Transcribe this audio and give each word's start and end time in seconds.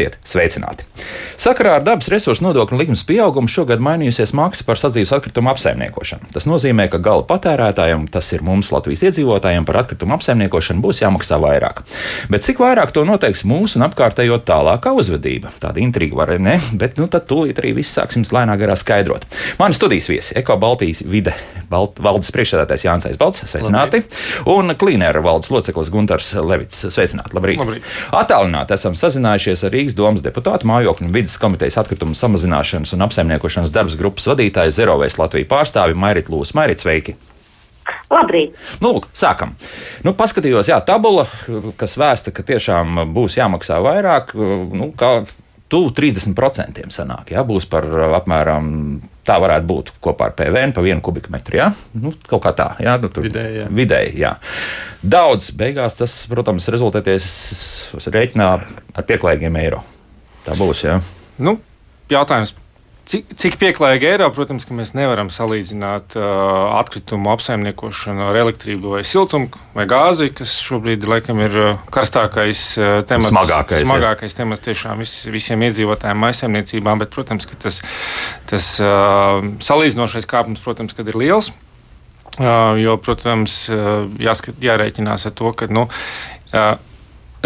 Esiet 0.00 0.16
sveicināti! 0.24 0.86
Sakarā 1.40 1.78
ar 1.78 1.84
dabas 1.86 2.10
resursu 2.12 2.44
nodokļu 2.44 2.76
likmes 2.82 3.00
pieaugumu 3.08 3.48
šogad 3.48 3.80
mainījusies 3.80 4.34
maksa 4.36 4.66
par 4.68 4.76
sadzīves 4.76 5.14
atkritumu 5.16 5.48
apsaimniekošanu. 5.54 6.28
Tas 6.34 6.44
nozīmē, 6.44 6.84
ka 6.92 6.98
gala 7.00 7.24
patērētājiem, 7.24 8.02
tas 8.12 8.28
ir 8.36 8.44
mums 8.44 8.68
Latvijas 8.74 9.06
iedzīvotājiem, 9.08 9.64
par 9.64 9.78
atkritumu 9.80 10.18
apsaimniekošanu 10.18 10.84
būs 10.84 11.00
jāmaksā 11.00 11.38
vairāk. 11.40 11.80
Bet 12.28 12.44
cik 12.44 12.60
vairāk 12.60 12.92
to 12.92 13.06
noteiks 13.08 13.46
mūsu 13.48 13.80
un 13.80 13.86
apkārtējo 13.86 14.36
tālākā 14.44 14.92
uzvedība? 15.00 15.48
Tāda 15.62 15.80
intriga 15.80 16.18
var 16.20 16.34
ne, 16.36 16.58
bet 16.76 17.00
nu 17.00 17.08
tad 17.08 17.24
tūlīt 17.32 17.62
arī 17.64 17.72
viss 17.80 17.96
sāksim 17.96 18.28
lēnā 18.28 18.58
garā 18.60 18.76
skaidrot. 18.76 19.24
Mani 19.56 19.80
studijas 19.80 20.10
viesi- 20.12 20.36
Eko 20.42 20.58
Baltijas 20.60 21.00
vide 21.08 21.32
Balt, 21.70 22.00
valdes 22.02 22.32
priekšsēdētājs 22.34 22.84
Jānis 22.84 23.06
Aizbalts, 23.06 23.44
sveicināti, 23.46 24.02
Labrīt. 24.02 24.46
un 24.50 24.74
Klīnera 24.74 25.22
valdes 25.22 25.52
loceklis 25.54 25.88
Guntars 25.94 26.32
Levits, 26.34 26.82
sveicināti. 26.90 27.32
Labrīt! 27.38 27.60
Labrīt. 27.62 27.86
Atālināti 28.10 28.74
esam 28.74 28.96
sazinājušies 28.98 29.62
ar 29.64 29.70
Rīgas 29.76 29.94
domas 29.94 30.24
deputātu 30.24 30.66
mājokļu 30.66 31.06
un 31.06 31.14
vidas 31.30 31.38
komitejas 31.38 31.78
atkritumu 31.78 32.14
samazināšanas 32.14 32.94
un 32.94 33.04
apsaimniekošanas 33.06 33.70
darbas 33.70 33.96
grupas 33.96 34.26
vadītāju 34.26 34.72
Zerovēs 34.74 35.18
Latviju 35.18 35.46
pārstāvi 35.46 35.94
Mairit 35.94 36.28
Lūs. 36.28 36.54
Mairit, 36.54 36.80
sveiki! 36.80 37.14
Labrīt! 38.10 38.56
Nu, 38.82 38.96
lūk, 38.96 39.06
sākam. 39.14 39.54
Nu, 40.02 40.12
paskatījos, 40.18 40.66
jā, 40.70 40.80
tabula, 40.82 41.28
kas 41.78 41.94
vēsta, 41.98 42.32
ka 42.34 42.42
tiešām 42.42 43.12
būs 43.14 43.36
jāmaksā 43.38 43.78
vairāk. 43.82 44.34
Nu, 44.34 44.90
kā 44.98 45.22
tuvu 45.70 45.92
30% 45.94 46.82
sanāk. 46.90 47.30
Jā, 47.30 47.44
būs 47.46 47.68
par 47.70 47.86
apmēram 48.18 48.98
tā 49.26 49.38
varētu 49.38 49.70
būt 49.70 49.94
kopā 50.02 50.32
ar 50.32 50.34
PVN 50.34 50.74
pa 50.74 50.82
vienu 50.82 51.04
kubikmetru. 51.06 51.60
Jā? 51.60 51.68
Nu, 51.94 52.10
kaut 52.26 52.42
kā 52.48 52.54
tā, 52.58 52.72
jā, 52.82 52.96
nu, 52.98 53.12
tur 53.14 53.28
vidēji. 53.28 53.62
Jā. 53.62 53.70
vidēji 53.70 54.18
jā. 54.24 54.34
Daudz 55.06 55.52
beigās 55.54 55.94
tas, 55.98 56.18
protams, 56.30 56.66
rezultēties 56.74 57.30
rēķinā 58.10 58.50
ar 58.50 59.06
pieklājīgiem 59.06 59.62
eiro. 59.62 59.84
Tā 60.46 60.58
būs. 60.58 60.86
Jā. 60.88 60.98
Nu, 61.40 61.58
jautājums 62.12 62.54
Cik, 63.10 63.32
cik 63.34 63.56
pieklājīgi 63.58 64.06
eiro, 64.06 64.26
protams, 64.30 64.62
ka 64.68 64.74
mēs 64.76 64.92
nevaram 64.94 65.32
salīdzināt 65.34 66.14
uh, 66.14 66.76
atkritumu 66.78 67.32
apsaimniekošanu 67.32 68.22
ar 68.28 68.36
elektrību 68.38 68.92
vai 68.92 69.00
siltumu 69.08 69.48
vai 69.74 69.86
gāzi, 69.90 70.28
kas 70.36 70.52
šobrīd 70.62 71.06
laikam 71.10 71.40
ir 71.42 71.56
uh, 71.58 71.80
karstākais 71.90 72.60
uh, 72.78 73.00
temats. 73.08 73.32
Smagākais, 73.32 73.82
smagākais 73.82 74.38
temats 74.38 74.62
tiešām 74.62 75.02
vis, 75.02 75.14
visiem 75.32 75.64
iedzīvotājiem 75.66 76.22
maisaimniecībām, 76.22 77.02
bet, 77.02 77.10
protams, 77.16 77.48
ka 77.50 77.58
tas, 77.64 77.80
tas 78.52 78.68
uh, 78.84 79.40
salīdzinošais 79.64 80.30
kāpums, 80.30 80.62
protams, 80.62 80.94
ir 80.94 81.18
liels. 81.18 81.50
Uh, 82.36 82.78
jo, 82.78 82.94
protams, 83.02 83.64
uh, 83.74 84.06
jāskat, 84.22 84.62
jārēķinās 84.62 85.26
ar 85.26 85.34
to, 85.40 85.50
ka 85.58 85.66
nu, 85.72 85.88
uh, 86.54 86.76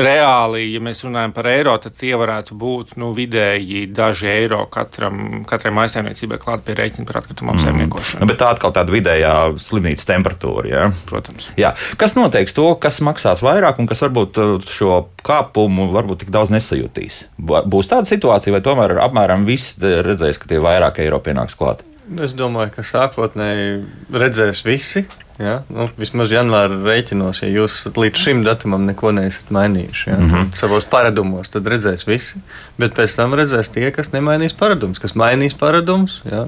reāli, 0.00 0.64
ja 0.74 0.80
mēs 0.82 1.02
runājam 1.04 1.34
par 1.34 1.48
eiro, 1.50 1.74
tad 1.82 1.96
tie 1.98 2.12
varētu 2.18 2.56
būt 2.58 2.94
nu, 3.00 3.12
vidēji 3.16 3.86
daži 3.94 4.28
eiro 4.32 4.64
katram, 4.72 5.44
katrai 5.48 5.72
maisaimniecībai 5.76 6.38
klāt 6.42 6.64
pie 6.66 6.76
rēķina 6.78 7.06
par 7.08 7.20
atkritumu 7.22 7.52
mhm. 7.52 7.60
apsaimniekošanu. 7.60 8.18
Mm. 8.18 8.24
Nu, 8.24 8.30
bet 8.32 8.40
tā 8.42 8.50
atkal 8.54 8.74
tāda 8.74 8.94
vidējā 8.94 9.34
slimnīcas 9.62 10.08
temperatūra. 10.10 10.70
Ja? 10.70 10.84
Protams. 11.08 11.50
Jā. 11.60 11.74
Kas 12.00 12.16
noteiks 12.18 12.56
to, 12.56 12.66
kas 12.82 13.00
maksās 13.04 13.44
vairāk 13.44 13.80
un 13.82 13.90
kas 13.90 14.02
varbūt 14.04 14.42
uh, 14.42 14.54
šo 14.70 15.04
kāpumu 15.24 15.90
varbūt 15.94 16.24
tik 16.24 16.34
daudz 16.34 16.52
nesajūtīs? 16.54 17.24
Būs 17.38 17.90
tāda 17.90 18.08
situācija, 18.08 18.54
vai 18.54 18.62
tomēr 18.64 18.98
apmēram 19.06 19.46
viss 19.48 19.78
redzēs, 19.80 20.40
ka 20.40 20.50
tie 20.50 20.62
vairāk 20.62 21.02
eiro 21.04 21.22
pienāks 21.24 21.58
klāt? 21.58 21.84
Es 22.20 22.34
domāju, 22.36 22.74
ka 22.74 22.82
sākotnēji 22.84 23.78
redzēs 24.12 24.60
visi. 24.66 25.06
Ja? 25.38 25.54
Nu, 25.72 25.88
vismaz 25.98 26.30
janvāra 26.30 26.76
rēķinos, 26.78 27.40
ja 27.42 27.48
jūs 27.50 27.80
līdz 27.90 28.20
šim 28.22 28.42
datumam 28.46 28.84
neko 28.86 29.10
neesat 29.16 29.50
mainījuši 29.54 30.10
ja? 30.10 30.18
mm 30.18 30.28
-hmm. 30.30 30.52
savos 30.54 30.86
paradumos, 30.86 31.50
tad 31.50 31.66
redzēs 31.66 32.06
visi. 32.06 32.38
Bet 32.78 32.94
pēc 32.94 33.16
tam 33.16 33.34
redzēs 33.34 33.72
tie, 33.74 33.90
kas 33.90 34.12
nemainīs 34.12 34.54
paradumus, 34.54 35.02
kas 35.02 35.16
mainīs 35.18 35.58
paradumus, 35.58 36.20
ja? 36.30 36.46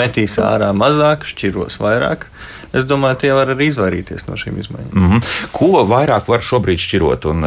metīs 0.00 0.38
ārā 0.40 0.72
mazāk, 0.76 1.24
šķiros 1.24 1.80
vairāk. 1.80 2.26
Es 2.72 2.84
domāju, 2.86 3.18
tie 3.24 3.30
var 3.34 3.50
arī 3.50 3.66
izvairīties 3.66 4.28
no 4.28 4.36
šīm 4.38 4.58
izmaiņām. 4.62 4.92
Mm 4.94 5.08
-hmm. 5.10 5.30
Ko 5.52 5.82
vairāk 5.90 6.28
var 6.30 6.44
šobrīd 6.46 6.78
šķirot? 6.78 7.26
Un, 7.30 7.42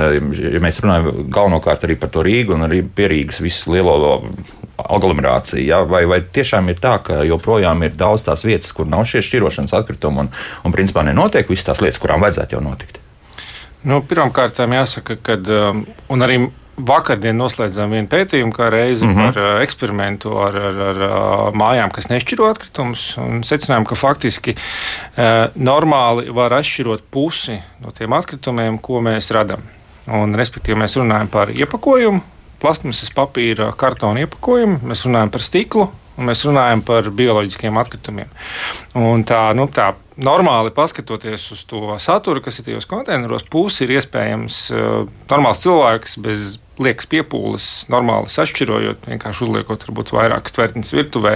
ja 0.51 0.59
mēs 0.59 0.81
runājam 0.83 1.29
galvenokārt 1.31 1.85
arī 1.87 1.95
par 1.99 2.09
to 2.09 2.23
Rīgu 2.23 2.57
un 2.57 2.67
arī 2.67 2.81
pie 2.83 3.07
Rīgas 3.07 3.39
visu 3.41 3.71
lielo 3.71 4.21
aglomerācija. 4.77 5.63
Ja? 5.65 5.83
Vai, 5.83 6.05
vai 6.05 6.21
tiešām 6.21 6.69
ir 6.69 6.79
tā, 6.79 6.97
ka 7.03 7.23
joprojām 7.23 7.83
ir 7.83 7.95
daudz 7.95 8.23
tās 8.23 8.43
vietas, 8.43 8.71
kur 8.71 8.87
nav 8.87 9.05
šie 9.05 9.21
šķirošanas 9.21 9.73
atkritumi 9.73 10.19
un, 10.19 10.29
un 10.63 10.71
principā 10.71 11.03
nenotiek 11.03 11.49
visas 11.49 11.65
tās 11.65 11.81
lietas, 11.81 11.99
kurām 11.99 12.21
vajadzētu 12.21 12.55
jau 12.55 12.63
notikt? 12.63 12.99
Nu, 13.83 14.01
Pirmkārt, 14.01 14.59
jāsaka, 14.59 15.15
ka 15.15 15.35
um, 15.35 15.85
arī 16.23 16.49
Vakardien 16.73 17.37
noslēdzām 17.37 17.91
vienu 17.93 18.09
pētījumu, 18.09 18.53
kā 18.55 18.69
reizi 18.73 19.05
mm 19.05 19.13
-hmm. 19.13 19.33
par 19.33 19.61
eksperimentu 19.61 20.33
ar, 20.41 20.55
ar, 20.57 20.81
ar 20.81 21.53
mājām, 21.53 21.91
kas 21.93 22.09
nešķiro 22.09 22.49
atkritumus. 22.49 23.13
Secinājām, 23.45 23.85
ka 23.85 23.95
faktiski 23.95 24.55
uh, 24.55 25.53
normāli 25.55 26.33
var 26.33 26.53
atšķirot 26.53 27.05
pusi 27.11 27.61
no 27.79 27.91
tiem 27.91 28.13
atkritumiem, 28.13 28.79
ko 28.81 29.01
mēs 29.01 29.31
radām. 29.31 29.61
Un, 30.07 30.35
respektīvi, 30.35 30.79
mēs 30.79 30.97
runājam 30.97 31.27
par 31.27 31.49
iepakojumu, 31.49 32.21
plasmasas, 32.59 33.11
papīra, 33.11 33.71
kartona 33.77 34.19
iepakojumu, 34.19 34.79
mēs 34.83 35.05
runājam 35.05 35.29
par 35.29 35.41
stiklu 35.41 35.91
un 36.17 36.29
mēs 36.29 36.43
runājam 36.45 36.81
par 36.85 37.09
bioloģiskiem 37.09 37.77
atkritumiem. 37.77 38.29
Un 38.99 39.23
tā, 39.27 39.45
nu, 39.57 39.67
tā 39.73 39.91
normāli 40.17 40.73
paskatoties 40.75 41.51
uz 41.55 41.63
to 41.69 41.95
saturu, 42.01 42.43
kas 42.43 42.59
ir 42.59 42.67
tajos 42.69 42.89
konteineros, 42.89 43.45
pusi 43.49 43.85
ir 43.85 43.95
iespējams 43.97 44.59
uh, 44.73 44.91
normāls 45.31 45.63
cilvēks 45.65 46.19
bez 46.23 46.57
liekas 46.81 47.07
piepūles, 47.09 47.67
normāli 47.93 48.31
sašķirojot, 48.33 49.05
vienkārši 49.11 49.43
uzliekot 49.45 49.85
varbūt 49.85 50.13
vairākas 50.15 50.55
tvertnes 50.55 50.93
virtuvē. 50.95 51.35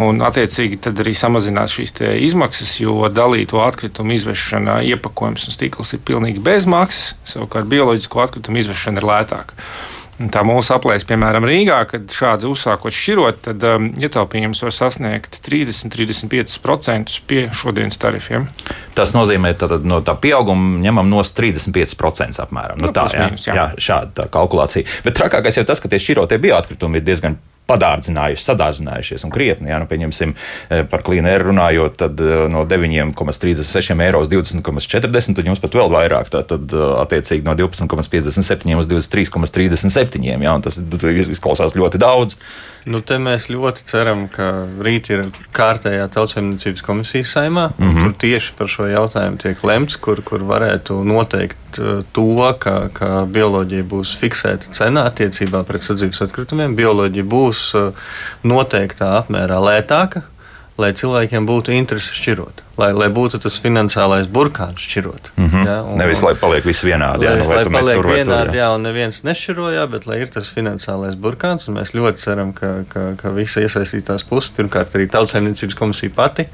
Un, 0.00 0.22
attiecīgi, 0.26 0.78
tad 0.86 1.00
arī 1.02 1.14
samazinās 1.18 1.74
šīs 1.74 1.96
izmaksas, 2.28 2.76
jo 2.82 3.08
dalīto 3.10 3.62
atkritumu 3.64 4.14
izvešana, 4.14 4.80
iepakojums 4.92 5.48
un 5.48 5.56
stikls 5.56 5.94
ir 5.96 6.04
pilnīgi 6.06 6.42
bez 6.44 6.68
maksas. 6.70 7.14
Savukārt 7.28 7.70
bioloģisko 7.70 8.22
atkritumu 8.26 8.62
izvešana 8.62 9.02
ir 9.02 9.10
lētāka. 9.10 9.58
Tā 10.28 10.42
mūsu 10.44 10.74
aplēs, 10.74 11.06
piemēram, 11.08 11.46
Rīgā, 11.48 11.78
kad 11.88 12.12
šādi 12.12 12.44
uzsākot 12.50 12.92
šķirot, 12.92 13.38
tad 13.46 13.62
um, 13.64 13.86
ietaupījums 13.96 14.60
var 14.66 14.74
sasniegt 14.76 15.38
30-35% 15.46 17.14
pie 17.30 17.46
šodienas 17.56 17.96
tarifiem. 18.02 18.44
Tas 18.98 19.14
nozīmē, 19.16 19.54
ka 19.56 19.78
no 19.80 20.02
tā 20.04 20.12
pieauguma 20.20 20.82
ņemam 20.84 21.08
no 21.08 21.24
35% 21.24 22.36
apmēram. 22.44 22.82
Nu, 22.82 22.90
no, 22.90 22.96
tā, 22.96 23.06
jā, 23.16 23.30
jā. 23.46 23.54
jā, 23.56 23.66
šāda 23.80 24.28
kalkulācija. 24.34 25.00
Bet 25.06 25.16
trakākais 25.16 25.56
jau 25.56 25.64
tas, 25.72 25.80
ka 25.80 25.88
tie 25.88 26.02
šķirotie 26.02 26.36
bioatkritumi 26.42 27.00
ir 27.00 27.08
diezgan 27.08 27.40
padārdzinājuši, 27.70 28.46
sadārdzinājušies 28.46 29.26
un 29.26 29.34
krietni. 29.34 29.70
Jā, 29.72 29.78
nu, 29.82 29.88
pieņemsim, 29.90 30.34
e, 30.34 30.82
par 30.90 31.04
klīnēru 31.06 31.50
runājot, 31.50 31.98
tad 32.02 32.20
e, 32.20 32.30
no 32.52 32.64
9,36 32.68 34.04
eiro 34.06 34.22
uz 34.24 34.32
20,40, 34.32 35.38
tad 35.38 35.50
jums 35.50 35.62
pat 35.62 35.78
vēl 35.78 35.92
vairāk. 35.92 36.32
Tad, 36.32 36.50
e, 36.50 36.82
attiecīgi, 37.04 37.46
no 37.46 37.56
12,57 37.58 38.76
uz 38.80 38.90
23,37. 38.90 40.28
Jā, 40.40 40.58
tas 40.64 40.80
izklausās 41.30 41.78
ļoti 41.78 42.02
daudz. 42.02 42.38
Nu, 42.88 43.02
te 43.04 43.18
mēs 43.20 43.50
ļoti 43.52 43.84
ceram, 43.90 44.24
ka 44.32 44.50
rīt 44.80 45.10
ir 45.12 45.26
kārtējā 45.56 46.06
tautsēmniecības 46.14 46.84
komisijas 46.86 47.34
saimā. 47.36 47.70
Mm 47.76 47.90
-hmm. 47.90 48.02
Tur 48.06 48.14
tieši 48.24 48.54
par 48.56 48.70
šo 48.72 48.88
jautājumu 48.88 49.40
tiek 49.42 49.64
lemts, 49.64 49.96
kur, 50.00 50.22
kur 50.24 50.46
varētu 50.48 51.02
noteikt 51.04 51.69
to, 51.76 52.32
ka, 52.58 52.74
ka 52.96 53.10
bioloģija 53.30 53.86
būs 53.90 54.16
fiksēta 54.20 54.72
cenā 54.74 55.06
attiecībā 55.10 55.62
pret 55.68 55.84
sadzīves 55.84 56.22
atkritumiem. 56.26 56.74
Bioloģija 56.78 57.26
būs 57.30 57.62
uh, 57.78 58.12
noteiktā 58.42 59.14
apmērā 59.20 59.60
lētāka 59.62 60.24
lai 60.80 60.90
cilvēkiem 60.96 61.46
būtu 61.48 61.74
interese 61.74 62.14
šķirot, 62.16 62.62
lai, 62.80 62.90
lai 62.96 63.08
būtu 63.12 63.40
tas 63.42 63.56
finansiālais 63.62 64.28
burkāns 64.32 64.82
šķirot. 64.86 65.30
Mm 65.36 65.46
-hmm. 65.46 65.66
ja, 65.66 65.76
un, 65.84 65.98
Nevis 66.00 66.22
lai 66.24 66.34
paliek 66.40 66.64
viss 66.66 66.84
vienādi. 66.86 67.26
Jā, 67.26 67.34
nevis, 67.36 67.50
lai 67.52 67.64
paliek 67.68 68.00
tur, 68.00 68.10
vienādi, 68.14 68.50
tur, 68.50 68.56
jā. 68.56 68.64
jā, 68.64 68.68
un 68.74 68.86
neviens 68.88 69.22
nešķirojā, 69.28 69.86
bet 69.94 70.06
lai 70.06 70.20
ir 70.24 70.32
tas 70.34 70.50
finansiālais 70.56 71.16
burkāns. 71.20 71.68
Mēs 71.68 71.94
ļoti 71.96 72.24
ceram, 72.24 72.52
ka, 72.56 72.72
ka, 72.88 73.06
ka 73.20 73.34
visi 73.36 73.64
iesaistītās 73.66 74.24
puses, 74.28 74.52
pirmkārt 74.56 74.94
arī 74.96 75.08
Tautsēmniecības 75.10 75.76
komisija 75.76 76.14
pati, 76.16 76.46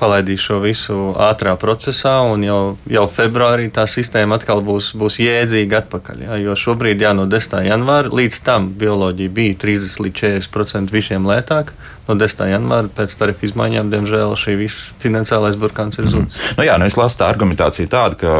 palaidīs 0.00 0.42
šo 0.42 0.58
visu 0.64 0.96
ātrā 1.22 1.54
procesā, 1.60 2.18
un 2.32 2.44
jau, 2.46 2.60
jau 2.90 3.04
februārī 3.10 3.68
tā 3.72 3.86
sistēma 3.90 4.40
atkal 4.40 4.62
būs, 4.66 4.92
būs 4.98 5.20
jēdzīga 5.22 5.82
atpakaļ. 5.84 6.24
Ja, 6.26 6.38
jo 6.42 6.56
šobrīd, 6.58 7.04
jā, 7.06 7.12
no 7.16 7.28
10. 7.30 7.62
janvāra 7.68 8.12
līdz 8.12 8.40
tam 8.46 8.70
bioloģija 8.78 9.36
bija 9.36 9.58
30 9.66 10.02
līdz 10.06 10.24
40% 10.50 10.94
visiem 10.94 11.28
lētāk. 11.28 11.74
No 12.06 12.14
10. 12.14 12.44
janvāra 12.52 12.90
pēc 12.94 13.16
tarifu 13.18 13.48
izmaiņām, 13.48 13.88
diemžēl, 13.90 14.36
šī 14.38 14.52
visa 14.60 14.94
finansiālais 15.02 15.56
burkāns 15.58 15.98
ir 15.98 16.06
zudis. 16.06 16.36
Mm. 16.38 16.52
Nu 16.58 16.66
jā, 16.68 16.76
nu 16.78 16.86
es 16.86 16.94
lasu 16.98 17.18
tā 17.18 17.26
argumentācija 17.32 17.90
tāda, 17.90 18.18
ka 18.20 18.34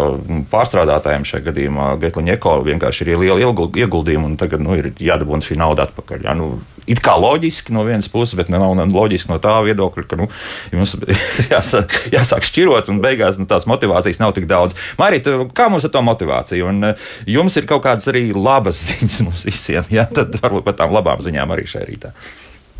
pārstrādātājiem 0.52 1.26
šajā 1.26 1.48
gadījumā 1.48 1.88
Getliņa 2.02 2.36
eko 2.36 2.60
vienkārši 2.66 3.08
ir 3.08 3.18
liela 3.24 3.42
ieguldījuma 3.42 4.30
un 4.30 4.36
tagad 4.38 4.62
nu, 4.62 4.76
ir 4.78 4.92
jādabūna 4.94 5.42
šī 5.42 5.58
nauda 5.58 5.88
atpakaļ. 5.88 6.28
Ja, 6.28 6.36
nu, 6.38 6.60
it 6.86 7.02
kā 7.02 7.16
loģiski 7.18 7.74
no 7.74 7.82
vienas 7.88 8.06
puses, 8.12 8.36
bet 8.38 8.52
nav 8.54 8.78
loģiski 8.94 9.32
no 9.32 9.40
tā 9.42 9.56
viedokļa, 9.66 10.06
ka 10.06 10.20
nu, 10.20 10.30
jums 10.70 10.94
jāsāk, 11.54 11.92
jāsāk 12.14 12.46
šķirot, 12.48 12.90
un 12.92 13.02
beigās 13.04 13.40
nu, 13.40 13.48
tās 13.50 13.68
motivācijas 13.70 14.22
nav 14.22 14.34
tik 14.36 14.48
daudz. 14.50 14.76
Marita, 15.00 15.38
kā 15.56 15.68
mums 15.72 15.86
ar 15.88 15.94
to 15.94 16.02
motivāciju? 16.06 16.72
Un 16.72 16.92
jums 17.28 17.58
ir 17.58 17.68
kaut 17.68 17.84
kādas 17.86 18.08
arī 18.12 18.28
labas 18.32 18.80
ziņas 18.88 19.20
mums 19.26 19.46
visiem, 19.48 19.86
ja? 19.92 20.08
tad 20.08 20.34
varbūt 20.42 20.66
par 20.66 20.80
tām 20.80 20.96
labām 20.96 21.22
ziņām 21.24 21.54
arī 21.56 21.68
šajā 21.70 21.86
rītā. 21.92 22.16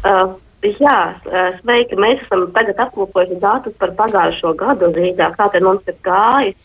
Uh. 0.07 0.35
Jā, 0.81 1.15
sveiki. 1.61 1.95
Mēs 2.01 2.23
esam 2.25 2.47
tagad 2.55 2.81
apkopojuši 2.87 3.37
datus 3.39 3.77
par 3.79 3.93
pagājušo 3.99 4.55
gadu 4.59 4.89
Rīgā, 4.97 5.29
kā 5.37 5.47
tad 5.53 5.63
mums 5.63 5.85
ir 5.87 5.95
gājis. 6.03 6.57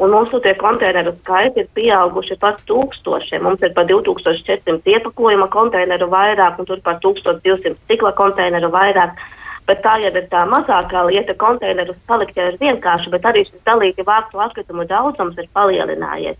Un 0.00 0.14
mūsu 0.14 0.40
tie 0.40 0.54
konteineru 0.56 1.12
skaiti 1.18 1.60
ir 1.60 1.68
pieauguši 1.76 2.38
par 2.40 2.56
tūkstošiem. 2.68 3.42
Mums 3.44 3.64
ir 3.64 3.74
par 3.76 3.84
2400 3.88 4.80
iepakojuma 4.94 5.50
konteineru 5.52 6.08
vairāk, 6.08 6.56
un 6.60 6.68
tur 6.68 6.80
par 6.84 6.96
1200 7.04 7.76
stikla 7.84 8.14
konteineru 8.16 8.72
vairāk. 8.72 9.20
Bet 9.70 9.84
tā 9.84 9.96
jau 10.02 10.10
ir 10.10 10.24
tā 10.32 10.42
mazākā 10.50 11.04
lieta. 11.06 11.36
Konteinerus 11.38 11.98
palikt 12.10 12.38
jau 12.38 12.48
ir 12.50 12.56
vienkārši, 12.58 13.12
bet 13.12 13.26
arī 13.30 13.44
šis 13.46 13.60
dalīti 13.68 14.06
vāktu 14.06 14.42
atkritumu 14.42 14.86
daudzums 14.90 15.38
ir 15.38 15.46
palielinājies. 15.54 16.38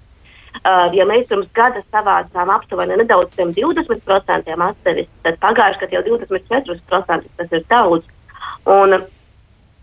Uh, 0.61 0.91
ja 0.93 1.07
mēs 1.07 1.29
pirms 1.31 1.47
gada 1.55 1.79
savācām 1.93 2.51
aptuveni 2.51 2.97
nedaudz 2.99 3.37
zem 3.39 3.53
20% 3.55 4.51
atsevišķi, 4.67 5.21
tad 5.23 5.39
pagājuši 5.45 5.79
gadu 5.85 6.11
jau 6.11 6.19
24% 6.27 7.31
tas 7.39 7.55
ir 7.55 7.63
daudz. 7.71 8.09
Un, 8.67 8.97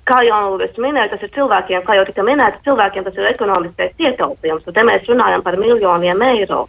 kā 0.07 0.17
jau 0.27 0.41
es 0.63 0.75
minēju, 0.75 1.13
tas 1.13 1.23
ir 1.23 1.31
cilvēkiem, 1.38 1.85
kā 1.88 1.95
jau 1.97 2.03
tika 2.09 2.25
minēts, 2.27 2.59
cilvēkiem 2.67 3.07
tas 3.07 3.15
ir 3.15 3.29
ekonomiskais 3.31 4.03
ietaupījums. 4.09 4.67
Un 4.67 4.75
te 4.75 4.85
mēs 4.91 5.07
runājam 5.07 5.45
par 5.47 5.57
miljoniem 5.61 6.27
eiro. 6.33 6.65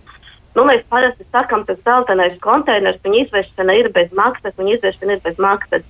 Nu, 0.54 0.64
mēs 0.66 0.86
parasti 0.90 1.26
sakām, 1.34 1.66
ka 1.66 1.76
zeltainais 1.82 2.38
konteiners, 2.42 3.02
viņa 3.04 3.26
izvešana 3.26 3.76
ir 3.78 3.90
bez 3.94 4.14
maksas, 4.16 4.56
viņa 4.58 4.78
izvešana 4.78 5.18
ir 5.18 5.26
bez 5.26 5.42
maksas. 5.42 5.84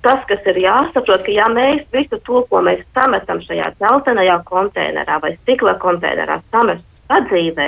Tas, 0.00 0.22
kas 0.28 0.46
ir 0.48 0.56
jāsaprot, 0.62 1.26
ka 1.26 1.32
ja 1.34 1.46
mēs 1.52 1.84
visu 1.92 2.16
to, 2.24 2.40
ko 2.48 2.62
mēs 2.64 2.80
sametam 2.96 3.42
šajā 3.44 3.66
zeltainajā 3.82 4.38
konteinerā 4.48 5.18
vai 5.20 5.34
stikla 5.42 5.74
konteinerā, 5.82 6.38
samestu 6.54 6.86
sadzīvē, 7.10 7.66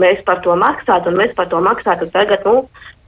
mēs 0.00 0.22
par 0.24 0.40
to 0.46 0.54
maksātu, 0.56 1.12
un 1.12 1.18
mēs 1.20 1.34
par 1.36 1.50
to 1.52 1.60
maksātu 1.60 2.08
tagad, 2.14 2.46
nu, 2.48 2.62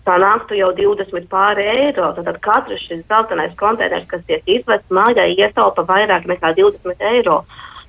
tā 0.04 0.18
nāktu 0.20 0.58
jau 0.58 0.70
20 0.76 1.28
pāri 1.32 1.64
eiro. 1.72 2.10
Tad 2.16 2.40
katrs 2.44 2.84
šis 2.88 3.04
zeltainais 3.08 3.54
konteiners, 3.60 4.08
kas 4.10 4.24
tiek 4.28 4.44
izvests 4.44 4.92
mājā, 4.92 5.24
ietaupa 5.36 5.86
vairāk 5.88 6.28
nekā 6.28 6.52
20 6.58 7.06
eiro. 7.14 7.44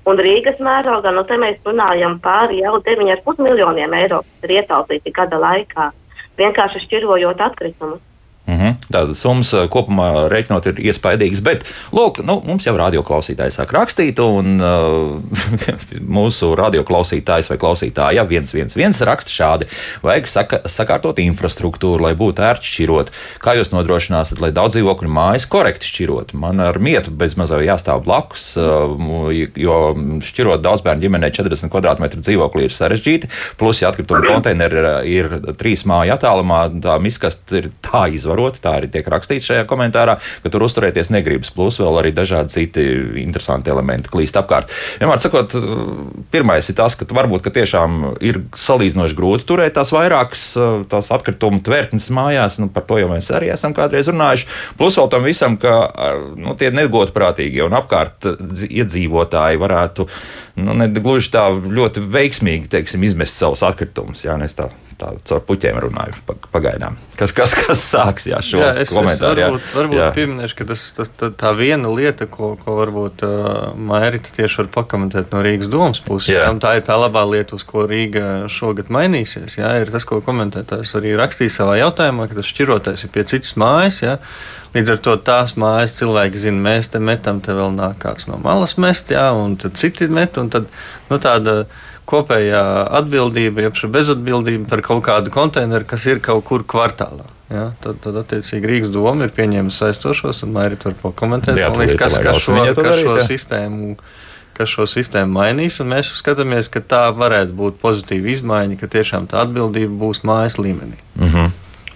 Un 0.08 0.18
Rīgas 0.18 0.58
mērogā, 0.58 1.12
nu 1.14 1.22
te 1.28 1.36
mēs 1.38 1.60
runājam 1.66 2.16
par 2.22 2.50
jau 2.50 2.78
9,5 2.82 3.44
miljoniem 3.44 3.92
eiro, 4.00 4.22
kas 4.24 4.48
ir 4.48 4.56
ietaupīti 4.56 5.12
gada 5.14 5.38
laikā, 5.38 5.90
vienkārši 6.40 6.82
šķirojot 6.86 7.44
atkritumus. 7.44 8.00
Mm 8.46 8.54
-hmm. 8.58 8.74
Tādas 8.90 9.20
summas 9.22 9.52
eh, 9.54 9.68
kopumā 9.70 10.26
rēķinot 10.30 10.66
ir 10.66 10.80
iespaidīgas, 10.90 11.40
bet 11.46 11.62
lūk, 11.94 12.24
nu, 12.26 12.40
mums 12.46 12.66
jau 12.66 12.74
radioklausītāji 12.74 13.54
sāk 13.54 13.70
rakstīt, 13.70 14.18
un 14.18 14.58
uh, 14.58 15.22
mūsu 16.18 16.50
radioklausītājs 16.58 17.50
vai 17.50 17.58
klausītāja 17.62 18.26
111 18.26 19.04
raksta 19.06 19.30
šādi: 19.30 19.68
vajag 20.02 20.26
saka, 20.26 20.60
sakārtot 20.66 21.18
infrastruktūru, 21.22 22.02
lai 22.02 22.14
būtu 22.14 22.42
ērti 22.42 22.66
šķirot. 22.66 23.12
Kā 23.38 23.54
jūs 23.54 23.70
nodrošināsiet, 23.70 24.40
lai 24.40 24.50
daudz 24.50 24.74
dzīvokļu 24.74 25.08
mājas 25.08 25.46
korekti 25.46 25.86
šķirot? 25.86 26.34
Man 26.34 26.60
ar 26.60 26.78
mietu 26.78 27.10
bez 27.10 27.38
mazā 27.38 27.62
jāstāv 27.62 28.02
blakus, 28.02 28.56
uh, 28.58 29.30
jo 29.54 29.78
šķirot 30.18 30.62
daudz 30.62 30.82
bērnu 30.82 31.02
ģimenē 31.06 31.30
40 31.30 31.70
km 31.70 32.18
dzīvokli 32.18 32.64
ir 32.64 32.74
sarežģīti, 32.74 33.30
plus, 33.56 33.82
ja 33.82 33.88
atkritumu 33.88 34.26
konteineri 34.26 34.82
ir, 35.06 35.30
ir 35.30 35.54
trīs 35.54 35.86
māju 35.86 36.16
attālumā, 36.16 36.66
tā 36.82 36.98
miskast 36.98 37.52
ir 37.54 37.70
tā 37.80 38.08
izvarota 38.10 38.31
izvaroti. 38.32 38.62
Tā 38.62 38.76
arī 38.80 38.88
tiek 38.90 39.06
rakstīts 39.08 39.48
šajā 39.50 39.66
komentārā, 39.68 40.18
ka 40.42 40.50
tur 40.50 40.64
uzturēties 40.66 41.12
negribas. 41.12 41.52
Plus 41.54 41.78
vēl 41.80 41.98
arī 42.00 42.12
dažādi 42.14 42.52
citi 42.52 42.84
interesanti 43.22 43.70
elementi 43.70 44.10
klīst 44.12 44.36
apkārt. 44.36 44.70
Vienmēr 45.00 45.20
sakot, 45.22 45.54
pirmais 46.32 46.68
ir 46.68 46.76
tas, 46.78 46.96
ka 46.96 47.06
varbūt 47.12 47.44
ka 47.44 47.52
tiešām 47.54 48.16
ir 48.24 48.42
salīdzinoši 48.56 49.18
grūti 49.18 49.46
turēt 49.48 49.76
tās 49.76 49.92
vairākas 49.92 50.44
tās 50.90 51.10
atkritumu 51.12 51.62
tvertnes 51.64 52.10
mājās. 52.14 52.58
Nu, 52.62 52.70
par 52.72 52.86
to 52.88 53.00
jau 53.00 53.10
mēs 53.12 53.30
arī 53.34 53.52
esam 53.52 53.74
kādreiz 53.76 54.10
runājuši. 54.10 54.48
Plus 54.78 54.96
vēl 54.98 55.10
tam 55.12 55.26
visam, 55.28 55.58
ka 55.60 55.74
nu, 56.36 56.56
tie 56.58 56.72
negodprātīgie 56.74 57.64
un 57.66 57.76
apkārt 57.76 58.28
iedzīvotāji 58.68 59.60
varētu 59.60 60.08
nu, 60.62 60.76
gluži 61.02 61.32
tā 61.34 61.48
ļoti 61.52 62.04
veiksmīgi 62.12 62.70
teiksim, 62.72 63.04
izmest 63.06 63.38
savus 63.38 63.64
atkritumus. 63.66 64.24
Jā, 64.26 64.38
tā 64.98 65.12
caur 65.28 65.42
puķiem 65.46 65.78
runāju 65.84 66.36
pagaidām. 66.52 66.96
Kas, 67.18 67.34
kas, 67.36 67.54
kas 67.58 67.82
sāks 67.92 68.26
jā, 68.30 68.40
šo 68.44 68.60
jā, 68.60 68.70
es, 68.82 68.92
komentāru? 68.94 69.40
Es 69.40 69.48
varbūt, 69.48 69.66
jā. 69.66 69.74
varbūt 69.78 69.98
jā. 70.00 70.08
pieminēšu, 70.16 70.56
ka 70.58 70.66
tas, 70.72 70.84
tas, 70.96 71.12
tā, 71.20 71.30
tā 71.42 71.52
viena 71.58 71.92
lieta, 71.92 72.28
ko, 72.30 72.52
ko 72.60 72.76
varbūt 72.78 73.24
uh, 73.26 73.50
Mairita 73.76 74.34
tieši 74.36 74.62
var 74.62 74.70
pakomentēt 74.78 75.34
no 75.34 75.42
Rīgas 75.44 75.70
domas 75.72 76.02
puses, 76.04 76.32
jā. 76.34 76.46
Tā 76.62 76.76
ir 76.78 76.86
tā 76.86 76.96
labā 77.00 77.24
lieta, 77.28 77.58
uz 77.58 77.66
ko 77.68 77.86
Rīga 77.90 78.48
šogad 78.52 78.90
mainīsies. 78.92 79.58
Jā, 79.60 79.74
ir 79.82 79.92
tas, 79.92 80.06
ko 80.08 80.22
komentētājs 80.24 80.96
arī 80.98 81.14
rakstīja 81.18 81.58
savā 81.60 81.78
jautājumā, 81.82 82.28
ka 82.30 82.40
tas 82.40 82.50
šķirotais 82.50 83.06
ir 83.06 83.14
pie 83.14 83.26
citas 83.28 83.56
mājas. 83.60 84.02
Jā. 84.04 84.18
Līdz 84.72 84.94
ar 84.94 85.00
to 85.04 85.14
tās 85.20 85.52
mājas 85.60 85.98
cilvēki 85.98 86.46
zina, 86.46 86.62
mēs 86.64 86.88
te 86.94 87.00
metam, 87.02 87.42
te 87.44 87.52
vēl 87.52 87.74
nāk 87.76 87.98
kāds 88.00 88.24
no 88.30 88.38
malas 88.40 88.78
mest, 88.80 89.12
jā, 89.12 89.26
un 89.36 89.58
tad 89.60 89.76
citi 89.76 90.08
met. 90.08 90.38
Tad, 90.54 90.70
nu, 91.10 91.18
tāda, 91.20 91.66
kopējā 92.08 92.62
atbildība, 92.98 93.68
jeb 93.68 93.78
bezatbildība 93.94 94.68
par 94.70 94.82
kaut 94.86 95.04
kādu 95.06 95.32
konteineru, 95.34 95.86
kas 95.88 96.06
ir 96.06 96.20
kaut 96.24 96.44
kur 96.48 96.66
kvartālā. 96.68 97.28
Ja, 97.52 97.66
tad, 97.84 97.98
tad, 98.00 98.16
attiecīgi, 98.16 98.68
Rīgas 98.68 98.92
doma 98.92 99.26
ir 99.26 99.32
pieņēmusi 99.36 99.82
saistošos, 99.82 100.40
un 100.46 100.54
Mairīt 100.54 100.86
var 100.88 100.94
pakomentēt, 101.02 101.58
Jā, 101.60 101.68
liekas, 101.76 101.98
kas, 102.00 102.16
kas, 102.24 102.40
šo, 102.40 102.56
kas 102.78 103.02
šo 103.02 103.16
sistēmu 103.28 103.96
kas 104.56 104.68
šo 104.72 104.86
sistēmu 104.88 105.32
mainīs. 105.38 105.78
Mēs 105.86 106.12
skatāmies, 106.18 106.68
ka 106.72 106.82
tā 106.84 107.02
varētu 107.16 107.56
būt 107.56 107.78
pozitīva 107.82 108.32
izmaiņa, 108.34 108.78
ka 108.80 108.88
tiešām 108.94 109.28
tā 109.30 109.42
atbildība 109.46 109.94
būs 110.04 110.22
mājas 110.28 110.58
līmenī. 110.60 110.98
Mm 111.16 111.28
-hmm. 111.28 111.52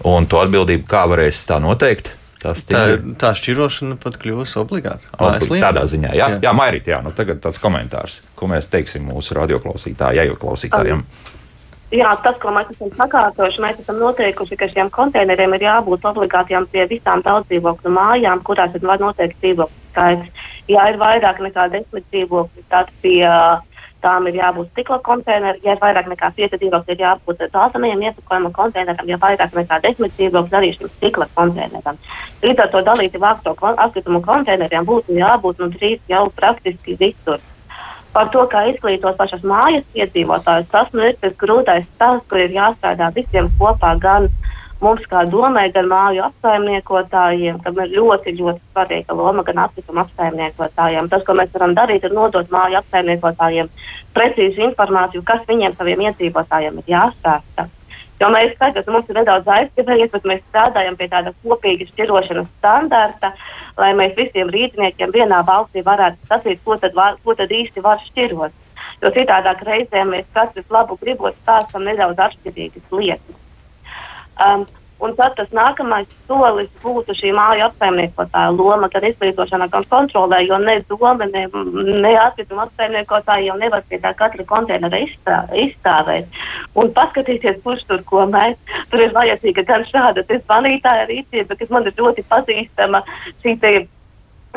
Un 0.09 0.25
to 0.29 0.41
atbildību 0.41 0.85
kā 0.89 1.05
varēs 1.09 1.45
tā 1.49 1.59
noteikt? 1.61 2.15
Tas 2.47 2.63
tā, 2.67 2.83
ir... 2.93 3.01
tā 3.19 3.33
šķirošana 3.37 3.97
pat 4.01 4.19
kļūst 4.21 4.59
obligāta. 4.61 5.09
Obli 5.19 5.61
tādā 5.63 5.83
ziņā, 5.89 6.11
jā, 6.15 6.27
jā. 6.35 6.41
jā 6.47 6.53
Mairīt, 6.55 6.91
jā, 6.93 7.01
nu 7.03 7.11
tagad 7.15 7.41
tāds 7.43 7.59
komentārs, 7.63 8.21
ko 8.39 8.49
mēs 8.51 8.69
teiksim 8.71 9.07
mūsu 9.09 9.35
radioklausītājiem, 9.37 10.37
klausītājiem. 10.39 11.03
Jā, 11.95 12.09
tas, 12.19 12.35
ko 12.41 12.51
mēs 12.51 12.67
esam 12.73 12.89
sakārtojuši, 12.97 13.61
mēs 13.63 13.77
esam 13.79 14.01
noteikuši, 14.01 14.57
ka 14.59 14.67
šiem 14.73 14.89
konteineriem 14.91 15.53
ir 15.55 15.69
jābūt 15.69 16.03
obligātiem 16.09 16.65
pie 16.71 16.83
visām 16.89 17.23
daudzdzīvokļu 17.23 17.93
mājām, 17.95 18.41
kurās 18.47 18.75
ir 18.75 18.83
noteikti 18.83 19.39
dzīvokļu 19.45 19.85
skaits. 19.93 20.49
Ja 20.67 20.89
ir 20.91 20.99
vairāk 20.99 21.39
nekā 21.39 21.69
desmit 21.71 22.03
dzīvokļi, 22.11 22.65
tad 22.67 22.91
pie 22.99 23.21
uh, 23.23 23.63
tām 24.07 24.29
ir 24.29 24.39
jābūt 24.39 24.71
stikla 24.71 24.99
konteineram, 25.03 25.59
ja 25.65 25.75
ir 25.75 25.81
vairāk 25.81 26.07
nekā 26.13 26.31
5 26.37 26.55
dzīvokļi, 26.61 26.95
ir 26.95 27.03
jābūt 27.03 27.43
dzeltenajam 27.43 28.05
iepakojuma 28.07 28.53
konteineram, 28.55 29.11
ja 29.11 29.19
vairāk 29.23 29.57
nekā 29.57 29.81
10 29.83 30.15
dzīvokļi, 30.15 30.57
arī 30.61 30.71
šim 30.77 30.93
stikla 30.93 31.27
konteineram. 31.35 31.99
Līdz 32.45 32.63
ar 32.63 32.71
to 32.73 32.83
dalīti 32.87 33.21
vākto 33.21 33.55
atkritumu 33.73 34.23
konteineriem 34.23 34.87
būtu 34.87 35.19
jābūt 35.19 35.63
nu, 35.63 35.69
drīz 35.75 36.01
jau 36.11 36.25
praktiski 36.39 36.97
visur. 36.99 37.43
Par 38.15 38.31
to, 38.33 38.47
kā 38.49 38.63
izglītot 38.71 39.17
pašas 39.19 39.43
mājas 39.45 39.83
iedzīvotājus, 39.93 40.71
tas 40.71 40.87
nu, 40.95 41.03
ir 41.05 41.17
tas 41.21 41.35
grūtais 41.37 41.85
stāsts, 41.85 42.25
kur 42.29 42.41
ir 42.41 42.55
jāstrādā 42.55 43.11
visiem 43.13 43.51
kopā 43.59 43.91
gan 44.01 44.29
mums 44.81 45.05
kā 45.11 45.23
domē, 45.29 45.67
gan 45.75 45.87
māju 45.91 46.25
apsaimniekotājiem, 46.27 47.61
kam 47.63 47.79
ir 47.83 47.93
ļoti, 47.95 48.33
ļoti 48.39 48.61
svarīga 48.71 49.15
loma 49.17 49.45
gan 49.47 49.63
atkrituma 49.65 50.03
apsaimniekotājiem. 50.05 51.09
Tas, 51.11 51.23
ko 51.25 51.37
mēs 51.37 51.53
varam 51.55 51.73
darīt, 51.77 52.05
ir 52.05 52.13
nodot 52.15 52.51
māju 52.53 52.79
apsaimniekotājiem 52.81 53.71
precīzu 54.17 54.67
informāciju, 54.69 55.25
kas 55.25 55.41
viņiem 55.49 55.77
saviem 55.77 56.05
iedzīvotājiem 56.07 56.81
ir 56.81 56.93
jāstāsta. 56.93 57.67
Jo 58.17 58.31
mēs 58.33 58.55
tagad 58.57 58.87
mums 58.89 59.09
ir 59.11 59.19
nedaudz 59.19 59.49
aizskavējies, 59.53 60.09
bet 60.13 60.23
mēs 60.25 60.45
strādājam 60.47 60.95
pie 60.97 61.07
tāda 61.11 61.33
kopīga 61.43 61.85
šķirošanas 61.91 62.47
standarta, 62.57 63.33
lai 63.77 63.91
mēs 63.97 64.15
visiem 64.17 64.49
rīzniekiem 64.53 65.13
vienā 65.13 65.43
valstī 65.45 65.83
varētu 65.85 66.29
sacīt, 66.29 66.63
ko 66.65 66.79
tad, 66.81 66.97
var, 66.97 67.19
ko 67.23 67.37
tad 67.37 67.53
īsti 67.53 67.83
var 67.85 68.01
šķirot. 68.09 68.63
Jo 69.03 69.13
citādāk 69.13 69.61
reizēm 69.67 70.15
mēs 70.15 70.25
katrs 70.33 70.71
labu 70.73 70.97
gribot 71.01 71.37
stāstam 71.43 71.85
nedaudz 71.85 72.25
atšķirīgas 72.25 72.97
lietas. 72.97 73.46
Um, 74.37 74.67
Un 74.97 75.13
tad 75.13 75.35
tas 75.37 75.49
nākamais 75.53 76.07
solis 76.25 76.71
būtu 76.81 77.13
šī 77.19 77.29
māju 77.37 77.67
apsaimniekotāja 77.67 78.53
loma, 78.57 78.87
gan 78.89 79.03
izglītošana, 79.05 79.67
gan 79.69 79.83
kontrolē, 79.91 80.39
jo 80.47 80.57
ne 80.57 80.79
doma, 80.89 81.27
ne, 81.29 81.43
ne 82.01 82.13
atkrituma 82.17 82.63
apsaimniekotāji 82.65 83.51
jau 83.51 83.57
nevar 83.61 83.83
pie 83.89 83.99
tā 84.01 84.15
katra 84.17 84.45
konteinera 84.49 84.97
izstā, 85.05 85.43
izstāvēt. 85.65 86.39
Un 86.73 86.89
paskatīties, 86.97 87.59
kurš 87.65 87.83
tur 87.91 88.01
ko 88.09 88.25
mēs. 88.31 88.57
Tur 88.89 89.03
ir 89.05 89.13
vajadzīga 89.13 89.67
gan 89.67 89.85
šāda 89.91 90.25
zvanītāja 90.31 91.05
rīcība, 91.11 91.59
kas 91.59 91.69
man 91.69 91.85
ir 91.85 91.93
ļoti 92.01 92.25
pazīstama. 92.31 93.03
Šī 93.45 93.53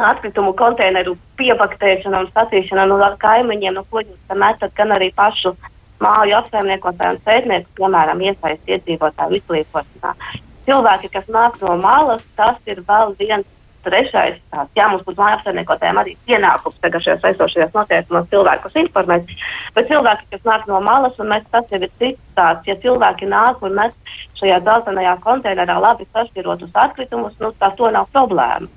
atkritumu 0.01 0.55
konteineru 0.57 1.19
piebaktēšana 1.37 2.25
un 2.25 2.31
sacīšana 2.33 2.87
no 2.89 2.97
kaimiņiem, 3.21 3.77
no 3.77 3.85
ko 3.91 4.01
jūs 4.01 4.41
metat, 4.41 4.73
gan 4.79 4.97
arī 4.97 5.11
pašu 5.13 5.53
māju 6.05 6.37
apsaimniekotāju 6.41 7.17
un 7.17 7.23
pētnieku, 7.27 7.73
piemēram, 7.79 8.23
iesaist 8.25 8.75
iedzīvotāju 8.75 9.41
izglītošanā. 9.41 10.15
Cilvēki, 10.69 11.11
kas 11.15 11.33
nāk 11.33 11.57
no 11.63 11.77
malas, 11.81 12.23
tas 12.39 12.61
ir 12.71 12.83
vēl 12.87 13.17
viens 13.19 13.49
trešais, 13.85 14.37
tāds, 14.53 14.71
jā, 14.77 14.87
mums 14.93 15.05
būs 15.07 15.17
mājas 15.17 15.39
apsaimniekotājiem 15.41 16.01
arī 16.03 16.13
pienākums 16.29 16.77
tagad 16.85 17.05
šajos 17.05 17.25
aizsošajos 17.31 17.73
noteikumos 17.77 18.29
cilvēkus 18.33 18.77
informēt, 18.83 19.33
bet 19.77 19.89
cilvēki, 19.89 20.29
kas 20.35 20.45
nāk 20.49 20.67
no 20.69 20.83
malas, 20.85 21.17
un 21.23 21.33
mēs 21.33 21.47
tas 21.53 21.73
jau 21.73 21.81
ir 21.81 21.89
cits 22.01 22.21
tāds, 22.37 22.69
ja 22.69 22.77
cilvēki 22.83 23.29
nāk 23.31 23.65
un 23.65 23.79
mēs 23.79 23.97
šajā 24.41 24.61
dzeltenajā 24.67 25.17
konteinerā 25.25 25.79
labi 25.81 26.09
sašķirotus 26.13 26.77
atkritumus, 26.85 27.37
nu, 27.41 27.53
tā 27.61 27.73
to 27.79 27.89
nav 27.95 28.09
problēma. 28.13 28.69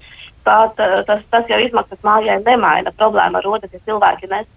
Tā, 0.44 0.58
tā, 0.76 0.88
tas, 1.08 1.22
tas 1.32 1.48
jau 1.48 1.60
izmaksas 1.64 2.02
mājai 2.04 2.42
nemaina. 2.44 2.92
Problēma 3.00 3.40
rodas, 3.46 3.72
ja 3.72 3.80
cilvēki 3.88 4.28
nes 4.32 4.48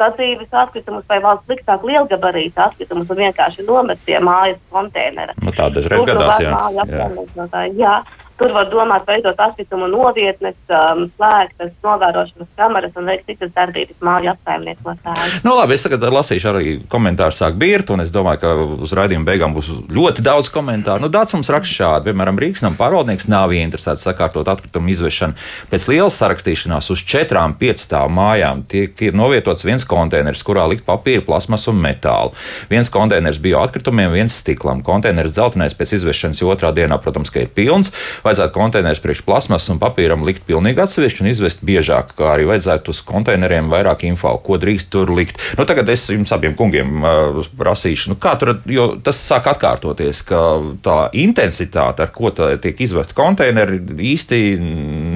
sadzīves 0.00 0.56
atkritumus 0.62 1.04
vai 1.10 1.20
valsts 1.24 1.52
liktāk 1.52 1.84
lielgabarītu 1.86 2.64
atkritumus 2.64 3.12
un 3.12 3.20
vienkārši 3.20 3.66
nomet 3.68 4.00
pie 4.06 4.16
mājas 4.24 4.58
konteinera. 4.72 5.36
Nu, 5.44 5.52
tā 5.56 5.68
dažreiz 5.74 6.06
gadās, 6.08 6.40
jā. 6.42 6.56
jā. 6.80 7.68
jā. 7.78 7.94
Tur 8.40 8.54
var 8.56 8.70
domāt, 8.72 9.04
veidot 9.04 9.36
atkritumu 9.36 9.84
novietnes, 9.92 10.56
um, 10.72 11.02
slēgtas, 11.18 11.74
novērošanas 11.84 12.48
kameras 12.56 12.94
un 12.96 13.10
veikt 13.10 13.26
citas 13.28 13.50
darbības 13.52 13.98
māju 14.00 14.30
apsaimniekotāji. 14.32 15.40
Nu, 15.44 15.52
labi, 15.58 15.76
es 15.76 15.84
tagad 15.84 16.06
lasīšu 16.14 16.48
arī 16.48 16.72
komentāru 16.88 17.36
sāk 17.36 17.58
birt, 17.60 17.92
un 17.92 18.00
es 18.00 18.14
domāju, 18.14 18.40
ka 18.40 18.54
uz 18.86 18.94
raidījuma 18.96 19.28
beigām 19.28 19.52
būs 19.52 19.68
ļoti 19.92 20.24
daudz 20.24 20.48
komentāru. 20.54 21.04
Nu, 21.04 21.10
Dācis 21.12 21.36
mums 21.36 21.52
raksta 21.52 21.74
šādi, 21.82 22.08
piemēram, 22.08 22.40
Rīgas 22.40 22.64
nama 22.64 22.80
pārvaldnieks 22.80 23.28
nav 23.28 23.52
ieinteresēts 23.52 24.06
sakārtot 24.08 24.48
atkritumu 24.48 24.88
izvešanu. 24.94 25.36
Pēc 25.68 25.90
lielas 25.92 26.16
sarakstīšanās 26.22 26.88
uz 26.96 27.04
četrām 27.12 27.58
piecstāvu 27.60 28.08
mājām 28.16 28.64
tiek 28.72 29.04
novietots 29.12 29.68
viens 29.68 29.84
konteiners, 29.84 30.40
kurā 30.48 30.64
likt 30.72 30.86
papīra, 30.88 31.26
plasmas 31.28 31.68
un 31.68 31.76
metālu. 31.84 32.32
Viens 32.72 32.88
konteiners 32.88 33.36
bio 33.42 33.60
atkritumiem, 33.66 34.08
viens 34.16 34.40
stiklam. 34.40 34.80
Konteiners 34.86 35.36
dzeltenais 35.36 35.76
pēc 35.76 35.98
izvešanas 36.00 36.40
otrā 36.48 36.72
dienā, 36.72 36.96
protams, 37.04 37.28
ir 37.36 37.52
pilns 37.52 37.92
vajadzētu 38.30 38.54
konteinerus 38.54 39.02
priekš 39.02 39.22
plasmas 39.26 39.66
un 39.72 39.80
papīram 39.82 40.24
likt 40.26 40.46
pilnīgi 40.48 40.80
atsevišķi 40.84 41.24
un 41.24 41.30
izvest 41.32 41.64
biežāk, 41.66 42.14
kā 42.18 42.30
arī 42.34 42.46
vajadzētu 42.48 42.94
uz 42.94 43.02
konteineriem 43.06 43.70
vairāk 43.72 44.06
info, 44.08 44.32
ko 44.44 44.58
drīkst 44.62 44.90
tur 44.94 45.10
likt. 45.14 45.42
Nu, 45.58 45.66
tagad 45.68 45.90
es 45.92 46.06
jums 46.10 46.32
abiem 46.34 46.54
kungiem 46.58 47.02
uh, 47.02 47.42
prasīšu, 47.58 48.14
nu, 48.14 48.18
kā 48.20 48.36
tur, 48.40 48.56
jo 48.70 48.92
tas 49.04 49.18
sāk 49.20 49.50
atkārtoties, 49.52 50.22
ka 50.28 50.44
tā 50.84 50.98
intensitāte, 51.18 52.06
ar 52.06 52.14
ko 52.14 52.32
tiek 52.32 52.80
izvest 52.80 53.14
konteineri, 53.18 53.82
īsti 54.14 54.40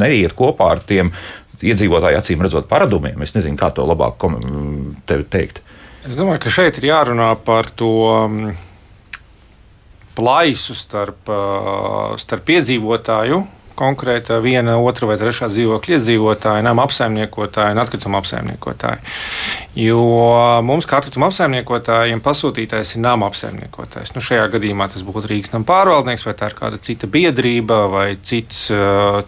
neiet 0.03 0.37
kopā 0.37 0.75
ar 0.75 0.85
tiem 0.85 1.15
iedzīvotāju 1.65 2.19
acīm 2.19 2.43
redzot 2.45 2.69
paradumiem. 2.69 3.23
Es 3.25 3.35
nezinu, 3.37 3.59
kā 3.61 3.71
to 3.75 3.87
labāk 3.87 4.21
teikt. 5.31 5.63
Es 6.05 6.19
domāju, 6.19 6.43
ka 6.45 6.53
šeit 6.53 6.79
ir 6.81 6.91
jārunā 6.91 7.31
par 7.47 7.71
to. 7.79 7.93
Um, 8.13 8.55
plaisu 10.15 10.77
starp, 10.79 11.31
starp 12.23 12.53
iedzīvotāju 12.55 13.43
konkrēta 13.79 14.39
viena, 14.45 14.77
otra 14.79 15.09
vai 15.11 15.17
trešā 15.21 15.49
dzīvokļa 15.53 15.97
iedzīvotāja, 15.99 16.65
nama 16.65 16.85
apsaimniekotāja 16.87 17.75
un 17.75 17.83
atkrituma 17.83 18.21
apsaimniekotāja. 18.23 19.01
Jo 19.79 20.03
mums, 20.67 20.87
kā 20.87 21.01
atkrituma 21.01 21.29
apsaimniekotājiem, 21.31 22.23
pasūtītājs 22.25 22.95
ir 22.95 23.05
nama 23.05 23.29
apsaimniekotājs. 23.31 24.15
Nu, 24.15 24.23
šajā 24.25 24.47
gadījumā 24.55 24.89
tas 24.93 25.03
būtu 25.07 25.31
Rīgas 25.31 25.55
nama 25.55 25.67
pārvaldnieks, 25.69 26.27
vai 26.29 26.37
tā 26.39 26.51
ir 26.51 26.59
kāda 26.59 26.79
cita 26.79 27.11
biedrība, 27.11 27.81
vai 27.91 28.07
cits, 28.23 28.69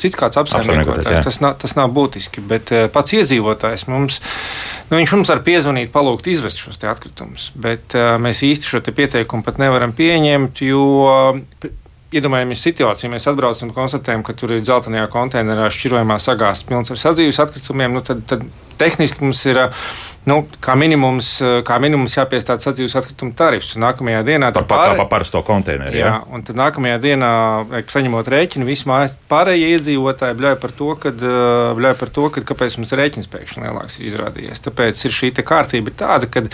cits 0.02 0.18
kāds 0.20 0.38
apsaimniekotājs. 0.42 1.24
Tas, 1.26 1.40
nav, 1.42 1.56
tas 1.62 1.74
nav 1.78 1.90
būtiski, 1.96 2.44
bet 2.46 2.72
pats 2.94 3.16
iedzīvotājs 3.18 3.88
mums. 3.90 4.20
Nu, 4.86 5.00
viņš 5.00 5.16
mums 5.16 5.32
var 5.32 5.42
piezvanīt, 5.46 5.90
palūgt 5.94 6.28
izvest 6.30 6.62
šos 6.62 6.78
atkritumus, 6.86 7.50
bet 7.58 7.96
uh, 7.98 8.14
mēs 8.22 8.44
īsti 8.46 8.70
šo 8.70 8.82
pieteikumu 8.86 9.42
pat 9.46 9.58
nevaram 9.58 9.94
pieņemt, 9.96 10.62
jo 10.62 10.84
iedomājamies 12.18 12.62
situāciju, 12.66 13.12
mēs 13.12 13.28
atbraucam 13.30 13.72
konstatējam, 13.76 14.24
ka 14.26 14.34
tur 14.36 14.56
ir 14.56 14.64
dzeltenajā 14.64 15.06
konteinerā 15.12 15.70
šķirojumā 15.74 16.18
sagāzts 16.22 16.66
pilns 16.68 16.92
ar 16.92 17.00
sadzīves 17.00 17.40
atkritumiem, 17.44 17.96
nu 17.96 18.04
tad, 18.06 18.24
tad 18.28 18.44
tehniski 18.80 19.24
mums 19.24 19.42
ir. 19.48 19.66
Nu, 20.26 20.40
kā, 20.58 20.74
minimums, 20.74 21.28
kā 21.62 21.76
minimums 21.78 22.16
jāpiestāda 22.16 22.64
sadzīves 22.64 22.96
atkrituma 22.98 23.30
tarifs. 23.38 23.76
Nākamajā 23.78 24.24
dienā 24.26 24.48
par, 24.56 24.64
pār... 24.66 24.96
par 24.98 25.06
parasto 25.12 25.38
konteineru. 25.46 25.94
Jā, 25.94 26.08
jā, 26.08 26.16
un 26.34 26.42
tad 26.42 26.58
nākamajā 26.58 26.96
dienā, 27.04 27.30
saņemot 27.94 28.32
rēķinu, 28.34 28.66
visi 28.66 28.88
mājas 28.90 29.14
pārējie 29.30 29.70
iedzīvotāji 29.76 30.38
bļauj 30.40 30.58
par 30.64 30.74
to, 30.80 30.90
kad, 31.06 31.22
bļauj 31.78 31.96
par 32.02 32.12
to 32.18 32.26
kad, 32.34 32.48
kāpēc 32.50 32.80
mums 32.80 32.96
rēķins 32.98 33.30
pēkšņi 33.30 33.68
lielāks 33.68 34.00
ir 34.00 34.10
izrādījies. 34.10 34.66
Tāpēc 34.66 35.06
ir 35.06 35.16
šī 35.20 35.30
kārtība 35.46 35.94
tāda, 36.02 36.26
kad, 36.26 36.50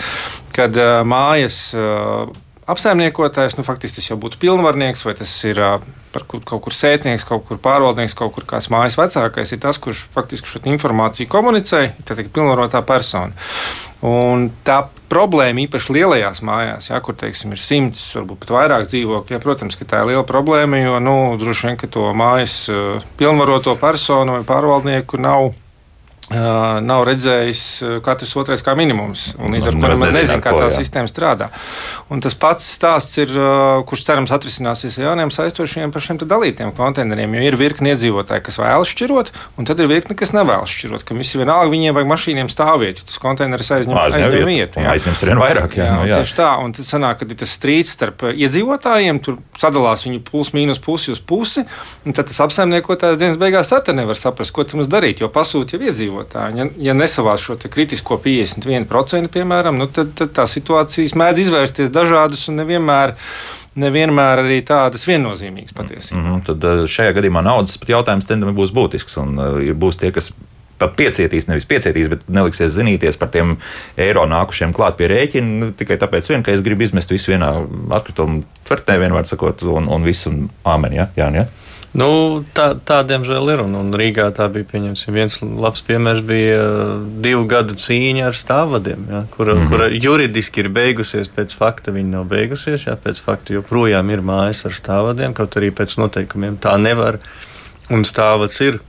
kad 0.53 0.77
mājas 1.09 1.63
apsaimniekotājs, 2.69 3.57
nu, 3.57 3.65
faktiski 3.67 3.99
tas 3.99 4.09
jau 4.11 4.17
būtu 4.21 4.39
pilnvarnieks, 4.41 5.03
vai 5.07 5.15
tas 5.19 5.33
ir 5.47 5.59
par 6.13 6.25
kaut 6.29 6.61
kur 6.61 6.75
sētnieks, 6.75 7.25
kaut 7.27 7.47
kur 7.47 7.59
pārvaldnieks, 7.61 8.15
kaut 8.17 8.35
kur 8.35 8.45
kāds 8.47 8.69
mājas 8.73 8.97
vecākais, 8.99 9.55
ir 9.55 9.61
tas, 9.63 9.79
kurš 9.81 10.05
faktiski 10.13 10.49
šo 10.49 10.61
informāciju 10.69 11.31
komunicē, 11.31 11.87
tad 12.05 12.21
ir 12.21 12.29
pilnvarotā 12.33 12.83
persona. 12.85 13.33
Un 14.03 14.49
tā 14.67 14.83
problēma 15.09 15.63
īpaši 15.63 15.95
lielajās 15.95 16.43
mājās, 16.45 16.91
ja, 16.91 16.99
kur 17.03 17.17
teiksim, 17.17 17.55
ir 17.55 17.61
simts, 17.61 18.03
varbūt 18.17 18.43
pat 18.43 18.53
vairāk 18.57 18.87
dzīvokļu, 18.91 19.35
ja, 19.35 19.41
protams, 19.41 19.77
ka 19.79 19.87
tā 19.89 20.03
ir 20.03 20.13
liela 20.13 20.25
problēma, 20.27 20.81
jo 20.83 21.01
nu, 21.03 21.17
droši 21.41 21.69
vien 21.69 21.81
to 21.93 22.09
mājas 22.17 22.57
pilnvaroto 23.19 23.77
personu 23.81 24.37
vai 24.37 24.47
pārvaldnieku 24.47 25.21
nav 25.21 25.51
nav 26.31 27.03
redzējis 27.07 27.61
katrs 28.05 28.31
otrais 28.39 28.63
kā 28.63 28.75
minimums. 28.79 29.33
Līdz 29.37 29.67
ar 29.69 29.75
to 29.75 29.89
nemaz 29.91 30.13
nezinu, 30.15 30.39
kā 30.43 30.53
tā 30.55 30.69
jā. 30.69 30.75
sistēma 30.77 31.09
strādā. 31.11 31.49
Un 32.13 32.21
tas 32.23 32.35
pats 32.39 32.67
stāsts 32.77 33.19
ir, 33.19 33.33
kurš 33.89 34.05
cerams 34.07 34.31
atrisināsies 34.33 34.97
ar 35.01 35.09
jauniem 35.09 35.33
saistošiem 35.33 35.91
par 35.91 36.05
šiem 36.05 36.21
dalītiem 36.23 36.71
konteineriem. 36.77 37.35
Jo 37.35 37.43
ir 37.49 37.57
virkni 37.59 37.91
iedzīvotāji, 37.91 38.45
kas 38.45 38.59
vēlas 38.61 38.93
šķirot, 38.93 39.33
un 39.59 39.67
tad 39.67 39.83
ir 39.83 39.91
virkni, 39.91 40.15
kas 40.19 40.31
nevēlas 40.35 40.71
šķirot. 40.71 41.03
Ka 41.07 41.17
visi 41.17 41.41
vienalga 41.41 41.71
viņiem 41.73 41.97
vajag 41.99 42.11
mašīniem 42.13 42.51
jo 43.03 43.09
tas 43.11 43.19
konteineris 43.21 43.73
aizņem, 43.75 43.99
aizņem, 44.05 44.27
aizņem 44.29 44.47
vietu. 44.47 44.85
Aizņems 44.93 45.25
vien 45.27 45.43
vairāk. 45.43 45.77
Jā, 45.77 45.89
jā, 45.89 45.99
nu, 45.99 46.07
jā. 46.07 46.21
Tieši 46.23 46.39
tā. 46.39 46.49
Un 46.63 46.75
tad 46.77 46.87
sanāk, 46.87 47.19
ka 47.19 47.27
ir 47.27 47.39
tas 47.43 47.57
strīds 47.59 47.93
starp 47.97 48.25
iedzīvotājiem, 48.31 49.19
tur 49.25 49.41
sadalās 49.59 50.05
viņu 50.07 50.23
plus 50.29 50.53
mīnus 50.55 50.79
pusi 50.83 51.11
uz 51.13 51.19
pusi, 51.19 51.65
tad 52.15 52.31
tas 52.31 52.39
apsaimniekotājs 52.47 53.19
dienas 53.19 53.39
beigās 53.41 53.73
arī 53.75 53.95
nevar 53.97 54.19
saprast, 54.19 54.53
ko 54.55 54.65
tam 54.67 54.83
darīt, 54.91 55.23
jo 55.23 55.29
pasūta 55.33 55.77
jau 55.77 55.83
iedzīvotāji 55.83 56.12
iedzīvotāji. 56.13 56.57
Ja, 56.57 56.67
ja 56.89 56.93
nesavāc 56.93 57.41
šo 57.41 57.57
kritisko 57.57 58.19
51%, 58.23 59.31
piemēram, 59.33 59.77
nu, 59.77 59.87
tad, 59.87 60.13
tad 60.15 60.33
tā 60.33 60.47
situācijas 60.47 61.15
mēdz 61.15 61.45
izvērsties 61.47 61.91
dažādas 61.93 62.47
un 62.49 62.61
nevienmēr 62.61 63.15
nevienmēr 63.73 64.43
arī 64.43 64.61
tādas 64.61 65.07
viennozīmīgas 65.07 65.73
patiesībā. 65.73 66.19
Mm 66.19 66.27
-hmm, 66.27 66.41
tad 66.45 66.63
eh, 66.63 66.87
šajā 66.87 67.13
gadījumā 67.17 67.41
naudas 67.41 67.79
jautājums 67.87 68.27
būs 68.29 68.71
būtisks. 68.71 69.17
Un 69.17 69.39
uh, 69.39 69.73
būs 69.73 69.97
tie, 69.97 70.11
kas 70.11 70.31
piecietīs, 70.77 71.47
nevis 71.47 71.65
piecietīs, 71.65 72.09
bet 72.09 72.21
neliksies 72.27 72.71
zinīties 72.75 73.17
par 73.17 73.29
tiem 73.29 73.57
eiro 73.97 74.25
nākušiem 74.25 74.73
klāt 74.73 74.97
pie 74.97 75.07
rēķina. 75.07 75.47
Nu, 75.47 75.71
tikai 75.71 75.97
tāpēc, 75.97 76.29
vien, 76.29 76.43
ka 76.43 76.51
es 76.51 76.61
gribu 76.61 76.83
izmest 76.83 77.09
visu 77.09 77.31
vienā 77.31 77.49
atkrituma 77.89 78.43
tvertnē, 78.67 78.99
vienmēr 78.99 79.25
sakot, 79.25 79.63
un, 79.63 79.87
un 79.87 80.03
visu 80.03 80.29
āmeni. 80.63 80.95
Ja? 80.95 81.07
Jā, 81.15 81.31
ja? 81.33 81.47
Nu, 81.93 82.41
tā, 82.57 82.71
tā 82.81 83.03
diemžēl 83.05 83.51
ir. 83.53 83.61
Un, 83.67 83.75
un 83.77 83.93
Rīgā 83.93 84.25
tā 84.33 84.47
bija 84.53 84.81
viens 85.13 85.37
labs 85.43 85.83
piemērs, 85.85 86.23
bija 86.25 86.57
uh, 86.57 86.93
divu 87.21 87.45
gadu 87.49 87.77
cīņa 87.77 88.25
ar 88.31 88.37
stāvvadiem, 88.37 89.05
ja, 89.11 89.21
kura, 89.35 89.53
mm 89.53 89.61
-hmm. 89.61 89.69
kura 89.69 89.89
juridiski 89.93 90.63
ir 90.63 90.69
beigusies 90.73 91.29
pēc 91.29 91.53
fakta. 91.53 91.93
Viņa 91.93 92.09
nav 92.17 92.25
beigusies, 92.33 92.87
ja 92.87 92.97
pēc 92.97 93.21
fakta 93.21 93.53
joprojām 93.53 94.09
ir 94.09 94.25
mājas 94.25 94.65
ar 94.65 94.73
stāvvadiem, 94.73 95.33
kaut 95.37 95.57
arī 95.61 95.69
pēc 95.69 95.97
noteikumiem 96.01 96.57
tā 96.57 96.77
nevar. 96.81 97.19
Un 97.89 98.05
stāvvads 98.07 98.61
ir 98.61 98.79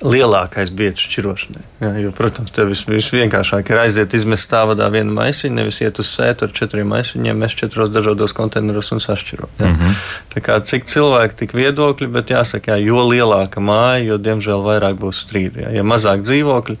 lielākais 0.00 0.70
biedrs 0.72 1.04
šķirošanai. 1.04 1.62
Jā, 1.82 1.90
jo, 2.04 2.12
protams, 2.16 2.52
tev 2.56 2.70
vis, 2.70 2.86
visvienkāršāk 2.88 3.72
ir 3.72 3.80
aiziet 3.82 4.14
izmest 4.16 4.48
stāvadā 4.48 4.88
vienu 4.92 5.12
maisiņu, 5.16 5.54
nevis 5.58 5.80
iet 5.84 6.00
uz 6.00 6.08
sētu 6.08 6.46
ar 6.46 6.54
četriem 6.56 6.88
maisiņiem, 6.88 7.36
mest 7.40 7.60
četros 7.60 7.92
dažādos 7.92 8.34
konteineros 8.36 8.92
un 8.96 9.02
sašķirot. 9.04 9.60
Mm 9.60 9.76
-hmm. 9.76 10.00
Tā 10.34 10.44
kā 10.46 10.56
cik 10.64 10.88
cilvēki, 10.88 11.36
tik 11.44 11.54
viedokļi, 11.54 12.08
bet 12.16 12.32
jāsaka, 12.32 12.72
jā, 12.72 12.86
jo 12.86 13.04
lielāka 13.10 13.60
māja, 13.60 14.04
jo 14.04 14.18
diemžēl 14.18 14.64
vairāk 14.64 14.96
būs 14.96 15.20
strīdi. 15.26 15.66
Jā. 15.66 15.70
Ja 15.80 15.82
mazāk 15.82 16.24
dzīvokļi, 16.24 16.76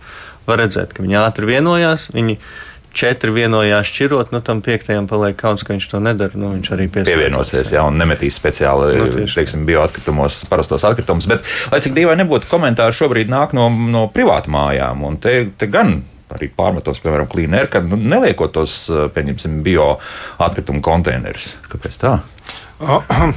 var 0.46 0.58
redzēt, 0.58 0.92
ka 0.92 1.02
viņi 1.02 1.20
ātri 1.20 1.46
vienojās. 1.46 2.08
Viņi 2.14 2.38
četri 2.92 3.32
vienojās 3.34 3.88
šķirot, 3.88 4.32
nu 4.34 4.40
tam 4.44 4.60
piektajam 4.64 5.06
paliek 5.10 5.36
kauns, 5.38 5.64
ka 5.66 5.74
viņš 5.74 5.88
to 5.92 6.00
nedara. 6.02 6.38
Nu, 6.38 6.52
viņš 6.56 6.70
arī 6.74 6.86
pievienosies, 6.92 7.72
jā, 7.74 7.84
un 7.86 7.98
nemetīs 8.00 8.38
speciāli 8.40 8.94
nu, 8.98 9.26
teiksim, 9.30 9.66
bioatkritumos, 9.68 10.44
parastos 10.50 10.86
atkritumus. 10.88 11.28
Bet, 11.30 11.46
lai 11.72 11.82
cik 11.84 11.94
dīvaini 11.96 12.24
nebūtu, 12.24 12.50
komentāri 12.50 12.96
šobrīd 12.96 13.30
nāk 13.32 13.54
no, 13.56 13.68
no 13.70 14.06
privātu 14.14 14.52
mājām, 14.54 15.04
un 15.06 15.20
te, 15.22 15.42
te 15.58 15.70
gan 15.70 16.00
arī 16.30 16.50
pārmetos, 16.54 17.00
piemēram, 17.02 17.28
klīneri, 17.30 17.70
ka 17.70 17.82
nu, 17.82 17.98
neliekot 17.98 18.54
tos, 18.54 18.84
pieņemsim, 19.14 19.60
bioatkritumu 19.66 20.82
konteinerus. 20.84 21.50
Kāpēc 21.70 21.96
tā? 22.02 22.18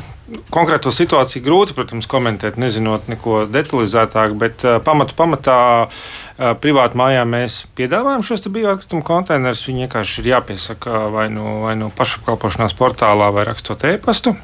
Konkrēto 0.53 0.89
situāciju 0.93 1.43
grūti, 1.45 1.75
protams, 1.77 2.07
komentēt, 2.09 2.55
nezinot 2.61 3.09
neko 3.11 3.43
detalizētāk, 3.53 4.37
bet 4.39 4.63
uh, 4.65 4.79
pamatu 4.81 5.17
pamatā 5.17 5.57
uh, 5.85 6.05
privātu 6.37 6.97
mājā 6.97 7.25
mēs 7.29 7.63
piedāvājam 7.77 8.23
šos 8.25 8.47
bioatkritumu 8.53 9.05
konteinerus. 9.05 9.65
Viņi 9.67 9.85
vienkārši 9.85 10.21
ir 10.21 10.31
jāpiesaka 10.33 11.05
vai 11.13 11.27
nu, 11.33 11.59
vai 11.65 11.75
nu 11.79 11.91
pašapkalpošanās 11.93 12.75
portālā, 12.79 13.29
vai 13.35 13.45
rakstot 13.49 13.85
e-pastu. 13.89 14.35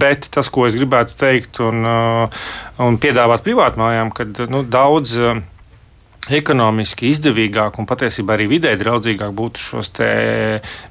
Bet 0.00 0.30
tas, 0.32 0.48
ko 0.48 0.64
es 0.68 0.76
gribētu 0.78 1.18
teikt 1.20 1.60
un, 1.60 1.84
un 2.80 3.00
piedāvāt 3.00 3.44
privātmājām, 3.44 4.14
kad 4.16 4.46
nu, 4.48 4.62
daudz 4.64 5.18
ekonomiski 6.32 7.10
izdevīgāk 7.12 7.76
un 7.80 7.88
patiesībā 7.88 8.36
arī 8.36 8.46
vidē 8.54 8.72
draudzīgāk 8.80 9.34
būtu 9.36 9.60
šos 9.60 9.92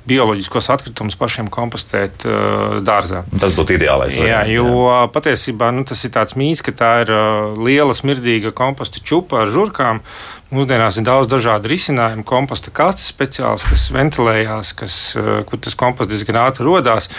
bioloģiskos 0.10 0.70
atkritumus 0.76 1.18
pašiem 1.18 1.50
kompostēt 1.54 2.26
uh, 2.28 2.78
dārzā. 2.86 3.24
Tas 3.42 3.56
būtu 3.58 3.78
ideālais. 3.80 4.14
Jā, 4.14 4.44
variant, 4.44 4.54
jo 4.54 4.86
jā. 4.86 5.00
patiesībā 5.16 5.72
nu, 5.74 5.86
tas 5.90 6.04
ir 6.06 6.14
tāds 6.14 6.38
mīts, 6.40 6.62
ka 6.66 6.76
tā 6.78 6.94
ir 7.06 7.14
uh, 7.14 7.58
liela 7.58 7.96
smirdīga 7.98 8.54
komposta 8.56 9.02
čupa 9.02 9.44
ar 9.44 9.54
žurkām. 9.54 10.04
Mūsdienās 10.54 11.00
ir 11.00 11.08
daudz 11.08 11.32
dažādu 11.32 11.72
risinājumu. 11.72 12.26
Komposta 12.28 12.74
kastes 12.74 13.10
speciāls, 13.10 13.66
kas 13.66 13.88
ventilējās, 13.96 14.74
kas, 14.78 14.98
uh, 15.18 15.40
kur 15.50 15.62
tas 15.64 15.78
komposts 15.80 16.14
diezgan 16.14 16.42
ātri 16.44 16.68
radās 16.68 17.10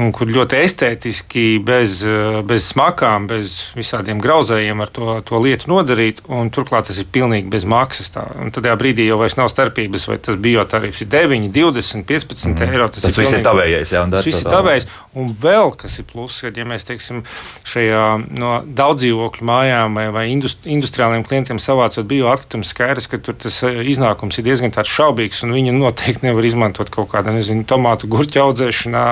un 0.00 0.10
kur 0.14 0.30
ļoti 0.30 0.58
estētiski, 0.58 1.44
bez, 1.64 2.00
bez 2.48 2.66
smakām, 2.72 3.28
bez 3.30 3.56
visādiem 3.78 4.18
grauzējiem 4.22 4.82
ar 4.82 4.90
to, 4.94 5.18
to 5.26 5.38
lietu 5.42 5.70
nodarīt. 5.70 6.22
Turklāt 6.54 6.88
tas 6.90 6.98
ir 6.98 7.08
pilnīgi 7.14 7.50
bez 7.52 7.66
maksas. 7.68 8.10
Tā. 8.14 8.24
Un 8.42 8.50
tad 8.54 8.66
brīdī 8.80 9.06
jau 9.06 9.20
nav 9.38 9.50
starpības, 9.52 10.08
vai 10.10 10.18
tas 10.22 10.38
biotarifs 10.40 11.04
ir 11.04 11.10
9, 11.14 11.48
20, 11.54 12.06
15 12.10 12.50
mm. 12.50 12.66
eiro. 12.66 12.88
Tas, 12.90 13.06
tas 13.06 13.18
ir 13.18 13.24
viss 13.24 13.38
ir 13.38 13.46
tavējais. 13.46 13.94
Jā, 13.94 14.04
tas 14.10 14.26
viss 14.26 14.42
ir 14.42 14.50
tavējais. 14.50 14.88
Un 15.14 15.30
vēl 15.38 15.70
kas 15.78 16.00
ir 16.02 16.08
pluss, 16.10 16.42
kad 16.42 16.58
ja 16.58 16.66
mēs 16.66 16.86
teiksim, 16.88 17.22
šajā 17.70 18.04
no 18.34 18.56
daudzdzīvokļu 18.66 19.46
mājām 19.46 19.94
vai, 20.00 20.08
vai 20.14 20.24
industriāliem 20.34 21.22
klientiem 21.26 21.62
savācot 21.62 22.08
bioatkritumus, 22.10 22.73
skaidrs, 22.74 23.08
ka 23.10 23.20
tur 23.22 23.38
tas 23.38 23.60
iznākums 23.64 24.38
ir 24.40 24.48
diezgan 24.48 24.74
šaubīgs 24.74 25.44
un 25.46 25.54
viņi 25.54 25.74
noteikti 25.76 26.26
nevar 26.26 26.46
izmantot 26.46 26.90
kaut 26.92 27.12
kādā 27.14 27.34
nezinu, 27.34 27.64
tomātu 27.68 28.10
gurķu 28.10 28.42
audzēšanā 28.48 29.06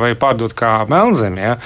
vai 0.00 0.12
pārdot 0.18 0.56
kā 0.58 0.80
melnzemi. 0.90 1.44
Ja? 1.46 1.56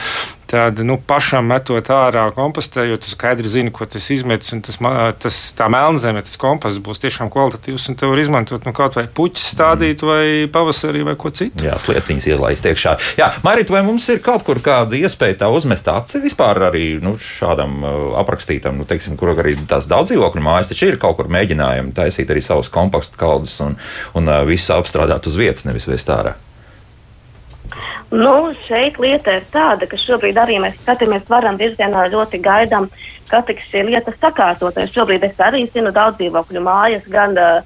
Tad 0.51 0.81
nu, 0.83 0.97
pašam 0.99 1.47
metot 1.47 1.87
ārā 1.95 2.25
kompostējot, 2.35 3.05
tu 3.05 3.11
skaidri 3.13 3.47
zini, 3.47 3.71
ko 3.71 3.87
tas 3.87 4.09
izmetis. 4.11 4.51
Tas, 4.67 4.79
tas, 5.23 5.37
tā 5.55 5.69
melnzeme, 5.71 6.25
tas 6.27 6.35
komposts 6.41 6.81
būs 6.83 6.99
tiešām 7.05 7.31
kvalitatīvs 7.31 7.87
un 7.93 7.99
te 8.01 8.09
var 8.11 8.19
izmantot 8.19 8.67
nu, 8.67 8.73
kaut 8.75 8.99
vai 8.99 9.05
puķis 9.07 9.47
stādīt, 9.55 10.03
mm. 10.03 10.11
vai 10.11 10.51
pavasarī, 10.51 11.05
vai 11.07 11.15
ko 11.21 11.31
citu. 11.31 11.63
Jā, 11.69 11.79
slieciņas 11.79 12.27
ielaist 12.33 12.67
iekšā. 12.67 12.97
Jā, 13.21 13.31
Marīt, 13.47 13.71
vai 13.71 13.85
mums 13.87 14.09
ir 14.11 14.19
kaut 14.27 14.43
kur 14.49 14.59
kāda 14.65 14.99
iespēja 14.99 15.45
tā 15.45 15.53
uzmest 15.55 15.87
aci 15.95 16.19
vispār 16.25 16.65
arī 16.73 16.85
nu, 17.05 17.15
šādam 17.15 17.79
uh, 17.85 17.97
aprakstītam, 18.25 18.81
nu, 18.83 18.91
teiksim, 18.91 19.15
kur 19.21 19.37
arī 19.37 19.55
tās 19.71 19.87
daudz 19.91 20.11
dzīvokļu 20.11 20.47
mājas, 20.51 20.75
taču 20.75 20.91
ir 20.91 20.99
kaut 20.99 21.21
kur 21.21 21.31
mēģinājumi 21.31 21.95
taisīt 21.95 22.35
arī 22.35 22.43
savus 22.43 22.75
kompaktu 22.75 23.23
kaldes 23.23 23.61
un, 23.63 23.79
un 24.19 24.35
uh, 24.35 24.43
visu 24.51 24.75
apstrādāt 24.75 25.31
uz 25.31 25.39
vietas, 25.39 25.69
nevis 25.71 25.87
vēst 25.87 26.11
ārā. 26.11 26.35
Nu, 28.11 28.51
šeit 28.67 28.99
lieta 28.99 29.37
ir 29.39 29.45
tāda, 29.53 29.87
ka 29.87 29.99
šobrīd 30.01 30.39
arī 30.43 30.57
mēs 30.59 30.81
skatāmies 30.83 31.29
varam 31.31 31.59
virzienā 31.61 32.09
ļoti 32.11 32.41
gaidām, 32.43 32.89
ka 33.31 33.39
tiks 33.47 33.69
šī 33.71 33.85
lieta 33.87 34.15
sakārtota. 34.17 34.87
Šobrīd 34.91 35.29
es 35.29 35.39
arī 35.39 35.63
zinu 35.71 35.93
daudz 35.95 36.19
dzīvokļu 36.19 36.63
mājas, 36.67 37.07
gan 37.07 37.39
uh, 37.39 37.61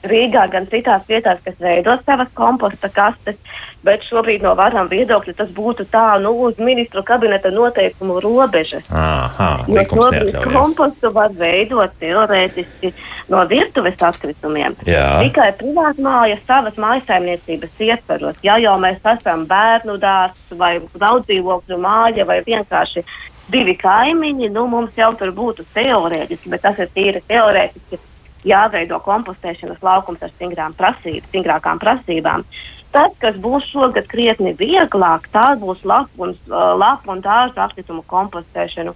Rīgā, 0.00 0.46
gan 0.48 0.64
citās 0.70 1.02
vietās, 1.08 1.40
kas 1.44 1.58
veido 1.60 1.96
savas 2.06 2.30
komposta 2.34 2.88
kastes. 2.92 3.36
Bet 3.84 4.02
šobrīd 4.04 4.42
no 4.44 4.52
varam 4.56 4.90
viedokļa 4.90 5.32
tas 5.38 5.48
būtu 5.56 5.86
tā, 5.88 6.18
nu, 6.20 6.34
uz 6.44 6.58
ministru 6.60 7.00
kabineta 7.04 7.48
noteikumu 7.52 8.18
robežas. 8.20 8.84
Aha, 8.92 9.64
jo 9.68 9.84
šobrīd 9.88 10.36
kompostu 10.52 11.08
var 11.16 11.32
veidot 11.36 11.94
teorētiski 12.00 12.92
no 13.32 13.40
virtuves 13.48 13.96
atkritumiem. 14.04 14.76
Jā. 14.88 15.06
Tikai 15.24 15.48
privātmāja 15.62 16.36
savas 16.44 16.76
mājasaimniecības 16.80 17.80
ietveros. 17.88 18.44
Ja 18.44 18.58
jau 18.60 18.76
mēs 18.82 19.00
esam 19.14 19.46
bērnu 19.48 19.96
dārsts 20.02 20.52
vai 20.60 20.74
daudzdzīvokļu 21.00 21.80
māja 21.80 22.28
vai 22.28 22.42
vienkārši 22.44 23.04
divi 23.50 23.74
kaimiņi, 23.80 24.52
nu, 24.52 24.66
mums 24.70 24.96
jau 24.98 25.10
tur 25.18 25.32
būtu 25.34 25.64
teorētiski, 25.74 26.52
bet 26.52 26.68
tas 26.68 26.78
ir 26.84 26.92
tīri 26.94 27.24
teorētiski 27.26 27.98
jāveido 28.46 29.00
kompostēšanas 29.04 29.82
laukums 29.84 30.22
ar 30.22 30.32
stingrām 30.34 30.74
prasīb, 30.78 31.24
stingrākām 31.28 31.80
prasībām. 31.82 32.44
Tas, 32.90 33.12
kas 33.22 33.36
būs 33.38 33.68
šogad 33.70 34.08
krietni 34.10 34.54
vieglāk, 34.58 35.28
tā 35.30 35.52
būs 35.60 35.84
lapu 35.86 36.26
un, 36.26 36.36
uh, 36.50 36.72
lapu 36.78 37.12
un 37.14 37.20
dārza 37.22 37.66
atkritumu 37.68 38.02
kompostēšana. 38.10 38.94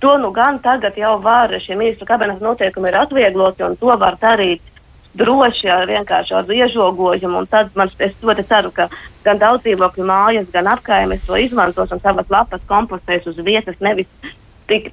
To 0.00 0.14
nu 0.20 0.30
gan 0.36 0.58
tagad 0.64 0.96
jau 1.00 1.16
var, 1.22 1.52
šie 1.60 1.76
ministru 1.76 2.08
kabineta 2.08 2.44
noteikumi 2.44 2.90
ir 2.90 3.02
atviegloti, 3.02 3.64
un 3.66 3.76
to 3.80 3.92
var 4.00 4.16
darīt 4.20 4.62
droši 5.14 5.70
ar 5.70 5.86
vienkārši 5.88 6.34
ar 6.34 6.50
iežogojumu. 6.50 7.44
Tad 7.50 7.76
man, 7.78 7.92
es 8.02 8.16
ļoti 8.22 8.46
ceru, 8.48 8.72
ka 8.74 8.88
gan 9.26 9.40
daudz 9.42 9.62
dzīvokļu 9.64 10.08
mājas, 10.08 10.50
gan 10.52 10.68
apkaimes 10.72 11.24
to 11.26 11.38
izmantos 11.38 11.92
un 11.94 12.02
savas 12.02 12.30
lapas 12.32 12.64
kompostēs 12.68 13.28
uz 13.30 13.38
vietas, 13.46 13.78
nevis 13.84 14.10
tik 14.70 14.90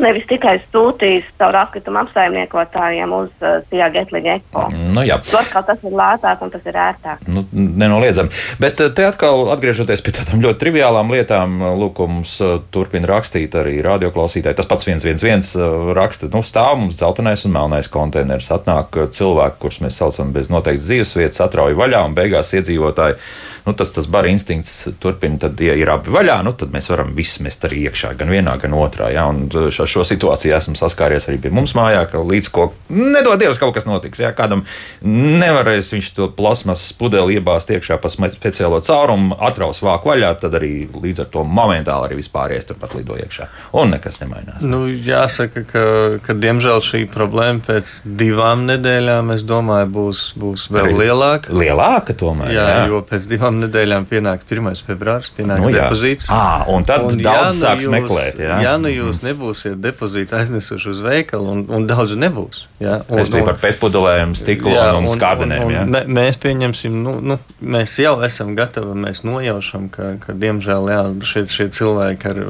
Nevis 0.00 0.24
tikai 0.24 0.54
sūtīs 0.72 1.26
caur 1.36 1.56
atkritumu 1.60 2.00
apsaimniekotājiem 2.00 3.10
uz 3.12 3.28
uh, 3.44 3.58
Sijā 3.68 3.90
Getliņa 3.92 4.36
Eko. 4.38 4.62
Nu, 4.72 5.02
jā. 5.04 5.18
Turklāt 5.28 5.68
tas 5.68 5.84
ir 5.84 5.92
lētāk 5.98 6.44
un 6.46 6.52
tas 6.54 6.64
ir 6.70 6.78
ērtāk. 6.80 7.26
Nu, 7.28 7.44
nenoliedzami. 7.52 8.32
Bet 8.62 8.80
uh, 8.80 8.88
te 8.96 9.04
atkal 9.04 9.50
atgriežoties 9.52 10.00
pie 10.04 10.14
tādām 10.16 10.40
ļoti 10.46 10.62
triviālām 10.64 11.12
lietām, 11.12 11.58
uh, 11.60 11.76
lūk, 11.76 12.00
mums 12.08 12.38
turpina 12.72 13.10
rakstīt 13.10 13.52
arī 13.60 13.76
radioklausītāji. 13.84 14.60
Tas 14.62 14.70
pats 14.70 14.88
viens, 14.88 15.04
viens, 15.04 15.26
viens 15.28 15.52
raksta, 16.00 16.32
nu 16.32 16.40
stāv 16.46 16.78
mums 16.80 16.96
dzeltenais 16.96 17.44
un 17.44 17.56
melnais 17.58 17.92
konteiners. 17.92 18.48
Atnāk 18.56 18.96
cilvēki, 19.12 19.60
kurus 19.60 19.82
mēs 19.84 20.00
saucam 20.00 20.32
bez 20.32 20.48
noteiktas 20.52 20.88
dzīvesvietas, 20.88 21.44
atrauj 21.44 21.76
vaļā 21.76 22.00
un 22.08 22.16
beigās 22.16 22.56
iedzīvotāji 22.56 23.20
nu, 23.66 23.74
tas, 23.78 23.92
tas 23.94 24.08
bara 24.10 24.30
instinkts 24.32 24.88
turpina, 25.02 25.38
tad, 25.44 25.60
ja 25.62 25.74
ir 25.78 25.90
abi 25.92 26.12
vaļā, 26.12 26.38
nu, 26.46 26.54
tad 26.58 26.72
mēs 26.74 26.90
varam 26.92 27.12
visu 27.16 27.44
mest 27.46 27.64
arī 27.68 27.84
iekšā, 27.88 28.14
gan 28.18 28.32
vienā, 28.32 28.56
gan 28.62 28.74
otrā. 28.76 29.12
Ja? 29.14 29.26
Un 29.30 29.46
šo, 29.50 29.86
šo 29.88 30.06
situāciju 30.06 30.56
esmu 30.56 30.76
saskāries 30.78 31.28
arī 31.30 31.40
pie 31.42 31.52
mums 31.54 31.76
mājā, 31.78 32.04
ka 32.10 32.22
līdz 32.22 32.50
ko 32.54 32.70
nedod 32.92 33.40
Dievs 33.42 33.60
kaut 33.62 33.74
kas 33.76 33.86
notiks. 33.88 34.22
Ja? 34.22 34.32
Kādam 34.36 34.64
nevarēs 35.02 35.92
viņš 35.94 36.10
to 36.16 36.28
plasmas 36.36 36.84
pudeli 36.98 37.38
iebāzt 37.38 37.70
iekšā 37.74 37.98
pa 38.02 38.10
speciālo 38.12 38.82
caurumu, 38.84 39.36
atraus 39.42 39.82
vāku 39.84 40.12
vaļā, 40.12 40.34
tad 40.42 40.58
arī 40.58 40.72
līdz 40.92 41.24
ar 41.26 41.30
to 41.32 41.46
momentāli 41.46 42.10
arī 42.10 42.20
vispārējais 42.20 42.70
turpat 42.72 42.96
lido 42.98 43.18
iekšā. 43.18 43.48
Un 43.78 43.94
nekas 43.94 44.20
nemainās. 44.22 44.62
Nu, 44.66 44.84
jāsaka, 44.90 45.64
ka, 45.68 45.84
ka 46.24 46.36
diemžēl 46.38 46.82
šī 46.84 47.04
problēma 47.12 47.62
pēc 47.66 47.94
divām 48.04 48.66
nedēļām, 48.68 49.32
es 49.36 49.46
domāju, 49.46 49.90
būs, 49.94 50.24
būs 50.40 50.68
vēl 50.72 50.90
arī 50.90 50.98
lielāka. 51.06 51.54
Lielāka 51.56 52.16
tomēr. 52.18 52.52
Jā, 52.54 52.66
jā. 52.72 52.84
jo 52.92 53.02
pēc 53.08 53.28
divām 53.30 53.51
divām 53.52 53.60
nedēļām 53.62 54.06
pienāks 54.08 54.46
1. 54.48 54.82
februāris, 54.86 55.30
pienāks 55.36 55.64
nu, 55.66 55.72
depozīts. 55.74 56.26
À, 56.32 56.64
un 56.72 56.84
tad 56.84 57.04
un, 57.06 57.18
daudz 57.20 57.24
ja 57.24 57.42
nu 57.48 57.60
sāks 57.60 57.86
jūs, 57.86 57.92
meklēt. 57.92 58.40
Jā. 58.40 58.58
Ja 58.64 58.74
nu 58.80 58.90
jūs 58.90 59.20
mm. 59.20 59.28
nebūsiet 59.28 59.80
depozītu 59.82 60.36
aiznesuši 60.38 60.90
uz 60.92 61.02
veikalu, 61.04 61.48
un, 61.52 61.64
un 61.68 61.86
daudz 61.88 62.14
nebūs. 62.16 62.66
Jā, 62.82 63.00
un, 63.06 63.18
mēs 63.20 63.30
bijām 63.32 63.48
par 63.50 63.60
pētpudelēm, 63.62 64.34
stiklu 64.38 64.72
jā, 64.74 64.86
un, 64.96 65.08
un 65.08 65.16
skādenēm. 65.16 65.64
Un, 65.66 65.76
un, 65.82 65.96
un 66.00 66.16
mēs 66.18 66.40
pieņemsim, 66.42 66.98
nu, 67.04 67.16
nu, 67.32 67.38
mēs 67.62 67.96
jau 68.02 68.16
esam 68.26 68.54
gatavi, 68.58 68.96
mēs 69.06 69.22
nojaušam, 69.26 69.88
ka, 69.92 70.14
ka 70.22 70.36
diemžēl 70.36 70.90
jā, 70.92 71.02
šie, 71.32 71.44
šie 71.52 71.68
cilvēki 71.76 72.30
ar 72.32 72.42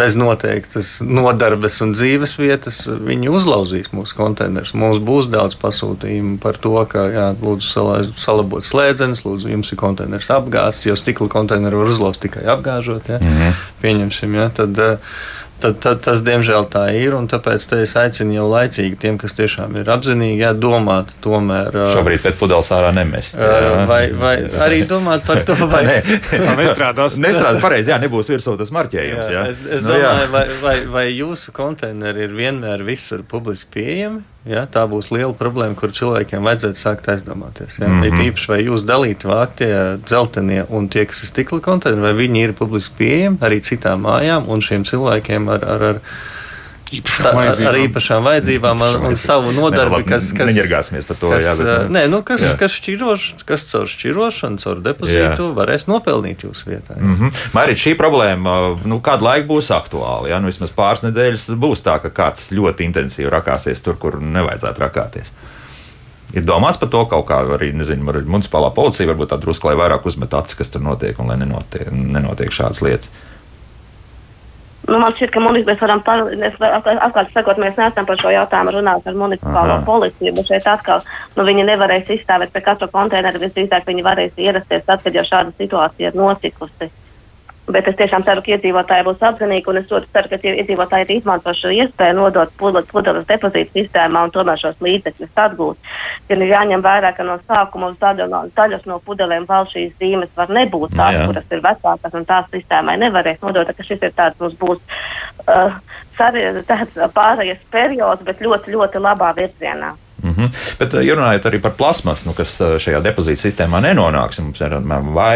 bez 0.00 0.18
noteiktas 0.18 0.98
nodarbes 1.04 1.80
un 1.84 1.94
dzīves 1.96 2.36
vietas, 2.40 2.82
viņi 2.90 3.32
uzlauzīs 3.32 3.92
mūsu 3.96 4.18
konteinerus. 4.18 4.74
Mums 4.78 5.00
būs 5.04 5.30
daudz 5.32 5.56
pasūtījumu 5.60 6.38
par 6.42 6.60
to, 6.60 6.76
ka 6.90 7.06
jā, 7.12 7.28
lūdzu 7.40 8.14
salabot 8.20 8.66
slēdzenes, 8.66 9.24
lūdzu 9.24 9.50
jums 9.52 9.72
ir 9.72 9.80
konteiners 9.80 10.30
apgāzts, 10.40 10.88
jo 10.88 10.96
stikla 10.98 11.28
konteineru 11.32 11.84
var 11.84 11.92
uzlauzt 11.92 12.24
tikai 12.24 12.46
apgāžot. 12.56 13.08
Ja? 13.08 13.20
Mm 13.20 13.36
-hmm. 13.36 13.60
Pieņemsim, 13.82 14.34
ja? 14.34 14.48
tad, 14.54 14.78
uh, 14.78 15.14
Tad, 15.60 15.76
tad 15.82 15.98
tas, 16.04 16.22
diemžēl, 16.24 16.64
tā 16.72 16.86
ir. 16.96 17.14
Tāpēc 17.28 17.66
es 17.82 17.92
aicinu 17.98 18.38
jau 18.38 18.46
laicīgi 18.48 18.96
tiem, 19.00 19.18
kas 19.20 19.34
tiešām 19.36 19.76
ir 19.76 19.90
apzinīgi, 19.92 20.40
jā, 20.40 20.54
domāt, 20.56 21.10
tomēr. 21.24 21.76
Šobrīd 21.92 22.22
pēc 22.24 22.38
pudeles 22.40 22.70
ārā 22.72 22.94
nemest. 22.96 23.36
Jā. 23.36 23.84
Vai, 23.90 24.00
vai 24.16 24.34
arī 24.64 24.80
domāt 24.88 25.26
par 25.28 25.42
to, 25.44 25.58
vai 25.68 26.00
tas 26.30 26.46
nestrādās. 26.62 27.18
Nestrādās 27.20 27.60
pareizi, 27.60 27.92
jā, 27.92 28.00
nebūs 28.00 28.32
virsū 28.32 28.56
tas 28.60 28.72
marķējums. 28.72 29.28
Jā. 29.28 29.36
Jā. 29.36 29.46
Es, 29.52 29.60
es 29.66 29.84
nu, 29.84 29.92
domāju, 29.92 30.24
jā. 30.24 30.32
vai, 30.32 30.44
vai, 30.64 30.76
vai 30.96 31.06
jūsu 31.12 31.52
konteineri 31.56 32.24
ir 32.24 32.36
vienmēr 32.40 32.86
visur 32.86 33.26
publiski 33.28 33.68
pieejami? 33.76 34.24
Ja, 34.50 34.64
tā 34.66 34.82
būs 34.90 35.12
liela 35.14 35.30
problēma, 35.36 35.76
kur 35.78 35.92
cilvēkiem 35.94 36.42
vajadzētu 36.46 36.80
sākt 36.80 37.08
aizdomāties. 37.12 37.78
Ja. 37.78 37.88
Mm 37.88 38.00
-hmm. 38.00 38.06
Ir 38.06 38.30
īpaši, 38.30 38.48
vai 38.50 38.60
jūs 38.64 38.82
dalīt 38.86 39.24
vāktie 39.24 39.98
dzeltenie 40.02 40.64
un 40.68 40.88
tie, 40.88 41.04
kas 41.06 41.22
ir 41.22 41.30
stikla 41.30 41.60
konteineri, 41.60 42.02
vai 42.02 42.14
viņi 42.24 42.42
ir 42.44 42.52
publiski 42.58 42.94
pieejami 42.98 43.38
arī 43.40 43.60
citām 43.62 44.02
mājām 44.08 44.48
un 44.48 44.60
šiem 44.60 44.84
cilvēkiem 44.84 45.48
ar, 45.48 45.64
ar, 45.64 45.82
ar 45.82 46.00
īpašām 46.98 47.38
ar, 47.40 47.50
ar 47.70 47.78
īpašām 47.80 48.26
vajadzībām 48.26 48.82
un, 48.86 48.96
un 49.10 49.16
savu 49.18 49.52
nodarbi, 49.54 50.02
kas. 50.08 50.30
kas 50.36 50.50
Neņergāsimies 50.50 51.06
par 51.08 51.18
to. 51.20 51.30
Kas, 51.34 51.44
jā, 51.46 51.54
bet, 51.58 51.90
nē, 51.94 52.04
nu, 52.10 52.22
kas, 52.26 52.44
jā. 52.44 52.54
kas, 52.60 52.74
šķiroš, 52.80 53.26
kas 53.48 53.66
caur 53.70 53.90
šķirošanu, 53.90 54.62
caur 54.62 54.82
depozītu 54.84 55.46
jā. 55.46 55.52
varēs 55.58 55.86
nopelnīt 55.90 56.44
jūsu 56.46 56.72
vietā. 56.72 56.98
Mm 56.98 57.16
-hmm. 57.16 57.44
Mārīt, 57.56 57.82
šī 57.84 57.94
problēma 57.98 58.56
nu, 58.84 59.00
kādu 59.04 59.28
laiku 59.28 59.54
būs 59.54 59.70
aktuāla. 59.74 60.28
Ja? 60.32 60.40
Nu, 60.40 60.50
vismaz 60.50 60.74
pāris 60.76 61.04
nedēļas 61.06 61.50
būs 61.54 61.84
tā, 61.86 62.00
ka 62.02 62.10
kāds 62.10 62.50
ļoti 62.52 62.90
intensīvi 62.90 63.30
rakāsies 63.30 63.82
tur, 63.82 63.98
kur 63.98 64.20
nevajadzētu 64.20 64.86
rakāties. 64.86 65.32
Ir 66.30 66.44
domāts 66.46 66.78
par 66.78 66.88
to 66.88 67.04
kaut 67.10 67.26
kā 67.26 67.40
arī, 67.56 67.72
nezinu, 67.74 68.12
municipālā 68.22 68.70
policija 68.74 69.08
varbūt 69.10 69.32
tā 69.32 69.38
drusku, 69.42 69.66
lai 69.66 69.74
vairāk 69.80 70.06
uzmet 70.06 70.34
acis, 70.34 70.54
kas 70.54 70.70
tur 70.70 70.82
notiek 70.84 71.18
un 71.18 71.26
lai 71.32 71.36
nenotiek, 71.40 71.90
nenotiek 71.90 72.54
šādas 72.54 72.82
lietas. 72.86 73.10
Nu, 74.88 74.96
man 74.98 75.12
šķiet, 75.12 75.30
ka 75.34 75.42
munis, 75.44 75.66
mēs 75.68 75.80
varam 75.82 76.00
atklāt 76.02 77.34
sakot, 77.34 77.58
mēs 77.60 77.76
neesam 77.76 78.06
par 78.08 78.18
šo 78.20 78.32
jautājumu 78.32 78.72
runāt 78.78 79.06
ar 79.06 79.18
municipālo 79.18 79.76
Aha. 79.76 79.84
policiju, 79.86 80.32
bet 80.38 80.48
šeit 80.48 80.66
atkal 80.70 81.04
nu, 81.36 81.44
viņi 81.46 81.66
nevarēs 81.68 82.08
izstāvēt 82.16 82.54
pie 82.54 82.62
katra 82.64 82.88
konteineru, 82.90 83.42
visdrīzāk 83.44 83.86
viņi 83.90 84.06
varēs 84.06 84.40
ierasties 84.40 84.86
tad, 84.88 85.04
kad 85.04 85.14
jau 85.14 85.26
šāda 85.28 85.52
situācija 85.60 86.10
ir 86.10 86.18
notikusi. 86.18 86.88
Bet 87.74 87.88
es 87.90 87.96
tiešām 87.98 88.24
ceru, 88.26 88.42
ka 88.44 88.54
iedzīvotāji 88.54 89.06
būs 89.06 89.22
apzinīgi, 89.30 89.68
un 89.70 89.80
es 89.80 89.90
ļoti 89.90 90.10
ceru, 90.14 90.30
ka 90.30 90.38
iedzīvotāji 90.50 91.06
arī 91.06 91.16
izmanto 91.20 91.54
šo 91.56 91.72
iespēju 91.76 92.16
nodot 92.18 92.52
pudeles 92.58 93.28
depozītu 93.28 93.74
sistēmā 93.76 94.24
un 94.26 94.34
tomēr 94.34 94.60
šos 94.60 94.82
līdzekļus 94.84 95.40
atgūt. 95.44 95.90
Gan 96.30 96.44
ir 96.44 96.52
jāņem 96.54 96.84
vērā, 96.84 97.14
ka 97.16 97.26
no 97.26 97.38
sākuma 97.46 97.92
uz 97.92 98.02
no, 98.30 98.42
daļas 98.56 98.86
no 98.90 99.00
pudelēm 99.06 99.46
vēl 99.48 99.70
šīs 99.72 99.96
zīmes 100.02 100.34
var 100.36 100.52
nebūt 100.52 100.96
tās, 100.98 101.22
kuras 101.26 101.50
ir 101.50 101.64
vecākas, 101.64 102.14
un 102.14 102.28
tās 102.28 102.50
sistēmai 102.54 102.98
nevarēs 103.00 103.42
nodot, 103.42 103.72
ka 103.76 103.86
šis 103.86 104.02
ir 104.02 104.14
tāds 104.16 104.38
mums 104.40 104.58
būs 104.60 104.78
uh, 105.46 105.74
tāds 106.20 107.00
pārējais 107.14 107.66
periods, 107.70 108.24
bet 108.26 108.42
ļoti, 108.44 108.76
ļoti 108.76 109.02
labā 109.02 109.34
virzienā. 109.38 109.94
Mm 110.22 110.34
-hmm. 110.34 110.48
Bet, 110.78 110.92
ja 110.92 111.14
runājot 111.14 111.46
arī 111.48 111.60
par 111.60 111.72
plasmasu, 111.78 112.28
nu, 112.28 112.34
kas 112.34 112.58
šajā 112.60 113.00
depozīta 113.02 113.40
sistēmā 113.40 113.80
nenonāks, 113.80 114.40
mums 114.40 114.60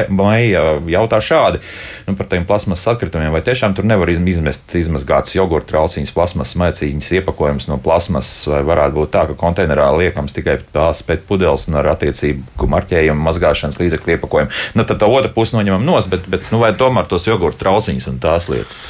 maija 0.09 0.63
jautā 0.87 1.21
šādi 1.21 1.59
nu, 2.07 2.17
par 2.17 2.27
tiem 2.27 2.45
plasmasas 2.45 2.89
atkritumiem, 2.89 3.33
vai 3.33 3.41
tiešām 3.41 3.75
tur 3.75 3.85
nevar 3.85 4.11
izmest 4.11 4.75
izmazgātas 4.75 5.35
jogurta 5.35 5.69
trauciņas, 5.73 6.13
plasmasas 6.13 6.57
maicīņas, 6.57 7.13
iepakojums 7.13 7.69
no 7.69 7.79
plasmasas, 7.79 8.47
vai 8.47 8.63
varētu 8.63 8.95
būt 8.95 9.11
tā, 9.11 9.27
ka 9.27 9.35
konteinerā 9.35 9.89
liekams 9.99 10.33
tikai 10.33 10.59
tās 10.73 11.03
pēc 11.03 11.25
pudeles 11.29 11.69
un 11.69 11.75
ar 11.75 11.87
attiecīgu 11.95 12.69
marķējumu 12.69 13.29
mazgāšanas 13.29 13.81
līdzekļu 13.81 14.17
iepakojumu. 14.17 14.51
Nu, 14.75 14.85
tad 14.85 15.01
tā 15.01 15.07
otra 15.07 15.33
puse 15.33 15.57
noņemam 15.57 15.85
nos, 15.85 16.07
bet, 16.07 16.29
bet 16.29 16.53
nu, 16.53 16.59
vai 16.59 16.73
tomēr 16.73 17.07
tos 17.07 17.27
jogurta 17.27 17.59
trauciņas 17.65 18.07
un 18.13 18.19
tās 18.19 18.49
lietas? 18.49 18.85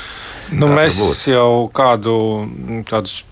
Nu, 0.53 0.69
mēs 0.69 0.99
jau 1.29 1.71
kādu 1.73 2.45
tādus 2.91 3.23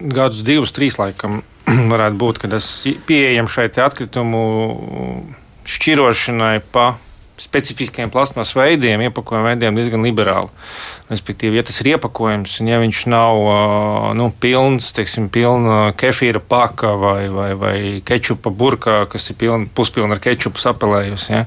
gadus, 0.00 0.42
divus, 0.44 0.72
trīs 0.72 0.98
laikam 1.00 1.42
varētu 1.92 2.18
būt, 2.20 2.42
ka 2.42 2.52
tas 2.52 2.68
pieejams 3.08 3.54
šai 3.54 3.70
atkritumu 3.84 4.42
šķirošanai 5.68 6.58
pa 6.74 6.92
specifiskiem 7.42 8.10
plasmas 8.12 8.52
veidiem, 8.54 9.00
iepakojuma 9.08 9.50
veidiem 9.50 9.76
diezgan 9.76 10.04
liberāli. 10.04 10.50
Respektīvi, 11.10 11.58
ja 11.58 11.64
tas 11.66 11.80
ir 11.82 11.92
iepakojums, 11.94 12.58
un 12.62 12.70
ja 12.70 12.78
viņš 12.82 13.00
nav 13.10 13.40
nu, 14.18 14.28
pilns, 14.42 14.92
teiksim, 14.94 15.26
pilna 15.32 15.94
kefīra 15.98 16.42
paka 16.44 16.92
vai, 17.00 17.26
vai, 17.32 17.48
vai 17.58 17.76
kečupa 18.06 18.52
burkā, 18.54 19.00
kas 19.10 19.30
ir 19.32 19.40
pilna, 19.40 19.66
puspilna 19.74 20.18
ar 20.18 20.22
kečupu 20.22 20.62
sapelējusi, 20.62 21.32
ja, 21.34 21.42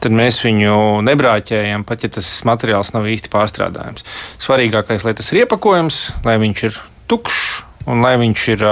tad 0.00 0.16
mēs 0.16 0.40
viņu 0.46 1.04
nebrāķējam, 1.06 1.84
pat 1.88 2.06
ja 2.06 2.12
tas 2.16 2.30
materiāls 2.48 2.94
nav 2.96 3.08
īsti 3.10 3.32
pārstrādājams. 3.32 4.06
Svarīgākais, 4.42 5.04
lai 5.04 5.16
tas 5.18 5.32
ir 5.32 5.44
iepakojums, 5.44 6.02
lai 6.24 6.40
viņš 6.42 6.68
ir 6.70 6.84
tukšs 7.10 7.48
un 7.86 8.02
lai 8.04 8.16
viņš 8.20 8.50
ir. 8.56 8.66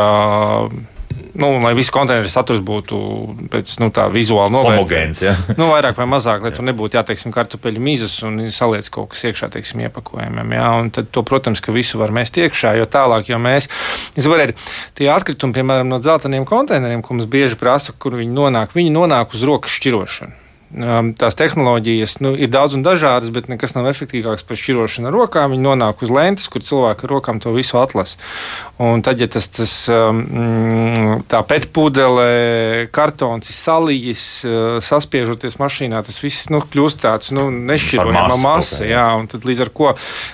Nu, 1.34 1.48
lai 1.58 1.72
viss 1.74 1.90
konteineru 1.90 2.30
saturs 2.30 2.60
būtu 2.62 2.96
pēc 3.50 3.72
nu, 3.82 3.88
tā 3.94 4.04
vizuāli 4.10 4.54
novērtēts. 4.54 5.22
Ja? 5.22 5.32
nu, 5.58 5.66
vairāk 5.72 5.96
vai 5.98 6.06
mazāk, 6.10 6.44
lai 6.46 6.52
tur 6.54 6.66
nebūtu 6.66 6.94
jāteiksim 6.94 7.34
kartupeļu 7.34 7.82
mizas 7.82 8.14
un 8.26 8.38
saliec 8.54 8.86
kaut 8.94 9.10
kas 9.14 9.24
iekšā, 9.26 9.48
teiksim, 9.50 9.82
iepakojumiem. 9.82 10.54
Ja? 10.54 10.68
Un 10.78 10.92
tad, 10.94 11.10
to, 11.14 11.24
protams, 11.26 11.62
ka 11.62 11.74
visu 11.74 11.98
var 11.98 12.14
mest 12.14 12.38
iekšā, 12.38 12.76
jo 12.78 12.86
tālāk, 12.86 13.32
jo 13.32 13.40
mēs, 13.42 13.66
es 14.14 14.30
varētu, 14.30 14.54
tie 14.94 15.10
atkritumi, 15.10 15.58
piemēram, 15.58 15.90
no 15.90 15.98
dzelteniem 16.02 16.46
konteineriem, 16.46 17.02
ko 17.02 17.18
mums 17.18 17.26
bieži 17.30 17.58
prasa, 17.58 17.98
kur 17.98 18.14
viņi 18.20 18.30
nonāk, 18.30 18.78
viņi 18.78 18.94
nonāk 18.94 19.34
uz 19.34 19.42
rokas 19.46 19.74
šķirošanu. 19.80 20.43
Tās 20.74 21.38
tehnoloģijas 21.38 22.18
nu, 22.24 22.34
ir 22.34 22.50
daudz 22.50 22.74
un 22.74 22.82
dažādas, 22.82 23.30
bet 23.34 23.46
nekas 23.52 23.76
nav 23.76 23.86
efektīvāks 23.92 24.42
par 24.48 24.58
šķirošanu 24.58 25.10
ar 25.10 25.14
rokām. 25.14 25.54
Viņi 25.54 25.66
nonāk 25.66 26.02
uz 26.02 26.10
lentes, 26.10 26.48
kur 26.50 26.64
cilvēki 26.66 27.06
ar 27.06 27.14
rokām 27.14 27.38
to 27.42 27.52
visu 27.54 27.78
atlasa. 27.78 28.18
Un 28.82 29.04
tad, 29.06 29.22
ja 29.22 29.28
tas, 29.30 29.46
tas 29.54 29.74
um, 29.92 31.22
tā 31.30 31.44
pētpūdele, 31.46 32.26
kartons 32.94 33.52
ir 33.52 33.58
salījis, 33.58 34.24
saspiežoties 34.82 35.60
mašīnā, 35.62 36.02
tas 36.06 36.18
viss 36.22 36.50
nu, 36.50 36.58
kļūst 36.58 37.04
tāds 37.04 37.30
nu, 37.36 37.46
nešķirojama 37.54 38.40
masa. 38.42 38.82
Jā, 38.88 39.06
un 39.20 39.30
tad 39.30 39.46
līdz 39.46 39.66
ar 39.68 39.72
to 39.74 39.92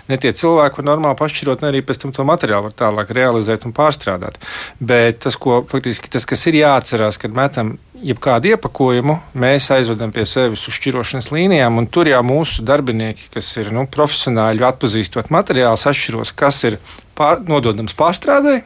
ne 0.09 0.19
tie 0.21 0.33
cilvēki 0.37 0.81
var 0.81 0.89
normāli 0.93 1.19
pašķirot, 1.21 1.65
ne 1.65 1.73
arī 1.73 1.85
pēc 1.85 2.05
tam 2.05 2.15
to 2.17 2.25
materiālu 2.29 2.71
var 2.71 2.77
tālāk 2.77 3.13
realizēt 3.17 3.67
un 3.69 3.77
pārstrādāt. 3.77 4.41
Bet 4.81 5.23
tas, 5.27 5.37
ko 5.41 5.61
faktiski 5.69 6.13
tas, 6.13 6.27
kas 6.29 6.47
ir 6.49 6.61
jāatcerās, 6.63 7.21
kad 7.21 7.35
metam 7.37 7.77
jebkādu 8.05 8.55
iepakojumu 8.55 9.17
mēs 9.41 9.69
aizvedam 9.75 10.13
pie 10.15 10.25
sevis 10.29 10.67
uz 10.69 10.77
šķirošanas 10.77 11.31
līnijām, 11.35 11.79
un 11.81 11.89
tur 11.93 12.09
jau 12.11 12.23
mūsu 12.27 12.65
darbinieki, 12.67 13.31
kas 13.35 13.51
ir 13.61 13.71
nu, 13.77 13.87
profesionāļi, 13.91 14.67
atpazīstot 14.71 15.31
materiālus, 15.35 15.87
atšķiros, 15.91 16.35
kas 16.39 16.65
ir 16.69 16.81
pār, 17.19 17.43
nododams 17.49 17.97
pārstrādē, 17.99 18.61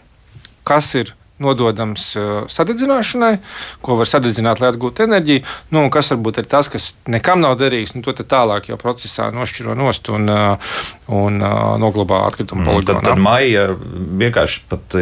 kas 0.67 0.95
ir 1.01 1.15
nododams 1.43 2.13
uh, 2.15 2.45
sadedzināšanai, 2.51 3.33
ko 3.85 3.97
var 3.99 4.09
sadedzināt, 4.09 4.61
lai 4.63 4.71
atgūtu 4.71 5.03
enerģiju. 5.09 5.43
Nu, 5.75 5.83
kas 5.93 6.13
varbūt 6.13 6.39
ir 6.41 6.49
tas, 6.51 6.71
kas 6.71 6.93
nekam 7.11 7.43
nav 7.43 7.57
derīgs, 7.59 7.97
nu, 7.97 8.05
to 8.07 8.15
tālāk 8.15 8.71
jau 8.71 8.79
procesā 8.81 9.31
nošķiro 9.35 9.75
nost 9.79 10.13
un, 10.15 10.31
uh, 10.31 10.77
un 11.13 11.37
uh, 11.43 11.75
noglabā 11.81 12.23
atkritumu 12.31 12.63
mm, 12.63 12.69
poligonā. 12.71 13.01
Tad, 13.03 13.09
tad 13.11 13.21
maija 13.21 13.65
vienkārši 14.25 14.63
pat 14.71 14.97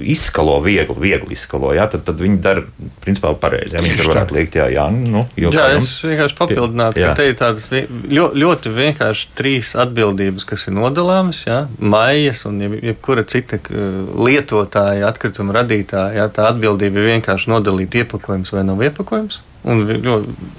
izskalo 0.00 0.54
viegli, 0.64 0.96
viegli 1.02 1.36
izskalo. 1.36 1.74
Jā, 1.76 1.84
tad, 1.92 2.06
tad 2.08 2.22
viņi 2.22 2.38
dara 2.44 2.64
principā 3.04 3.34
pareizi. 3.36 3.76
Ja? 3.76 3.84
Viņi 3.84 3.98
tur 4.00 4.12
varētu 4.14 4.36
liekt, 4.38 4.56
jā, 4.60 4.70
jā, 4.72 4.86
nu, 4.94 5.26
jā, 5.36 5.66
es 5.76 5.90
vienkārši 6.06 6.38
papildinātu, 6.38 7.04
ka 7.04 7.12
te 7.18 7.28
ir 7.28 7.36
tādas 7.40 7.68
ļoti, 7.72 8.42
ļoti 8.44 8.74
vienkārši 8.78 9.30
trīs 9.36 9.74
atbildības, 9.82 10.48
kas 10.48 10.66
ir 10.70 10.76
nodalāmas. 10.78 11.44
Jā? 11.48 11.62
Maijas 11.78 12.46
un 12.48 12.62
jebkura 12.64 13.26
cita 13.28 13.60
lietotāja 13.68 15.10
atkrituma 15.10 15.60
radītāja 15.60 16.12
ja, 16.16 16.28
tā 16.32 16.48
atbildība 16.50 17.00
ir 17.02 17.10
vienkārši 17.16 17.50
nodalīt 17.52 17.96
iepakojums 18.02 18.52
vai 18.54 18.64
nav 18.66 18.82
iepakojums. 18.84 19.40
Un, 19.68 19.84
jo, 20.02 20.16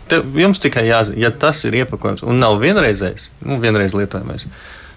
te, 0.08 0.21
jums 0.39 0.62
tikai 0.63 0.86
jāzina, 0.88 1.19
ja 1.25 1.32
tas 1.36 1.60
ir 1.67 1.75
iepakojums 1.82 2.23
un 2.23 2.39
nav 2.39 2.56
vienreizējs, 2.62 3.29
nu, 3.43 3.58
vienreiz 3.63 3.95
lietojamais, 3.97 4.45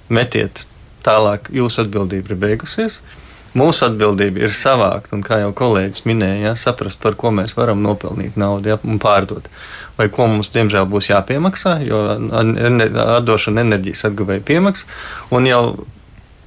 metiet 0.09 0.65
tālāk, 1.07 1.51
jūsu 1.55 1.85
atbildība 1.85 2.35
ir 2.35 2.43
beigusies. 2.43 3.01
Mūsu 3.57 3.87
atbildība 3.87 4.43
ir 4.45 4.53
savākt, 4.53 5.15
un 5.17 5.23
kā 5.25 5.39
jau 5.41 5.53
kolēģis 5.57 6.05
minēja, 6.05 6.51
ja, 6.51 6.53
saprast, 6.61 7.01
par 7.01 7.15
ko 7.17 7.31
mēs 7.33 7.55
varam 7.57 7.81
nopelnīt 7.81 8.37
naudu 8.37 8.75
ja, 8.75 8.77
un 8.85 9.01
pārdot. 9.01 9.49
Vai 9.97 10.11
ko 10.13 10.27
mums, 10.29 10.51
diemžēl, 10.53 10.85
būs 10.93 11.09
jāpiemaksā, 11.09 11.79
jo 11.87 12.03
atdošana 13.17 13.65
enerģijas 13.65 14.11
atguvēja 14.11 14.45
piemaksā. 14.45 14.91
Un 15.33 15.49
jau 15.49 15.63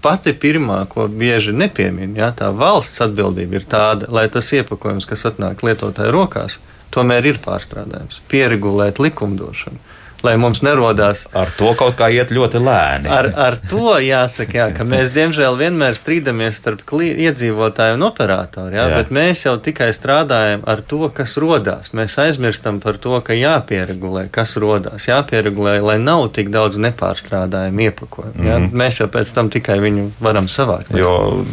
pati 0.06 0.36
pirmā, 0.38 0.84
ko 0.92 1.08
bieži 1.10 1.56
nepiemina, 1.58 2.14
ja, 2.22 2.30
tā 2.30 2.52
valsts 2.54 3.02
atbildība 3.08 3.58
ir 3.58 3.66
tāda, 3.72 4.12
lai 4.14 4.28
tas 4.30 4.54
iepakojums, 4.54 5.10
kas 5.10 5.26
atnāk 5.32 5.66
lietotāju 5.66 6.14
rokās, 6.14 6.60
tomēr 6.94 7.32
ir 7.32 7.42
pārstrādājums, 7.42 8.22
pieregulēt 8.30 9.02
likumdošanu 9.02 9.89
lai 10.26 10.36
mums 10.42 10.62
nerodās. 10.66 11.26
Ar 11.38 11.52
to 11.58 11.74
kaut 11.80 11.98
kā 12.00 12.10
iet 12.14 12.34
ļoti 12.36 12.62
lēni. 12.64 13.10
Ar, 13.12 13.30
ar 13.48 13.58
to 13.70 13.98
jāsaka, 14.04 14.58
jā, 14.58 14.68
ka 14.76 14.86
mēs 14.88 15.14
diemžēl 15.16 15.58
vienmēr 15.60 15.98
strīdamies 15.98 16.60
starp 16.60 16.84
iedzīvotāju 16.90 17.98
un 17.98 18.06
operatoru. 18.08 18.74
Jā, 18.76 18.88
jā. 18.90 19.00
Bet 19.02 19.14
mēs 19.16 19.46
jau 19.46 19.56
tikai 19.62 19.92
strādājam 19.96 20.64
ar 20.70 20.82
to, 20.82 21.02
kas 21.16 21.38
rodās. 21.42 21.94
Mēs 21.98 22.18
aizmirstam 22.22 22.82
par 22.84 23.00
to, 23.02 23.16
ka 23.26 23.38
jāpieregulē, 23.38 24.28
kas 24.34 24.56
rodās. 24.62 25.08
Jāpieregulē, 25.10 25.80
lai 25.86 25.98
nav 26.02 26.30
tik 26.36 26.52
daudz 26.54 26.80
nepārstrādājumu 26.82 27.88
iepakojumu. 27.90 28.38
Mm 28.40 28.50
-hmm. 28.50 28.72
Mēs 28.84 29.02
jau 29.02 29.08
pēc 29.08 29.34
tam 29.34 29.50
tikai 29.50 29.80
viņu 29.80 30.10
varam 30.20 30.48
savākt. 30.48 30.96
Jo 30.98 31.46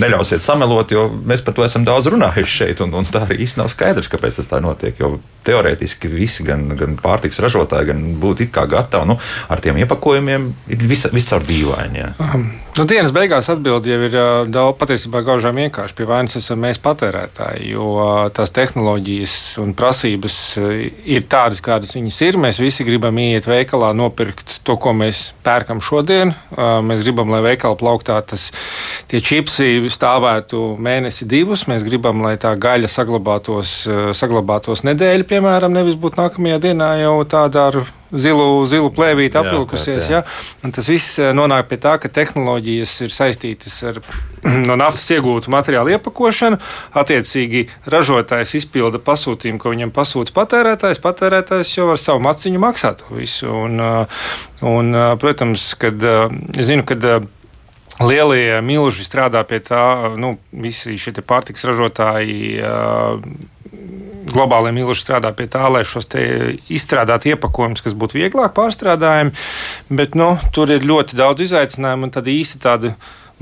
neļausiet 0.00 0.42
samelot, 0.44 0.92
jo 0.94 1.06
mēs 1.26 1.44
par 1.44 1.56
to 1.56 1.64
esam 1.66 1.86
daudz 1.86 2.10
runājuši 2.12 2.58
šeit, 2.58 2.82
un, 2.84 2.94
un 2.98 3.06
tā 3.06 3.24
arī 3.26 3.40
īsti 3.44 3.60
nav 3.62 3.70
skaidrs, 3.72 4.10
kāpēc 4.12 4.40
tas 4.40 4.50
tā 4.50 4.60
notiek. 4.64 4.98
Jo 5.00 5.16
teorētiski 5.44 6.08
visi, 6.08 6.44
gan, 6.46 6.66
gan 6.78 6.96
pārtiks 7.00 7.40
ražotāji, 7.44 7.90
gan 7.92 8.04
būtu 8.20 8.46
it 8.46 8.52
kā 8.54 8.64
gatavi 8.70 9.10
nu, 9.12 9.18
ar 9.52 9.62
tiem 9.64 9.78
iepakojumiem, 9.82 10.50
ir 10.72 10.84
visur 10.88 11.44
dīvaini. 11.44 12.06
Um, 12.22 12.46
nu, 12.78 12.86
dienas 12.88 13.12
beigās 13.14 13.50
atbildi 13.52 13.92
jau 13.92 14.00
ir 14.06 14.16
uh, 14.16 14.30
daudz 14.48 14.78
patiesībā 14.80 15.20
gaužām 15.26 15.60
vienkārši. 15.60 15.96
Pie 15.98 16.08
vainas 16.08 16.38
esam 16.40 16.62
mēs 16.64 16.80
patērētāji, 16.84 17.74
jo 17.74 17.90
uh, 17.98 18.12
tās 18.34 18.54
tehnoloģijas 18.56 19.36
un 19.62 19.74
prasības 19.76 20.38
uh, 20.62 20.72
ir 21.04 21.28
tādas, 21.30 21.60
kādas 21.64 21.94
viņas 21.96 22.22
ir. 22.28 22.40
Mēs 22.40 22.60
visi 22.62 22.86
gribam 22.88 23.20
iet 23.20 23.48
veikalā, 23.50 23.92
nopirkt 23.96 24.60
to, 24.64 24.78
ko 24.80 24.96
mēs 24.96 25.26
pērkam 25.44 25.82
šodien. 25.84 26.32
Mēs 26.54 27.02
gribam, 27.04 27.28
lai 27.32 27.42
veikala 27.44 27.76
plauktā 27.78 28.16
tas 28.24 28.48
tie 29.10 29.20
čipsi 29.24 29.83
stāvētu 29.92 30.62
mēnesi 30.82 31.26
divus. 31.28 31.66
Mēs 31.70 31.84
gribam, 31.86 32.22
lai 32.24 32.36
tā 32.40 32.54
gaļa 32.60 32.90
saglabātos, 32.90 33.76
saglabātos 34.16 34.84
nedēļu 34.86 35.28
piemēram, 35.30 35.74
nevis 35.74 35.98
būt 36.00 36.18
nākamajā 36.20 36.62
dienā 36.68 36.94
jau 37.02 37.18
tādā 37.28 37.68
ar 37.72 37.84
zilu, 38.14 38.64
zilu 38.68 38.90
plēvīti 38.94 39.38
apvilkusies. 39.38 40.08
Jā, 40.08 40.20
jā. 40.20 40.22
Jā. 40.62 40.72
Tas 40.74 40.88
viss 40.90 41.18
nonāk 41.36 41.68
pie 41.70 41.78
tā, 41.82 41.96
ka 42.00 42.10
tehnoloģijas 42.12 42.94
ir 43.06 43.14
saistītas 43.14 43.76
ar 43.90 44.00
no 44.68 44.78
naftas 44.80 45.10
iegūtu 45.16 45.52
materiālu 45.54 45.94
iepakošanu. 45.96 46.60
Attiecīgi, 47.00 47.66
ražotājs 47.90 48.56
izpilda 48.60 49.00
pasūtījumu, 49.04 49.60
ko 49.62 49.74
viņam 49.74 49.94
pasūta 49.94 50.34
patērētājs. 50.36 51.02
Patērētājs 51.04 51.76
jau 51.78 51.90
ar 51.94 52.02
savu 52.02 52.22
maciņu 52.24 52.62
maksā 52.62 52.94
to 53.00 53.16
visu. 53.18 53.50
Un, 53.50 53.80
un, 54.64 55.00
protams, 55.20 55.72
kad 55.80 56.04
es 56.04 56.70
zinu, 56.70 56.86
ka 56.86 56.98
Lielie 58.02 58.58
milži 58.64 59.04
strādā 59.06 59.44
pie 59.46 59.60
tā, 59.62 60.14
nu, 60.18 60.34
visi 60.50 60.96
šie 60.98 61.14
pārtiks 61.22 61.62
ražotāji 61.68 62.58
globālajiem 64.34 64.80
ilgi 64.82 64.96
strādā 64.98 65.30
pie 65.36 65.46
tā, 65.50 65.66
lai 65.72 65.84
šos 65.86 66.08
izstrādātu 66.72 67.34
iepakojumus, 67.34 67.84
kas 67.84 67.96
būtu 67.98 68.18
vieglāk 68.18 68.54
pārstrādājami. 68.56 69.34
Bet 69.94 70.16
nu, 70.18 70.34
tur 70.54 70.72
ir 70.74 70.86
ļoti 70.86 71.18
daudz 71.18 71.44
izaicinājumu 71.46 72.08
un 72.08 72.14
tad 72.14 72.30
īsti 72.30 72.62
tādu 72.62 72.94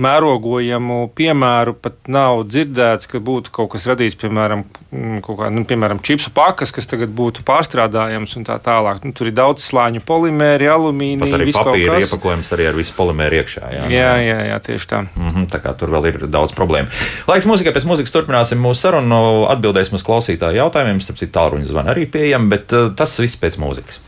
mērogojamu 0.02 0.98
piemēru 1.16 1.74
pat 1.78 2.10
nav 2.12 2.44
dzirdēts, 2.48 3.08
ka 3.10 3.20
būtu 3.22 3.52
kaut 3.54 3.70
kas 3.74 3.86
radīts, 3.90 4.18
piemēram, 4.20 4.64
mm, 4.90 5.22
kā, 5.26 5.48
nu, 5.54 5.64
piemēram 5.68 6.02
čipsu 6.04 6.32
pakas, 6.34 6.74
kas 6.74 6.88
tagad 6.90 7.12
būtu 7.16 7.44
pārstrādājams 7.48 8.36
un 8.38 8.46
tā 8.48 8.58
tālāk. 8.62 9.02
Nu, 9.06 9.14
tur 9.16 9.30
ir 9.30 9.36
daudz 9.38 9.64
slāņu 9.66 10.04
polimēri, 10.08 10.68
alumīnija, 10.72 11.38
arī 11.38 11.54
papīra 11.56 12.00
iepakojums 12.02 12.52
arī 12.56 12.68
ar 12.70 12.78
visu 12.78 12.96
polimēru 12.98 13.40
iekšā. 13.42 13.72
Jā, 13.76 13.88
jā, 13.92 14.12
jā, 14.26 14.38
jā 14.50 14.60
tieši 14.68 14.90
tā. 14.92 15.02
Mm 15.06 15.30
-hmm, 15.30 15.48
tā 15.52 15.62
kā 15.64 15.74
tur 15.78 15.90
vēl 15.94 16.08
ir 16.12 16.26
daudz 16.26 16.54
problēmu. 16.58 16.88
Laiks 17.28 17.46
mūzikai, 17.46 17.74
pēc 17.74 17.88
mūzikas 17.88 18.14
turpināsim 18.14 18.60
mūsu 18.62 18.86
sarunu, 18.86 19.46
atbildēsim 19.48 19.94
uz 19.98 20.06
klausītāju 20.06 20.60
jautājumiem, 20.62 21.00
starp 21.00 21.18
citu 21.18 21.38
tālruņa 21.38 21.66
zvanu 21.66 21.94
arī 21.94 22.06
pieejam, 22.06 22.48
bet 22.48 22.72
uh, 22.72 22.90
tas 22.96 23.18
viss 23.18 23.36
pēc 23.36 23.58
mūzikas. 23.58 24.00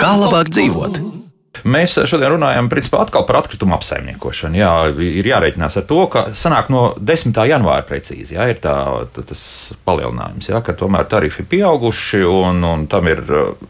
Kā 0.00 0.12
labāk 0.16 0.48
dzīvot? 0.48 1.21
Mēs 1.62 1.94
šodien 2.10 2.34
runājam 2.34 2.68
principā, 2.72 3.04
atkal 3.04 3.22
par 3.28 3.38
atkritumu 3.42 3.76
apsaimniekošanu. 3.76 4.58
Jā, 4.58 4.72
ir 4.98 5.28
jārēķinās 5.30 5.78
ar 5.78 5.86
to, 5.86 6.00
ka 6.10 6.24
sanāk 6.36 6.70
no 6.72 6.82
10. 6.98 7.36
janvāra 7.48 7.84
precīzi 7.86 8.34
jā, 8.34 8.48
ir 8.50 8.58
tā, 8.62 8.74
tas 9.14 9.42
palielinājums, 9.86 10.50
jā, 10.50 10.58
ka 10.64 10.74
tomēr 10.78 11.06
tarifi 11.10 11.44
ir 11.44 11.48
pieauguši 11.52 12.22
un, 12.26 12.62
un 12.66 12.86
tam 12.90 13.10
ir 13.10 13.22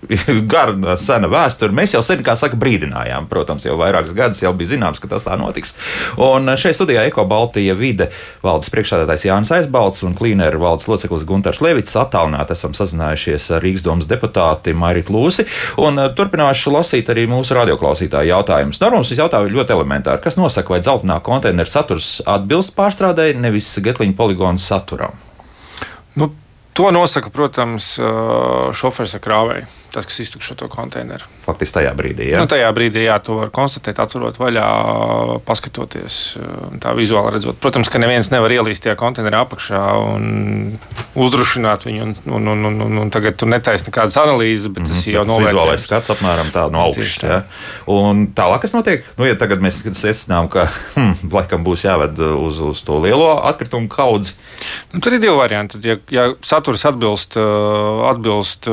gara, 0.52 0.96
sena 1.00 1.28
vēsture. 1.32 1.74
Mēs 1.76 1.96
jau 1.96 2.02
sen, 2.06 2.24
kā 2.24 2.36
saka, 2.40 2.56
brīdinājām, 2.60 3.28
protams, 3.30 3.66
jau 3.68 3.76
vairākus 3.80 4.16
gadus 4.16 4.42
jau 4.44 4.54
bija 4.56 4.72
zināms, 4.72 5.02
ka 5.02 5.10
tas 5.12 5.26
tā 5.26 5.36
notiks. 5.40 5.76
Un 6.22 6.48
šeit 6.56 6.78
studijā 6.78 7.04
Eko 7.10 7.26
Baltija 7.28 7.76
vide 7.76 8.08
valdes 8.44 8.72
priekšstādātājs 8.72 9.28
Jānis 9.28 9.52
Aizbalts 9.58 10.04
un 10.06 10.16
klīneru 10.16 10.62
valdes 10.62 10.88
loceklis 10.88 11.26
Gunters 11.28 11.60
Levits 11.64 11.96
attālināti 11.98 12.56
esam 12.56 12.76
sazinājušies 12.76 13.50
ar 13.56 13.64
Rīgas 13.64 13.84
domas 13.84 14.08
deputāti 14.10 14.74
Mairitu 14.76 15.14
Lūsi 15.16 15.46
un 15.82 16.00
turpināšu 16.16 16.72
lasīt 16.74 17.10
arī 17.12 17.28
mūsu 17.30 17.56
radio 17.58 17.78
radioklausītāja 17.82 18.30
jautājums. 18.30 18.80
Normāls 18.80 19.10
šis 19.10 19.20
jautājums 19.20 19.52
ļoti 19.52 19.74
elementāri. 19.74 20.22
Kas 20.22 20.38
nosaka, 20.38 20.72
vai 20.72 20.80
dzeltenā 20.80 21.18
konteineru 21.24 21.68
saturs 21.68 22.22
atbilst 22.26 22.74
pārstrādēji, 22.78 23.40
nevis 23.42 23.74
getliņa 23.82 24.16
poligonu 24.16 24.62
saturam? 24.62 25.18
Nu, 26.16 26.30
to 26.76 26.90
nosaka, 26.94 27.32
protams, 27.34 27.94
šoferis 28.78 29.16
ar 29.18 29.24
krāvēju 29.24 29.70
tas, 29.92 30.06
kas 30.08 30.20
iztukšo 30.24 30.56
to 30.58 30.68
konteineru. 30.72 31.28
Faktiski 31.44 31.80
tajā 31.80 31.92
brīdī, 31.98 32.30
jā. 32.32 32.40
Nu, 32.40 32.48
tajā 32.50 32.68
brīdī, 32.74 33.04
jā, 33.06 33.18
to 33.24 33.36
var 33.40 33.50
konstatēt, 33.54 33.98
atverot 34.02 34.38
vaļā, 34.40 34.66
paskatoties 35.46 36.18
tā 36.82 36.94
vizuāli 36.96 37.34
redzot. 37.36 37.58
Protams, 37.62 37.90
ka 37.92 38.00
neviens 38.02 38.30
nevar 38.32 38.54
ielīst 38.54 38.86
tajā 38.86 38.96
konteinerā 39.00 39.42
apakšā 39.46 39.82
un 40.00 40.78
uzdrošināt 41.18 41.86
viņu, 41.88 42.06
un, 42.06 42.14
un, 42.38 42.50
un, 42.54 42.64
un, 42.70 42.80
un, 42.86 43.00
un 43.04 43.12
tagad 43.12 43.36
tur 43.40 43.50
netaisa 43.52 43.88
nekādas 43.88 44.16
analīzes, 44.22 44.70
bet 44.72 44.86
tas 44.86 44.94
mm 44.94 45.02
-hmm, 45.02 45.14
jau 45.16 45.24
novērtējums. 45.28 45.52
Vizuālais 45.52 45.86
skats 45.86 46.12
apmēram 46.14 46.52
tā 46.54 46.66
no 46.72 46.86
augšas. 46.86 47.18
Ja? 47.22 47.42
Un 47.86 48.26
tālāk, 48.36 48.64
kas 48.64 48.76
notiek? 48.76 49.04
Nu, 49.18 49.26
ja 49.28 49.36
tagad 49.38 49.60
mēs 49.64 49.82
secinām, 49.92 50.48
ka, 50.48 50.68
hm, 50.94 51.32
laikam 51.32 51.64
būs 51.64 51.86
jāved 51.86 52.18
uz, 52.18 52.60
uz 52.60 52.82
to 52.82 53.00
lielo 53.02 53.34
atkritumu 53.50 53.88
kaudzi. 53.88 54.32
Nu, 54.92 55.00
tur 55.00 55.12
ir 55.12 55.20
divi 55.20 55.34
varianti. 55.36 55.78
Ja, 55.82 55.96
ja 56.10 56.28
saturs 56.42 56.84
atbilst, 56.88 57.36
atbilst 58.12 58.68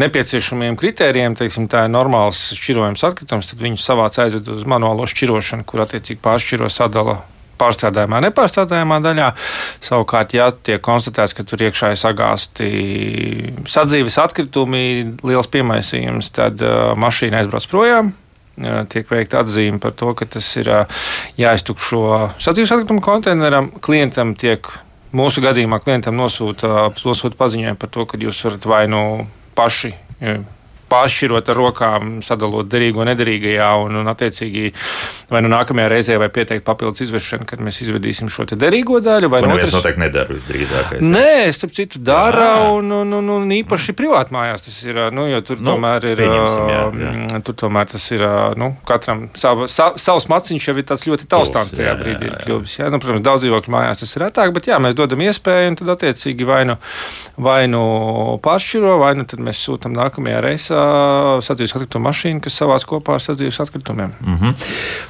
nepieciešamiem 0.00 0.78
kritērijiem, 0.80 1.36
teiksim, 1.38 1.68
tā 1.70 1.84
ir 1.86 1.92
normāls 1.94 2.40
šķirojums 2.58 3.04
atkritums, 3.06 3.50
tad 3.50 3.62
viņus 3.62 3.86
savāc 3.86 4.18
aizved 4.24 4.50
uz 4.56 4.66
manuālo 4.68 5.06
šķirošanu, 5.10 5.66
kur 5.68 5.84
attiecīgi 5.84 6.22
pāršķiro 6.24 6.70
sadala 6.72 7.20
pārstrādājumā, 7.60 8.20
nepārstrādājumā 8.28 8.98
daļā. 9.04 9.30
Savukārt, 9.84 10.34
ja 10.36 10.50
tiek 10.54 10.82
konstatēts, 10.84 11.36
ka 11.36 11.46
tur 11.46 11.62
iekšā 11.66 11.92
ir 11.94 12.00
sagāzti 12.00 12.68
sadzīves 13.70 14.18
atkritumi, 14.22 14.84
liels 15.26 15.50
piemaisījums, 15.52 16.32
tad 16.34 16.62
uh, 16.64 16.92
mašīna 16.98 17.42
aizbrauc 17.42 17.68
projām. 17.70 18.12
Uh, 18.54 18.82
tiek 18.90 19.08
veikta 19.10 19.42
atzīme 19.42 19.80
par 19.82 19.94
to, 19.98 20.12
ka 20.18 20.28
tas 20.36 20.48
ir 20.60 20.70
uh, 20.70 21.06
jāiztukšo 21.40 22.02
sadzīves 22.42 22.74
atkritumu 22.74 23.04
konteineram. 23.04 23.70
Klientam 23.84 24.34
tiek, 24.38 24.66
mūsu 25.14 25.42
gadījumā, 25.44 25.80
klientam 25.84 26.18
nosūta, 26.18 26.90
nosūta 27.06 27.38
paziņojumu 27.38 27.80
par 27.80 27.94
to, 27.94 28.06
ka 28.10 28.20
jūs 28.20 28.42
varat 28.46 28.70
vai 28.70 28.84
nu 28.90 29.04
paši 29.54 29.94
pāršķirot 30.94 31.50
ar 31.52 31.58
rokām, 31.58 32.14
sadalot 32.24 32.70
derīgo 32.70 33.04
nederīgajā, 33.08 33.70
un, 33.84 34.00
un 34.00 34.10
attiecīgi 34.12 34.70
vai 35.32 35.42
nu 35.44 35.50
nākamajā 35.52 35.90
reizē 35.92 36.18
vai 36.22 36.30
pieteikt 36.32 36.64
papildus 36.66 37.04
izvešanu, 37.06 37.46
kad 37.48 37.62
mēs 37.64 37.80
izvedīsim 37.84 38.30
šo 38.32 38.46
derīgo 38.52 39.00
daļu. 39.04 39.30
Vai 39.32 39.42
nu, 39.44 39.54
otrs... 39.56 39.74
noteikti 39.74 40.02
nedara 40.04 40.30
visdrīzākais. 40.30 41.02
Nē, 41.04 41.50
starp 41.56 41.74
citu, 41.76 42.00
dara, 42.04 42.50
un, 42.74 42.90
un, 42.94 43.16
un, 43.18 43.30
un 43.38 43.54
īpaši 43.58 43.96
privāti 43.96 44.34
mājās 44.36 44.68
tas 44.68 44.78
ir, 44.86 45.00
nu, 45.14 45.26
jo 45.30 45.40
tur 45.46 45.60
nu, 45.60 45.72
tomēr 45.72 46.08
ir, 46.12 46.24
jā, 46.28 46.82
jā. 47.00 47.40
tur 47.46 47.58
tomēr 47.64 47.90
tas 47.94 48.06
ir, 48.14 48.24
nu, 48.60 48.70
katram 48.88 49.26
sava, 49.38 49.68
sa, 49.72 49.90
savs 50.00 50.28
maciņš 50.30 50.68
jau 50.70 50.76
ir 50.78 50.88
tāds 50.88 51.06
ļoti 51.08 51.28
taustāms 51.30 51.74
tajā 51.74 51.92
jā, 51.92 51.96
brīdī 52.00 52.30
ir 52.30 52.38
kļuvis. 52.44 52.78
Jā. 52.80 52.90
Nu, 52.92 53.00
protams, 53.02 53.24
daudz 53.24 53.46
dzīvokļu 53.46 53.74
mājās 53.74 54.04
tas 54.04 54.14
ir 54.14 54.26
retāk, 54.26 54.54
bet 54.56 54.68
jā, 54.70 54.78
mēs 54.82 54.96
dodam 54.98 55.24
iespēju, 55.24 55.72
un 55.72 55.80
tad 55.80 55.94
attiecīgi 55.96 56.48
vai 56.48 56.62
nu, 56.68 56.78
vai 57.48 57.60
nu 57.70 57.82
pāršķiro, 58.44 58.96
vai 59.02 59.14
nu 59.18 59.26
tad 59.28 59.42
mēs 59.44 59.62
sūtam 59.64 59.96
nākamajā 59.96 60.44
reizē 60.44 60.83
sadzīves 61.44 61.74
atkritumu 61.76 62.08
mašīnu, 62.08 62.42
kas 62.44 62.56
savāc 62.60 62.84
kopā 62.88 63.16
ar 63.18 63.22
sadzīves 63.24 63.60
atkritumiem. 63.64 64.12
Mm 64.20 64.36
-hmm. 64.40 64.66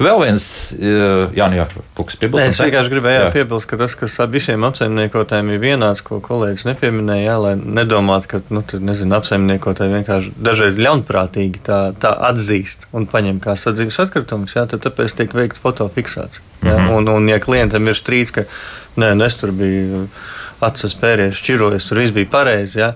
Vēl 0.07 0.21
viens, 0.23 0.47
jā, 0.79 1.49
nu 1.51 1.59
jā, 1.59 1.67
kas 1.97 2.17
piebilst. 2.21 2.47
Es 2.47 2.61
vienkārši 2.61 2.93
gribēju 2.93 3.25
jā. 3.25 3.33
piebilst, 3.33 3.69
ka 3.71 3.77
tas, 3.81 3.95
kas 3.95 4.19
visiem 4.31 4.65
apsaimniekotājiem 4.65 5.51
ir 5.51 5.61
vienāds, 5.61 6.03
ko 6.03 6.21
kolēģis 6.21 6.65
nepieminēja, 6.71 7.25
jā, 7.31 7.37
lai 7.47 7.55
nedomātu, 7.57 8.29
ka, 8.29 8.41
nu, 8.49 8.63
tad, 8.63 8.83
nezinu, 8.83 9.15
apsaimniekotāji 9.17 9.95
vienkārši 9.99 10.33
dažreiz 10.37 10.79
ļaunprātīgi 10.79 11.65
tā, 11.67 11.81
tā 12.01 12.15
atzīst 12.31 12.89
un 12.93 13.07
paņem 13.07 13.41
kā 13.41 13.57
sadzīves 13.57 14.01
atkritumus, 14.07 14.57
jā, 14.57 14.67
tad 14.67 14.85
tāpēc 14.87 15.17
tiek 15.17 15.35
veikta 15.35 15.61
fotofiksācija. 15.61 16.43
Mm 16.63 16.71
-hmm. 16.71 16.91
un, 16.97 17.09
un, 17.09 17.29
ja 17.29 17.39
klientam 17.39 17.89
ir 17.89 17.95
strīds, 17.95 18.33
ka, 18.33 18.45
nē, 18.97 19.15
nu, 19.15 19.25
es 19.25 19.35
tur 19.35 19.53
biju 19.53 20.09
acis 20.61 20.97
pēries, 20.97 21.37
šķirojies, 21.41 21.89
tur 21.89 21.99
viss 21.99 22.15
bija 22.15 22.31
pareizi, 22.31 22.79
jā, 22.79 22.95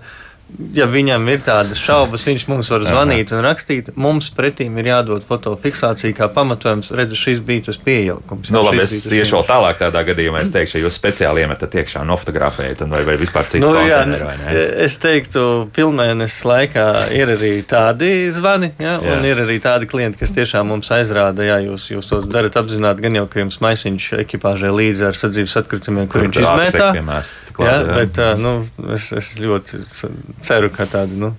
ja 0.74 0.86
viņam 0.88 1.26
ir 1.30 1.42
tādas 1.44 1.80
šaubas, 1.80 2.24
viņš 2.28 2.46
mums 2.48 2.70
var 2.72 2.84
zvanīt 2.86 3.32
un 3.36 3.42
rakstīt. 3.44 3.90
Mums 4.00 4.30
pretīm 4.34 4.78
ir 4.80 4.90
jādod 4.90 5.24
fotofiksācija 5.26 6.16
kā 6.16 6.28
pamatojums. 6.32 6.90
Redzu, 6.96 7.18
šis 7.18 7.42
bija 7.44 7.66
tas 7.68 7.78
piejaukums. 7.84 8.50
Nu, 8.54 8.62
labi, 8.66 8.82
es 8.84 8.94
iešu 9.04 9.38
vēl 9.38 9.46
tālāk 9.48 9.80
tādā 9.82 10.02
gadījumā. 10.08 10.42
Es 10.46 10.52
teikšu, 10.54 10.78
ja 10.78 10.86
jūs 10.86 10.98
speciāli 10.98 11.44
iemetat 11.44 11.76
iekšā 11.82 12.04
nofotografējat 12.08 12.84
vai, 12.88 13.02
vai 13.06 13.18
vispār 13.20 13.48
citu 13.50 13.66
nu, 13.66 13.84
jā, 13.86 14.00
es 14.84 14.96
teiktu, 15.02 15.42
pilnmēnesis 15.76 16.46
laikā 16.48 16.86
ir 17.16 17.34
arī 17.36 17.52
tādi 17.68 18.10
zvani, 18.34 18.72
jā, 18.80 18.96
jā. 18.96 19.16
un 19.16 19.26
ir 19.28 19.42
arī 19.44 19.58
tādi 19.62 19.88
klienti, 19.90 20.20
kas 20.20 20.32
tiešām 20.36 20.72
mums 20.72 20.90
aizrāda, 20.94 21.44
jā, 21.46 21.58
jūs, 21.66 21.90
jūs 21.92 22.08
to 22.10 22.22
darat 22.24 22.56
apzināti, 22.60 23.04
gan 23.04 23.20
jau, 23.20 23.26
ka 23.30 23.42
jums 23.42 23.60
maisiņš 23.64 24.08
ekipāžai 24.24 24.72
līdzi 24.74 25.08
ar 25.10 25.18
sadzīves 25.18 25.56
atkritumiem, 25.62 26.08
kur, 26.08 26.22
kur 26.22 26.28
viņš 26.28 26.40
izmētā. 26.44 26.90
Jā, 27.58 27.78
bet, 27.90 28.18
nu, 28.38 28.52
es, 28.94 29.08
es 29.18 29.32
ļoti 29.42 29.80
ceru, 30.46 30.72
ka 30.74 30.88
tādi. 30.90 31.18
Nu, 31.18 31.34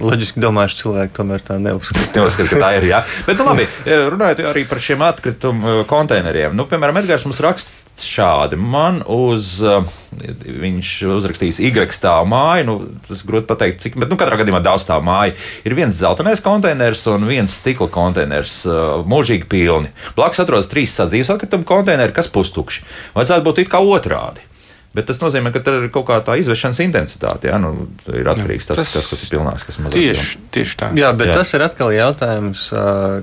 Loģiski 0.00 0.40
domājuši 0.40 0.78
cilvēki 0.80 1.14
tomēr 1.16 1.42
tā 1.44 1.58
neuzskata. 1.60 2.08
Neuzskata, 2.16 2.48
ka 2.54 2.60
tā 2.62 2.70
ir. 2.78 2.86
Jā. 2.88 3.02
Bet, 3.26 3.40
nu, 3.40 3.46
labi, 3.50 3.66
runājot 4.14 4.42
arī 4.48 4.64
par 4.68 4.80
šiem 4.82 5.04
atkritumu 5.04 5.66
uh, 5.66 5.84
konteineriem. 5.88 6.56
Nu, 6.56 6.66
piemēram, 6.68 7.00
Edgars 7.02 7.26
mums 7.26 7.40
raksta 7.44 8.04
šādi. 8.06 8.56
Man 8.56 9.02
uz, 9.10 9.58
uh, 9.66 9.84
viņš 10.16 10.92
uzrakstīs 11.18 11.60
Y 11.60 11.72
stāvu 11.96 12.30
māju, 12.32 12.66
nu, 12.68 12.76
tas 13.08 13.24
grūti 13.28 13.48
pateikt, 13.50 13.82
cik, 13.84 13.98
bet, 14.00 14.12
nu, 14.12 14.16
katrā 14.20 14.40
gadījumā 14.40 14.62
daudz 14.64 14.86
stāvu 14.86 15.04
māju. 15.08 15.36
Ir 15.68 15.76
viens 15.76 15.96
zeltainais 15.96 16.44
konteiners 16.44 17.04
un 17.12 17.28
viens 17.28 17.60
stikla 17.60 17.90
konteiners, 17.92 18.62
uh, 18.68 19.00
mūžīgi 19.08 19.48
pilni. 19.52 19.92
Blakus 20.16 20.40
atrodas 20.44 20.70
trīs 20.72 20.96
sadzīves 20.96 21.32
atkritumu 21.34 21.68
konteineri, 21.68 22.16
kas 22.16 22.30
pustukši. 22.32 22.86
Vajadzētu 23.18 23.48
būt 23.50 23.64
it 23.64 23.72
kā 23.72 23.84
otrādi. 23.84 24.49
Bet 24.90 25.06
tas 25.06 25.20
nozīmē, 25.22 25.52
ka 25.54 25.60
tur 25.62 25.84
ir 25.84 25.90
kaut 25.94 26.08
kā 26.08 26.16
tā 26.26 26.34
izvešanas 26.40 26.80
intensitāte. 26.82 27.46
Jā, 27.46 27.60
nu, 27.62 27.86
ir 28.10 28.26
atkarīgs 28.26 28.64
no 28.66 28.74
tā, 28.74 28.82
kas, 28.82 29.06
kas 29.06 29.20
ir 29.22 29.28
pilnāks, 29.30 29.62
kas 29.68 29.78
mazāk. 29.78 29.94
Tieši, 29.94 30.40
tieši 30.50 30.78
tā. 30.80 30.88
Jā, 30.98 31.12
bet 31.14 31.30
jā. 31.30 31.36
tas 31.38 31.54
ir 31.54 31.62
atkal 31.62 31.92
jautājums, 31.94 32.64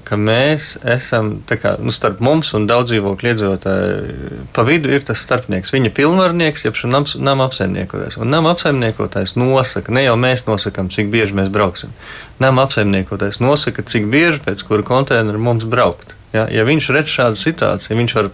ka 0.07 0.19
mēs 0.21 0.69
esam 0.95 1.33
kā, 1.49 1.73
nu, 1.83 1.91
starp 1.91 2.23
mums 2.23 2.53
un 2.55 2.69
daudz 2.71 2.93
dzīvokļu 2.93 3.31
iedzīvotāju. 3.33 4.39
Pa 4.55 4.63
vidu 4.69 4.95
ir 4.95 5.03
tas 5.11 5.19
starpnieks. 5.27 5.75
Viņa 5.75 5.91
pilnvarnieks, 5.99 6.63
jeb 6.69 6.79
šim 6.79 6.95
nama 6.95 7.49
apsaimniekotājs. 7.49 8.15
Un 8.23 8.31
nama 8.31 8.55
apsaimniekotājs 8.55 9.35
nosaka, 9.35 9.91
ne 9.91 10.07
jau 10.07 10.15
mēs 10.23 10.47
nosakām, 10.47 10.87
cik 10.93 11.11
bieži 11.11 11.35
mēs 11.35 11.51
brauksim. 11.51 11.91
Nama 12.39 12.63
apsaimniekotājs 12.63 13.43
nosaka, 13.43 13.83
cik 13.83 14.07
bieži 14.13 14.39
pēc 14.47 14.63
kura 14.63 14.87
konteineru 14.87 15.43
mums 15.51 15.67
braukt. 15.67 16.15
Ja, 16.31 16.47
ja 16.47 16.63
viņš 16.67 16.93
redz 16.95 17.11
šādu 17.11 17.43
situāciju, 17.43 17.99
viņš 17.99 18.21
var 18.21 18.31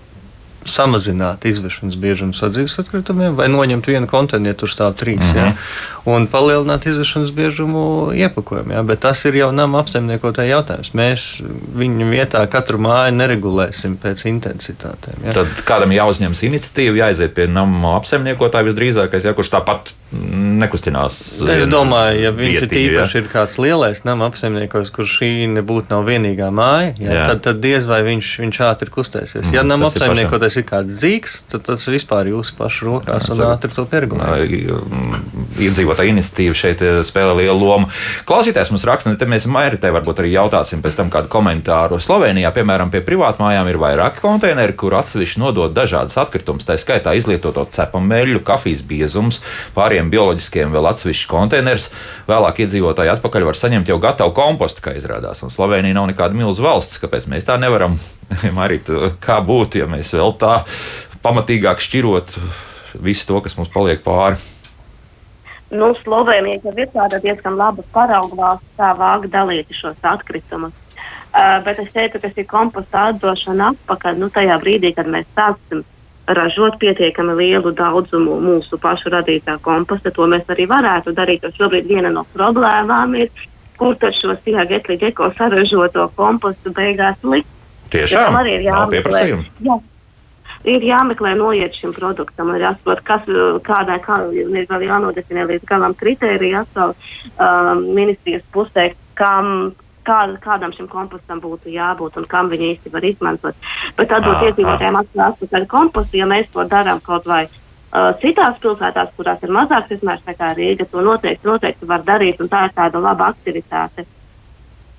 samazināt 0.69 1.45
izvešanas 1.49 1.97
biežumu 1.99 2.36
sadzīves 2.38 2.78
atkritumiem 2.82 3.36
vai 3.38 3.49
noņemt 3.52 3.88
vienu 3.88 4.10
konteineru, 4.10 4.54
ja 4.54 4.60
tur 4.60 4.71
stāv 4.71 4.93
trīs. 4.99 5.21
Mm 5.21 5.34
-hmm. 5.34 5.38
ja, 5.38 5.54
un 6.06 6.28
palielināt 6.28 6.88
izvešanas 6.88 7.32
biežumu 7.32 8.12
iepakojumu. 8.15 8.73
Ja, 8.73 8.84
bet 8.84 8.99
tas 8.99 9.26
ir 9.26 9.36
jau 9.36 9.52
nama 9.52 9.80
apsaimniekotāja 9.80 10.58
jautājums. 10.58 10.93
Mēs 10.93 11.43
viņu 11.76 12.10
vietā 12.12 12.43
katru 12.52 12.78
māju 12.78 13.15
neregulēsim 13.15 13.97
pēc 14.04 14.26
intensitātēm. 14.28 15.26
Ja. 15.26 15.34
Tad 15.39 15.47
kādam 15.65 15.95
jāuzņemas 15.95 16.43
iniciatīva, 16.43 17.08
jāiziet 17.08 17.34
pie 17.34 17.47
nama 17.47 17.97
apsaimniekotāja 17.97 18.67
visdrīzākais, 18.67 19.26
ja, 19.26 19.34
kurš 19.34 19.54
tāpat 19.56 19.93
nekustinās. 20.13 21.19
Es 21.49 21.65
domāju, 21.69 22.21
ja 22.23 22.32
viņš 22.36 22.63
vietīgi, 22.63 22.86
ir 22.88 22.95
īpaši 22.95 23.17
ja. 23.17 23.23
ir 23.23 23.30
kāds 23.32 23.58
lielais 23.62 24.04
nama 24.08 24.30
apsaimniekojs, 24.30 24.91
kurš 24.93 25.17
šī 25.19 25.32
nebūtu 25.58 25.93
nav 25.93 26.08
vienīgā 26.08 26.49
māja, 26.54 26.93
ja, 27.02 27.17
jā. 27.17 27.26
tad, 27.32 27.43
tad 27.47 27.62
diez 27.63 27.88
vai 27.89 28.02
viņš, 28.06 28.32
viņš 28.43 28.60
ātri 28.67 28.93
kustēsies. 28.93 29.47
Mm, 29.47 29.56
ja 29.58 29.65
nama 29.67 29.89
apsaimniekotājs 29.89 30.54
tas 30.54 30.60
ir 30.60 30.65
kāds 30.67 30.97
dzīks, 30.99 31.36
tad 31.49 31.65
tas 31.65 31.86
vispār 31.89 32.28
ir 32.28 32.36
jūsu 32.36 32.56
pašu 32.58 32.88
rokās 32.89 33.30
un 33.34 33.43
ātri 33.47 33.73
to 33.73 33.86
pieregulēt. 33.89 34.54
Iedzīvotāja 35.63 36.13
iniciatīva 36.13 36.58
šeit 36.58 36.84
eh, 36.86 36.99
spēlē 37.08 37.38
lielu 37.41 37.58
lomu. 37.58 37.89
Klausītājs 38.30 38.73
mums 38.73 38.86
raksta, 38.88 39.12
un 39.12 39.19
te 39.19 39.28
mēs 39.30 39.47
Mairitē 39.49 39.91
varbūt 39.95 40.21
arī 40.21 40.34
jautāsim 40.36 40.84
pēc 40.84 40.99
tam 40.99 41.12
kādu 41.13 41.32
komentāru. 41.34 41.99
Slovenijā, 42.04 42.52
piemēram, 42.56 42.91
pie 42.93 43.04
privātmājām 43.06 43.69
ir 43.71 43.80
vairāki 43.82 44.21
konteineri, 44.23 44.76
kur 44.78 44.97
atsevišķi 44.99 45.41
nodod 45.41 45.73
dažādas 45.76 46.17
atkritumus, 46.21 46.67
tā 46.67 46.78
skaitā 46.82 47.15
izlietoto 47.17 47.65
cepameļu, 47.73 48.43
kafijas 48.45 48.84
biezums, 48.88 49.41
pāriem 49.76 50.03
bioloģiskiem 50.12 50.74
vēl 50.74 50.89
atsevišķi 50.89 51.30
konteinerus. 51.32 51.89
Vēlāk 52.28 52.63
iedzīvotāji 52.66 53.13
atpakaļ 53.13 53.48
var 53.48 53.60
saņemt 53.60 53.92
jau 53.92 54.00
gatavu 54.04 54.34
kompostu, 54.36 54.84
kā 54.84 54.96
izrādās. 54.98 55.44
Un 55.46 55.54
Slovenija 55.54 55.96
nav 55.96 56.10
nekāda 56.12 56.38
milzu 56.38 56.66
valsts, 56.66 57.00
kāpēc 57.04 57.30
mēs 57.32 57.48
tā 57.48 57.60
nevaram 57.62 58.00
Marīt, 58.58 58.92
kā 59.24 59.39
būtu, 59.46 59.84
ja 59.84 59.89
mēs 59.89 60.13
vēl 60.16 60.36
tā 60.42 60.63
pamatīgāk 61.24 61.84
šķirot 61.84 62.38
visu 63.04 63.30
to, 63.30 63.39
kas 63.46 63.56
mums 63.58 63.72
paliek 63.74 64.04
pāri? 64.04 64.42
Nu, 65.74 65.94
Slovenija 66.04 66.60
jau 66.62 66.74
ir 66.78 66.89
tāda 66.94 67.18
diezgan 67.24 67.56
laba 67.58 67.82
parauga 67.94 68.38
valsts, 68.38 68.74
kā 68.78 68.92
vāga 68.98 69.30
dalīt 69.39 69.72
šos 69.74 69.98
atkritumus. 70.06 70.76
Uh, 71.34 71.58
bet 71.66 71.80
es 71.82 71.89
teicu, 71.89 72.20
ka 72.22 72.30
šī 72.30 72.44
komposta 72.46 73.08
atdošana 73.10 73.72
atpakaļ, 73.74 74.20
nu, 74.22 74.30
tajā 74.30 74.60
brīdī, 74.62 74.92
kad 74.94 75.10
mēs 75.10 75.26
sāksim 75.34 75.82
ražot 76.28 76.78
pietiekami 76.80 77.36
lielu 77.36 77.72
daudzumu 77.76 78.38
mūsu 78.42 78.80
pašu 78.82 79.12
radītā 79.14 79.58
komposta, 79.62 80.12
to 80.12 80.28
mēs 80.32 80.48
arī 80.52 80.68
varētu 80.70 81.16
darīt. 81.16 81.44
Jo 81.44 81.52
šobrīd 81.58 81.90
viena 81.90 82.12
no 82.14 82.26
problēmām 82.36 83.18
ir, 83.20 83.32
kur 83.78 83.98
tad 84.00 84.16
šo 84.20 84.38
sijāgetli 84.46 85.00
eko 85.10 85.32
saražoto 85.38 86.08
kompostu 86.16 86.72
beigās 86.76 87.20
likt. 87.28 87.50
Tiešām 87.94 88.40
arī 88.40 88.60
ir 88.60 88.70
jāmeklē. 88.70 89.26
Jā. 89.68 89.80
Ir 90.64 90.84
jāmeklē 90.88 91.34
noiet 91.36 91.76
šim 91.76 91.92
produktam, 91.92 92.54
ir 92.56 92.64
jāsaprot, 92.64 93.02
kas, 93.04 93.26
kādai, 93.68 93.98
kā 94.06 94.22
ir 94.32 94.70
vēl 94.70 94.86
jānodefinē 94.88 95.44
līdz 95.50 95.68
galam 95.68 95.96
kritērija 96.00 96.64
atkal 96.64 96.94
um, 96.96 97.84
ministrijas 97.92 98.46
pusē, 98.56 98.94
kam, 99.20 99.74
kā, 100.06 100.22
kādam 100.44 100.74
šim 100.76 100.88
kompostam 100.92 101.42
būtu 101.44 101.74
jābūt 101.74 102.18
un 102.22 102.30
kam 102.30 102.52
viņi 102.52 102.72
īsti 102.74 102.94
var 102.94 103.08
izmantot. 103.08 103.68
Bet 103.98 104.16
atdot 104.16 104.48
iedzīvotājiem 104.50 105.00
atpakaļ 105.04 105.68
kompostu, 105.72 106.20
ja 106.22 106.30
mēs 106.30 106.50
to 106.54 106.66
darām 106.70 107.02
kaut 107.06 107.28
vai 107.30 107.44
uh, 107.48 108.12
citās 108.24 108.60
pilsētās, 108.63 109.13
kurās 109.18 109.44
ir 109.44 109.54
mazāks 109.54 109.96
izmērs 109.98 110.26
nekā 110.28 110.54
Rīga, 110.58 110.89
to 110.92 111.06
noteikti, 111.06 111.48
noteikti 111.48 111.89
var 111.89 112.04
darīt, 112.08 112.42
un 112.44 112.52
tā 112.52 112.68
ir 112.68 112.76
tāda 112.76 113.02
laba 113.04 113.32
aktivitāte. 113.34 114.06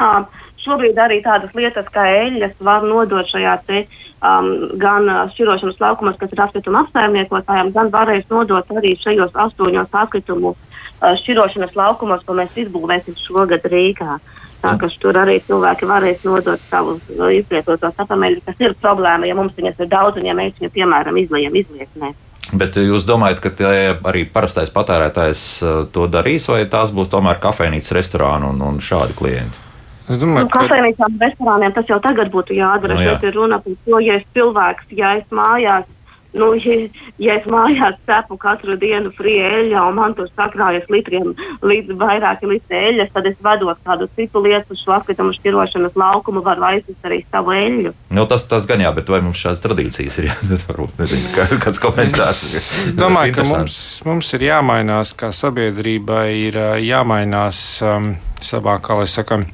Uh, 0.01 0.25
Šobrīd 0.65 0.97
arī 0.97 1.19
tādas 1.25 1.53
lietas 1.53 1.89
kā 1.93 2.07
eļļas 2.09 2.57
var 2.65 2.85
nodot 2.89 3.29
šajā 3.29 3.55
te, 3.67 3.83
um, 4.25 4.47
gan 4.81 5.09
uh, 5.13 5.25
šķirošanas 5.35 5.81
laukumos, 5.83 6.17
kas 6.21 6.33
ir 6.33 6.41
atkrituma 6.41 6.85
apsaimniekotājiem, 6.87 7.73
gan 7.75 7.91
varēs 7.93 8.25
nodot 8.33 8.73
arī 8.79 8.95
šajos 9.03 9.37
astoņos 9.45 9.93
atkritumu 10.05 10.55
uh, 10.55 11.11
šķirošanas 11.21 11.77
laukumos, 11.77 12.25
ko 12.25 12.39
mēs 12.39 12.57
izbūvēsim 12.65 13.19
šogad 13.21 13.69
Rīgā. 13.69 14.17
Tā 14.65 14.75
ka 14.81 14.89
tur 15.01 15.17
arī 15.21 15.39
cilvēki 15.45 15.89
varēs 15.89 16.23
nodot 16.25 16.61
savus 16.71 17.03
uh, 17.13 17.29
izlietotos 17.37 17.99
apameļus, 18.01 18.45
kas 18.47 18.63
ir 18.65 18.77
problēma, 18.81 19.29
ja 19.29 19.37
mums 19.37 19.57
viņas 19.59 19.83
ir 19.85 19.91
daudz 19.93 20.21
un 20.21 20.31
ja 20.31 20.37
mēs 20.37 20.57
viņu, 20.61 20.73
piemēram, 20.73 21.19
izliekam 21.21 21.59
izlieknē. 21.61 22.15
Bet 22.55 22.77
jūs 22.81 23.05
domājat, 23.09 23.43
ka 23.45 23.69
arī 24.09 24.25
parastais 24.33 24.73
patērētājs 24.73 25.43
uh, 25.65 25.77
to 25.93 26.07
darīs, 26.13 26.49
vai 26.49 26.63
tās 26.71 26.95
būs 26.97 27.13
tomēr 27.13 27.41
kafejnīcas, 27.43 27.93
restorāni 27.97 28.49
un, 28.53 28.63
un 28.65 28.81
šādi 28.85 29.17
klienti? 29.19 29.61
Es 30.05 30.21
domāju, 30.21 30.47
nu, 30.47 30.53
ka 30.53 30.65
kafejnīcām, 30.65 31.21
restorāniem 31.21 31.77
tas 31.77 31.89
jau 31.89 32.01
tagad 32.05 32.33
būtu 32.33 32.57
jādara. 32.57 32.97
Nu, 32.97 33.05
jā. 33.05 33.15
Šeit 33.15 33.31
ir 33.31 33.39
runa 33.39 33.61
par 33.65 33.77
to, 33.87 34.01
ja 34.05 34.19
es 34.21 34.27
cilvēks, 34.37 34.91
ja 34.97 35.15
es 35.21 35.29
mājās, 35.33 35.87
nu, 36.35 36.51
ja, 36.59 36.77
ja 37.23 37.37
es 37.39 37.47
mājās 37.51 37.97
cepu 38.09 38.37
katru 38.41 38.77
dienu 38.81 39.13
frieļa 39.15 39.85
un 39.89 39.99
man 39.99 40.15
tur 40.19 40.29
sakrājas 40.33 40.87
litriem 40.93 41.33
līdz 41.65 41.95
vairāki 42.01 42.49
litri 42.51 42.81
eļas, 42.91 43.13
tad 43.15 43.29
es 43.31 43.39
vedot 43.45 43.79
kādu 43.87 44.09
citu 44.19 44.43
lietu 44.45 44.77
šo 44.79 44.97
atkritumu 44.99 45.35
šķirošanas 45.37 45.97
laukumu, 45.99 46.43
varu 46.45 46.67
aizvest 46.71 47.09
arī 47.09 47.23
savu 47.31 47.55
eļu. 47.57 47.95
Nu, 48.15 48.27
tas, 48.31 48.47
tas 48.51 48.67
gan 48.71 48.83
jā, 48.83 48.93
bet 48.97 49.11
vai 49.11 49.23
mums 49.25 49.41
šādas 49.41 49.63
tradīcijas 49.65 50.21
ir? 50.21 50.31
Jā, 50.33 50.39
varbūt 50.69 51.03
nezinu, 51.03 51.33
kā, 51.37 51.49
kāds 51.67 51.83
komentārs. 51.83 52.45
Es, 52.61 52.71
domāju, 52.99 53.39
ka 53.39 53.49
mums, 53.49 53.77
mums 54.07 54.33
ir 54.37 54.49
jāmainās, 54.51 55.15
kā 55.19 55.31
sabiedrībai 55.35 56.27
ir 56.49 56.59
jāmainās 56.85 57.61
um, 57.87 58.15
savā, 58.43 58.81
kā 58.83 58.99
lai 58.99 59.07
sakam, 59.11 59.47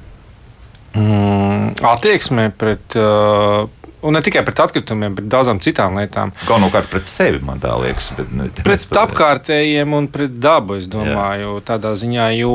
mm, 0.97 1.77
attieksme 1.93 2.49
pret. 2.57 2.97
Uh, 2.97 3.69
Un 4.07 4.17
ne 4.17 4.23
tikai 4.25 4.43
pret 4.47 4.63
atkritumiem, 4.65 5.15
bet 5.19 5.29
daudzām 5.33 5.61
citām 5.61 5.99
lietām. 6.01 6.33
Galvenokārt 6.49 6.89
pret 6.93 7.11
sevi, 7.11 7.43
man 7.45 7.61
tā 7.61 7.75
liekas. 7.83 8.11
Bet, 8.17 8.33
ne, 8.33 8.49
pret 8.65 8.87
apkārtējiem 9.03 9.93
un 9.97 10.09
pret 10.13 10.39
dabu, 10.41 10.79
es 10.81 10.89
domāju, 10.91 11.59
Jā. 11.59 11.65
tādā 11.75 11.93
ziņā. 12.01 12.31
Jo 12.41 12.55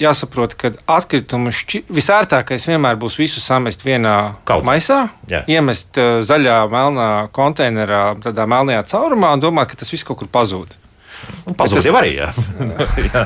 jāsaprot, 0.00 0.56
ka 0.58 0.72
atkritumu 0.90 1.52
šķi... 1.54 1.84
visērtākais 1.92 2.66
vienmēr 2.70 2.98
būs 3.00 3.18
visu 3.20 3.42
samest 3.42 3.84
vienā 3.84 4.16
Kaut. 4.48 4.64
maisā, 4.68 5.02
Jā. 5.30 5.42
iemest 5.50 6.00
uh, 6.00 6.20
zaļā, 6.26 6.62
melnā 6.72 7.10
konteinerā, 7.36 8.04
tādā 8.24 8.46
melnajā 8.50 8.84
caurumā 8.94 9.34
un 9.36 9.44
domāt, 9.44 9.72
ka 9.72 9.80
tas 9.80 9.92
viss 9.92 10.06
kaut 10.06 10.22
kur 10.22 10.30
pazūd. 10.32 10.79
Pazudis 11.56 11.88
jau 11.88 11.96
arī. 11.98 12.12
Jā. 12.18 12.28
jā, 13.10 13.24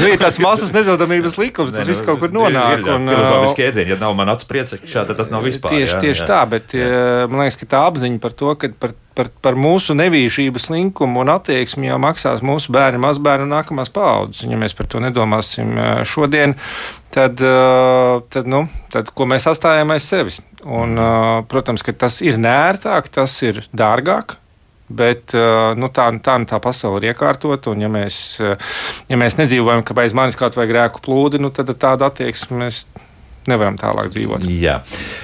nu, 0.00 0.08
ir 0.08 0.16
tāds 0.20 0.38
masas 0.42 0.72
nezudamības 0.74 1.36
likums, 1.40 1.74
tas 1.74 1.88
viss 1.88 2.04
kaut 2.06 2.20
kur 2.22 2.32
nonāk. 2.34 2.80
Ir, 2.80 2.84
ir, 2.84 2.92
un, 2.94 3.10
filozofiski 3.10 3.66
ēdzieni, 3.66 3.94
ja 3.94 4.00
nav 4.00 4.16
man 4.18 4.32
acis 4.32 4.48
priecekšā, 4.50 5.04
tad 5.08 5.20
tas 5.20 5.32
nav 5.32 5.44
vispār. 5.46 5.74
Tieši, 5.74 5.94
jā, 5.96 6.00
tieši 6.06 6.24
jā. 6.24 6.28
tā, 6.30 6.40
bet 6.50 6.74
jā. 6.76 6.90
man 7.30 7.44
liekas, 7.44 7.60
ka 7.60 7.70
tā 7.74 7.84
apziņa 7.90 8.20
par 8.22 8.36
to, 8.38 8.54
ka 8.60 8.72
par, 8.80 8.94
par, 9.18 9.30
par 9.44 9.58
mūsu 9.60 9.96
nevīšības 9.98 10.70
linkumu 10.72 11.24
un 11.24 11.32
attieksmi 11.34 11.90
jau 11.90 12.00
maksās 12.02 12.44
mūsu 12.46 12.72
bērni, 12.74 13.02
mazbērni 13.02 13.48
un 13.48 13.54
nākamās 13.58 13.92
paaudzes. 13.94 14.44
Un 14.46 14.56
ja 14.56 14.60
mēs 14.60 14.76
par 14.78 14.88
to 14.90 15.02
nedomāsim 15.04 15.74
šodien, 16.08 16.56
tad, 17.14 17.42
tad, 18.32 18.50
nu, 18.50 18.64
tad 18.92 19.12
ko 19.14 19.28
mēs 19.28 19.48
atstājam 19.50 19.92
aiz 19.94 20.08
sevis? 20.08 20.40
Un, 20.64 20.96
protams, 21.50 21.84
ka 21.84 21.96
tas 21.96 22.20
ir 22.24 22.40
nērtāk, 22.40 23.12
tas 23.12 23.36
ir 23.46 23.64
dārgāk. 23.76 24.39
Bet 24.90 25.34
nu, 25.78 25.86
tā, 25.94 26.08
tā, 26.18 26.34
tā 26.50 26.58
pasaule 26.62 26.98
ir 26.98 27.12
iekārtota, 27.12 27.70
un 27.70 27.84
ja 27.84 27.90
mēs, 27.92 28.16
ja 29.06 29.18
mēs 29.20 29.38
nedzīvojam, 29.38 29.84
ka 29.86 29.94
bez 29.94 30.16
manis 30.18 30.38
kaut 30.38 30.58
vai 30.58 30.66
grēku 30.66 31.02
plūdi, 31.04 31.38
nu, 31.38 31.52
tad 31.54 31.70
tāda 31.78 32.08
attieksme 32.10 32.58
mēs 32.64 32.88
nevaram 33.48 33.78
tālāk 33.80 34.10
dzīvot. 34.12 34.44
Jā, 34.50 34.80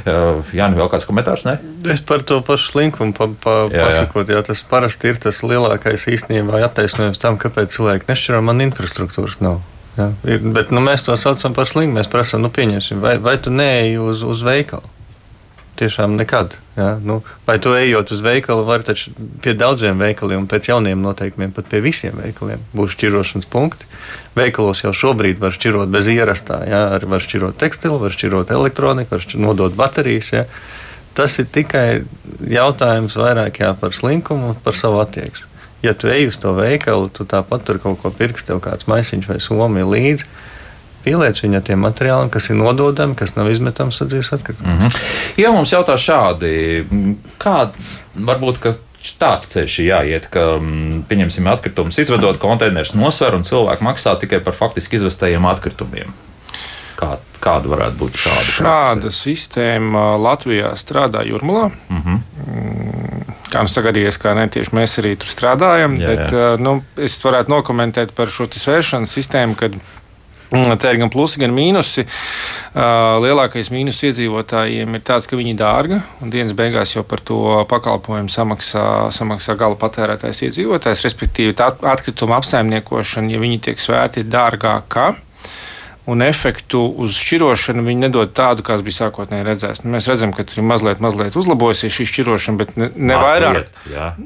uh, 0.07 0.55
Jā 0.57 0.69
nu 0.73 0.81
vēl 0.81 0.91
kāds 0.93 1.07
komentārs? 1.09 1.45
Ne? 1.49 1.57
Es 1.93 2.03
par 2.07 2.25
to 2.27 2.41
pašu 2.47 2.73
slinkumu 2.73 3.15
pa, 3.17 3.29
pa, 3.43 3.57
jā, 3.73 3.85
pasakot, 3.85 4.31
jā, 4.33 4.43
tas 4.47 4.63
parasti 4.67 5.13
ir 5.13 5.21
tas 5.23 5.43
lielākais 5.45 6.09
īstenībā 6.15 6.63
attaisnojums 6.67 7.21
tam, 7.23 7.41
kāpēc 7.41 7.77
cilvēki 7.77 8.11
nešķiro 8.11 8.43
man 8.47 8.65
infrastruktūras 8.67 9.41
nav. 9.45 9.61
Jā, 9.97 10.11
ir, 10.29 10.43
bet 10.53 10.73
nu, 10.75 10.83
mēs 10.85 11.07
to 11.07 11.15
saucam 11.17 11.55
par 11.57 11.69
slimu. 11.71 11.97
Mēs 11.97 12.11
prasām, 12.13 12.43
nu, 12.45 12.53
pieņemsim, 12.53 13.01
vai, 13.01 13.17
vai 13.23 13.39
tu 13.41 13.53
neej 13.53 13.97
uz, 14.05 14.25
uz 14.29 14.45
veikalu? 14.45 14.96
Tiešām 15.79 16.17
nekad. 16.19 16.55
Ja? 16.77 16.97
Nu, 17.03 17.21
vai 17.47 17.59
tu 17.63 17.73
ejot 17.77 18.13
uz 18.13 18.23
veikalu, 18.25 18.65
var 18.69 18.85
taču 18.87 19.13
pie 19.45 19.55
daudziem 19.57 19.99
veikaliem, 20.01 20.49
pēc 20.51 20.71
jauniem 20.71 21.03
noteikumiem, 21.05 21.53
pat 21.57 21.69
pie 21.73 21.81
visiem 21.85 22.17
veikaliem 22.21 22.63
būs 22.77 22.97
šķirošanas 22.97 23.49
punkti. 23.53 23.89
Veikalos 24.37 24.83
jau 24.85 24.93
šobrīd 24.97 25.41
var 25.43 25.57
šķirot 25.57 25.93
bez 25.93 26.11
ierastā. 26.13 26.63
Ja? 26.69 26.83
Arī 26.97 27.11
var 27.15 27.25
šķirot 27.25 27.61
tekstilu, 27.61 28.01
var 28.03 28.17
šķirot 28.17 28.53
elektroniku, 28.57 29.17
var 29.17 29.29
nodot 29.41 29.77
baterijas. 29.79 30.33
Ja? 30.35 30.47
Tas 31.17 31.39
ir 31.41 31.49
tikai 31.49 32.05
jautājums 32.45 33.17
vairāk 33.17 33.63
jā, 33.63 33.73
par 33.81 33.95
slinkumu 33.97 34.53
un 34.53 34.59
par 34.65 34.77
savu 34.77 35.01
attieksmi. 35.01 35.49
ja 35.83 35.95
tu 35.95 36.09
ej 36.09 36.29
uz 36.29 36.37
to 36.41 36.53
veikalu, 36.57 37.09
tu 37.09 37.25
tāpat 37.29 37.65
tur 37.65 37.79
kaut 37.79 38.01
ko 38.03 38.11
pirksi, 38.11 38.49
tev 38.49 38.61
kāds 38.65 38.89
maisiņš 38.91 39.29
vai 39.31 39.39
somi 39.41 39.85
līdzi. 39.87 40.27
Pieliec 41.07 41.39
viņu 41.39 41.61
ar 41.61 41.63
tiem 41.63 41.85
materiāliem, 41.87 42.33
kas 42.35 42.51
ir 42.51 42.59
nododami, 42.59 43.15
kas 43.19 43.37
nav 43.37 43.51
izmetami 43.53 43.95
sadzīves 43.95 44.33
atkritumus. 44.35 44.73
Mm 44.73 44.83
-hmm. 44.83 45.39
Ja 45.39 45.53
mums 45.55 45.73
jautā 45.73 45.95
šādi, 45.95 46.85
kā 47.39 47.71
varbūt 48.17 48.59
tāds 49.21 49.47
ceļš 49.53 49.79
ir 49.81 49.87
jāiet, 49.91 50.29
ka, 50.33 50.45
pieņemsim, 51.09 51.47
atkritumus 51.51 51.99
izvedot, 52.03 52.39
konteinerus 52.43 52.95
nosver 52.99 53.35
un 53.35 53.45
cilvēki 53.47 53.87
maksā 53.87 54.17
tikai 54.21 54.41
par 54.41 54.55
faktiski 54.59 54.99
izvestajiem 54.99 55.47
atkritumiem. 55.47 56.15
Kā, 56.97 57.19
kāda 57.45 57.69
varētu 57.69 58.01
būt 58.01 58.17
šāda? 58.17 58.47
Šāda 58.57 59.01
prakse? 59.01 59.19
sistēma 59.21 60.17
Latvijā 60.17 60.73
strādā 60.81 61.23
Jurmalā. 61.29 61.71
Uh 61.91 61.97
mhm. 61.97 62.15
-huh. 62.15 62.23
Kā 63.47 63.63
mums 63.63 63.77
sagadījies, 63.79 64.19
ka 64.19 64.35
ne 64.35 64.49
tieši 64.49 64.75
mēs 64.75 64.99
arī 64.99 65.17
tur 65.17 65.29
strādājam, 65.31 66.01
jā, 66.01 66.07
bet 66.07 66.33
jā. 66.33 66.57
Nu, 66.59 66.83
es 66.97 67.25
varētu 67.25 67.49
nokomentēt 67.49 68.13
par 68.13 68.27
šo 68.29 68.49
svēršanas 68.51 69.13
sistēmu, 69.13 69.55
kad 69.55 69.73
mm, 70.53 70.77
Te 70.81 70.93
ir 70.93 71.01
gan 71.01 71.13
plusi, 71.13 71.41
gan 71.43 71.55
mīnusi. 71.57 72.07
Lielākais 73.27 73.71
mīnus 73.73 74.03
iedzīvotājiem 74.09 74.99
ir 74.99 75.05
tāds, 75.07 75.29
ka 75.29 75.39
viņi 75.39 75.55
ir 75.55 75.61
dārgi, 75.61 76.01
dienas 76.33 76.57
beigās 76.57 76.95
jau 76.97 77.05
par 77.09 77.23
to 77.25 77.41
pakalpojumu 77.71 78.33
samaksā, 78.33 78.87
samaksā 79.17 79.57
gala 79.59 79.79
patērētājs 79.81 80.45
iedzīvotājs. 80.49 81.05
Respektīvi, 81.09 81.57
tā 81.57 81.73
atkrituma 81.93 82.41
apsaimniekošana, 82.41 83.33
ja 83.35 83.43
viņi 83.43 83.63
tiek 83.69 83.81
svērti, 83.83 84.25
ir 84.25 84.33
dārgāka 84.33 85.15
un 86.07 86.23
efektu 86.23 86.81
uz 87.03 87.17
šķirošanu 87.19 87.83
viņi 87.87 88.07
nedod 88.07 88.31
tādu, 88.37 88.63
kāds 88.67 88.85
bija 88.87 89.01
sākotnēji 89.01 89.47
redzēts. 89.47 89.83
Nu, 89.83 89.91
mēs 89.97 90.07
redzam, 90.11 90.33
ka 90.35 90.45
tur 90.47 90.61
ir 90.63 90.67
mazliet, 90.69 91.03
mazliet 91.03 91.37
uzlabojusies 91.39 91.95
šī 91.97 92.07
šķirošana, 92.13 92.61
bet 92.61 92.75
ne, 92.79 92.91
ne, 92.95 93.17
vairāk, 93.19 93.81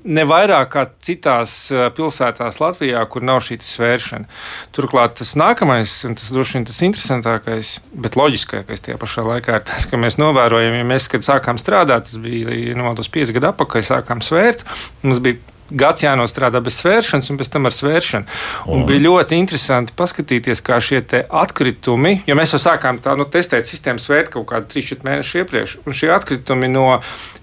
ne 0.04 0.26
vairāk 0.28 0.72
kā 0.74 0.84
citās 1.00 1.54
pilsētās 1.96 2.60
Latvijā, 2.60 3.04
kur 3.10 3.24
nav 3.24 3.40
šī 3.46 3.60
svēršana. 3.64 4.28
Turklāt 4.76 5.16
tas 5.22 5.32
nākamais, 5.40 5.94
un 6.08 6.18
tas 6.20 6.28
droši 6.34 6.58
vien 6.58 6.68
tas 6.68 6.82
interesantākais, 6.84 7.76
bet 7.96 8.18
loģiskākais 8.20 8.84
tajā 8.84 9.00
pašā 9.00 9.24
laikā 9.30 9.60
ir 9.60 9.68
tas, 9.72 9.88
ka 9.88 10.00
mēs 10.00 10.20
novērojam, 10.20 10.76
ja 10.82 10.90
mēs, 10.92 11.08
kad 11.12 11.24
sākām 11.24 11.60
strādāt, 11.60 12.10
tas 12.10 12.20
bija 12.20 12.76
no 12.76 12.92
tos 12.98 13.08
pieci 13.12 13.36
gadu 13.36 13.54
atpakaļ, 13.54 13.86
sākām 13.88 14.20
svērt, 14.24 14.66
mums 15.00 15.22
bija 15.24 15.40
gads 15.70 16.04
jānostrādā 16.04 16.60
bez 16.64 16.78
svēršanas, 16.80 17.30
un 17.32 17.40
pēc 17.40 17.52
tam 17.54 17.68
ar 17.68 17.74
svēršanu. 17.74 18.38
Un 18.74 18.86
bija 18.88 19.04
ļoti 19.06 19.38
interesanti 19.40 19.96
paskatīties, 19.96 20.62
kā 20.66 20.80
šie 20.84 21.02
atkritumi, 21.26 22.20
jo 22.28 22.38
mēs 22.38 22.54
jau 22.54 22.62
sākām 22.62 23.00
tā, 23.02 23.16
nu, 23.18 23.26
testēt 23.30 23.68
sistēmu 23.68 24.02
svērt 24.02 24.32
kaut 24.34 24.48
kādu 24.52 24.70
3-4 24.74 25.06
mēnešu 25.06 25.42
iepriekš, 25.42 25.76
un 25.84 25.96
šie 25.96 26.10
atkritumi 26.14 26.70
no 26.72 26.88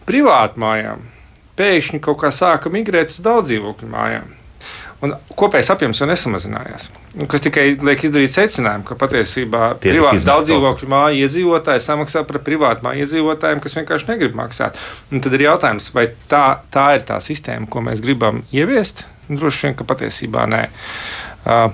privātmājām 0.09 1.05
pēkšņi 1.57 2.01
kaut 2.03 2.21
kā 2.21 2.31
sāka 2.33 2.71
migrēt 2.73 3.13
uz 3.15 3.21
daudz 3.25 3.49
dzīvokļu 3.51 3.89
mājām. 3.91 4.29
Un 5.05 5.13
kopējais 5.37 5.73
apjoms 5.73 6.01
jau 6.01 6.07
nesamazinājās. 6.09 6.89
Kas 7.25 7.41
tikai 7.41 7.65
liek 7.81 8.03
izdarīt 8.05 8.29
secinājumu, 8.29 8.85
ka 8.85 8.97
patiesībā 8.99 9.71
privāti 9.81 10.21
daudz 10.27 10.51
dzīvokļu 10.51 10.89
māju 10.91 11.23
iedzīvotāji 11.25 11.81
samaksā 11.81 12.21
par 12.29 12.37
privātu 12.45 12.85
māju 12.85 13.05
iedzīvotājiem, 13.05 13.61
kas 13.63 13.77
vienkārši 13.79 14.11
negrib 14.11 14.37
maksāt. 14.37 14.77
Un 15.09 15.23
tad 15.25 15.33
ir 15.33 15.47
jautājums, 15.47 15.89
vai 15.95 16.09
tā, 16.29 16.45
tā 16.73 16.91
ir 16.99 17.07
tā 17.07 17.17
sistēma, 17.23 17.65
ko 17.73 17.81
mēs 17.87 18.03
gribam 18.05 18.43
ieviest? 18.53 19.07
Droši 19.31 19.65
vien, 19.65 19.77
ka 19.79 19.87
patiesībā 19.89 20.45
nē. 20.51 20.61
Uh, 21.47 21.71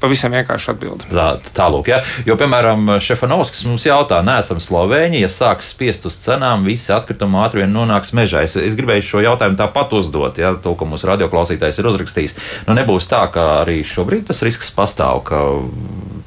Pavisam 0.00 0.34
vienkārši 0.36 0.70
atbildi. 0.74 1.08
Tā, 1.08 1.26
tālūk, 1.56 1.88
ja? 1.88 2.02
Jo, 2.28 2.36
piemēram, 2.36 2.98
Šefanovskis 3.00 3.64
mums 3.68 3.86
jautā, 3.88 4.20
neesam 4.26 4.60
Slovēņi, 4.60 5.22
ja 5.24 5.30
sāks 5.32 5.70
spiest 5.72 6.04
uz 6.08 6.18
cenām, 6.20 6.66
visi 6.68 6.92
atkritumi 6.92 7.40
ātri 7.40 7.62
vien 7.62 7.72
nonāks 7.72 8.12
mežā. 8.16 8.44
Es, 8.44 8.58
es 8.60 8.76
gribēju 8.76 9.06
šo 9.08 9.24
jautājumu 9.24 9.56
tāpat 9.60 9.96
uzdot, 9.96 10.40
ja 10.42 10.52
to, 10.60 10.76
ko 10.76 10.88
mūsu 10.90 11.08
radioklausītājs 11.08 11.80
ir 11.80 11.90
uzrakstījis. 11.92 12.36
Nu, 12.68 12.76
nebūs 12.76 13.08
tā, 13.08 13.24
ka 13.32 13.48
arī 13.62 13.80
šobrīd 13.88 14.28
tas 14.28 14.44
risks 14.44 14.68
pastāv, 14.76 15.24
ka 15.30 15.42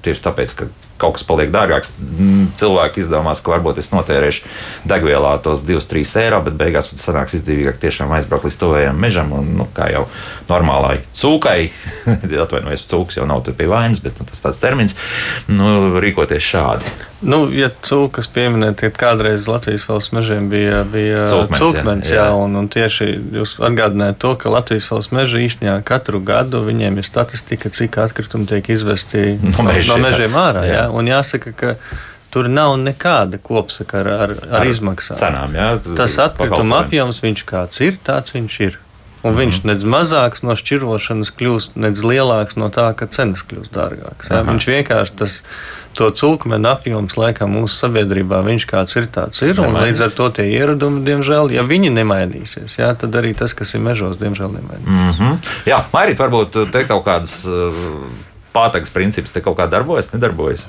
tieši 0.06 0.26
tāpēc, 0.26 0.58
ka 0.58 0.72
kaut 1.00 1.18
kas 1.18 1.26
paliek 1.28 1.52
dārgāks. 1.54 1.96
Mm, 2.04 2.50
cilvēki 2.60 3.04
izdomās, 3.04 3.42
ka 3.44 3.54
varbūt 3.56 3.82
es 3.82 3.92
notērēšu 3.94 4.54
degvielā 4.90 5.36
tos 5.46 5.64
2-3 5.68 6.16
eiro, 6.24 6.42
bet 6.46 6.58
beigās 6.60 6.92
tas 6.92 7.08
sanāks 7.10 7.38
izdevīgāk 7.40 7.80
tiešām 7.82 8.12
aizbraukt 8.18 8.50
līdz 8.50 8.60
tuvējiem 8.62 9.00
mežam. 9.00 9.34
Un, 9.40 9.54
nu, 9.60 9.68
kā 9.76 9.90
jau 9.94 10.06
normālai 10.50 11.00
cūkai, 11.18 11.60
atvainojos, 12.46 12.88
cūks 12.90 13.20
jau 13.20 13.28
nav 13.30 13.46
pie 13.50 13.70
vainas, 13.70 14.04
bet 14.04 14.20
nu, 14.20 14.28
tas 14.30 14.44
tāds 14.44 14.60
termins, 14.62 14.98
nu, 15.48 16.00
rīkoties 16.04 16.52
šādi. 16.54 16.98
Nu, 17.20 17.42
ja 17.52 17.68
cūkas 17.84 18.30
pieminēt, 18.32 18.78
ka 18.80 18.90
kādreiz 18.96 19.44
Latvijas 19.52 19.84
valsts 19.90 20.14
mežiem 20.16 20.46
bija, 20.52 20.86
bija 20.88 21.26
cūkmens, 21.28 21.60
cūkmens 21.60 22.12
jā, 22.14 22.22
jā, 22.22 22.28
un, 22.40 22.56
un 22.56 22.70
tieši 22.72 23.08
jūs 23.36 23.58
atgādinājāt 23.60 24.22
to, 24.24 24.32
ka 24.40 24.54
Latvijas 24.54 24.88
valsts 24.88 25.12
meža 25.16 25.42
īstenībā 25.44 25.82
katru 25.88 26.22
gadu 26.24 26.62
viņiem 26.64 27.02
ir 27.02 27.08
statistika, 27.08 27.72
cik 27.76 27.98
atkritumi 28.06 28.48
tiek 28.48 28.72
izvesti 28.72 29.34
no, 29.36 29.68
meži, 29.68 29.92
no 29.92 29.98
mežiem 30.00 30.32
jā. 30.32 30.46
ārā. 30.46 30.64
Jā. 30.64 30.78
Jā, 30.80 30.86
un 30.92 31.12
jāsaka, 31.12 31.56
ka 31.56 31.76
Tur 32.30 32.46
nav 32.46 32.76
nekāda 32.78 33.40
kopsaka 33.42 34.04
ar, 34.04 34.08
ar, 34.26 34.36
ar, 34.60 34.68
izmaksām. 34.70 35.18
Cenām, 35.18 35.56
jā, 35.58 35.72
Tas 35.98 36.20
atkrituma 36.22 36.84
apjoms, 36.84 37.24
viņš 37.24 37.42
kāds 37.50 37.82
ir, 37.82 37.98
tāds 38.06 38.36
viņš 38.36 38.60
ir. 38.68 38.78
Un 39.26 39.34
viņš 39.36 39.58
mm. 39.58 39.68
nedz 39.68 39.84
mazāks 39.84 40.46
no 40.46 40.54
šķirošanas 40.56 41.34
kļūst, 41.36 41.74
nedz 41.82 42.06
lielāks 42.06 42.56
no 42.56 42.70
tā, 42.72 42.86
ka 42.96 43.10
cenas 43.12 43.42
kļūst 43.50 43.74
dārgākas. 43.76 44.30
Viņš 44.48 44.68
vienkārši 44.70 45.18
tas 45.20 45.40
to 45.98 46.08
cūkmenu 46.16 46.70
apjoms 46.70 47.18
laikam 47.20 47.52
mūsu 47.58 47.82
sabiedrībā, 47.82 48.40
viņš 48.46 48.68
kāds 48.70 48.96
ir 48.96 49.10
tāds 49.12 49.42
ir. 49.44 49.60
Līdz 49.60 50.06
ar 50.06 50.16
to 50.16 50.30
tie 50.38 50.48
ieradumi, 50.54 51.02
diemžēl, 51.10 51.52
ja 51.58 51.66
viņi 51.68 51.92
nemainīsies, 51.98 52.78
jā, 52.80 52.94
tad 53.02 53.18
arī 53.20 53.34
tas, 53.36 53.58
kas 53.58 53.74
ir 53.76 53.84
mežos, 53.84 54.16
diemžēl 54.22 54.54
nemainīsies. 54.56 54.88
Mm 54.88 55.12
-hmm. 55.18 55.54
Jā, 55.68 55.84
Mairīt, 55.92 56.22
varbūt 56.22 56.62
te 56.72 56.86
kaut 56.88 57.04
kādas 57.10 57.42
uh, 57.50 58.08
pātagas 58.60 58.94
princips 58.94 59.34
te 59.34 59.44
kaut 59.44 59.58
kā 59.60 59.68
darbojas, 59.72 60.12
nedarbojas 60.14 60.68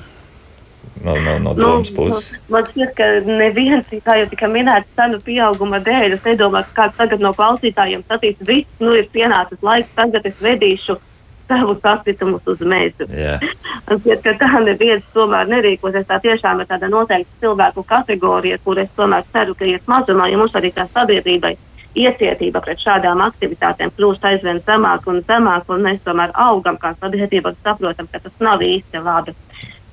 no, 1.03 1.15
no, 1.15 1.37
no 1.39 1.53
nu, 1.53 1.59
domas 1.59 1.89
puses? 1.89 2.31
Nu, 2.31 2.55
man 2.55 2.67
šķiet, 2.69 2.91
ka 2.97 3.11
neviens, 3.27 3.93
kā 4.05 4.17
jau 4.21 4.27
tika 4.31 4.49
minēts, 4.51 4.89
cenu 4.97 5.21
pieauguma 5.25 5.81
dēļ, 5.83 6.17
es 6.17 6.27
nedomāju, 6.27 6.69
ka 6.71 6.83
kāds 6.83 6.99
tagad 6.99 7.23
no 7.23 7.33
klausītājiem 7.37 8.03
sacīs, 8.09 8.41
viss, 8.47 8.81
nu 8.83 8.95
ir 8.97 9.09
pienācis 9.13 9.61
laiks, 9.65 9.93
tagad 9.97 10.27
es 10.29 10.37
vedīšu 10.41 10.97
savus 11.51 11.83
atkritumus 11.83 12.45
uz 12.47 12.61
mežu. 12.63 13.07
Yeah. 13.21 13.41
Ka 14.23 14.33
tā 14.39 14.59
neviens 14.63 15.03
tomēr 15.13 15.49
nerīkosies. 15.51 16.05
Tā 16.07 16.19
tiešām 16.23 16.61
ir 16.61 16.67
tāda 16.69 16.87
noteikta 16.89 17.43
cilvēku 17.43 17.83
kategorija, 17.89 18.59
kur 18.63 18.79
es 18.79 18.89
tomēr 18.95 19.25
ceru, 19.33 19.55
ka 19.57 19.67
iet 19.67 19.89
mazumā, 19.89 20.29
ja 20.31 20.39
mums 20.39 20.55
arī 20.55 20.71
kā 20.75 20.85
sabiedrībai 20.93 21.57
iecietība 21.95 22.61
pret 22.63 22.79
šādām 22.79 23.21
aktivitātēm 23.25 23.91
kļūst 23.97 24.25
aizvien 24.29 24.61
zemāk 24.67 25.07
un 25.11 25.21
zemāk, 25.27 25.67
un 25.69 25.83
mēs 25.85 26.03
tomēr 26.05 26.33
augam 26.47 26.77
kā 26.81 26.93
sabiedrība 26.99 27.51
un 27.51 27.59
saprotam, 27.63 28.07
ka 28.11 28.23
tas 28.23 28.37
nav 28.39 28.63
īsti 28.65 29.03
labi 29.03 29.35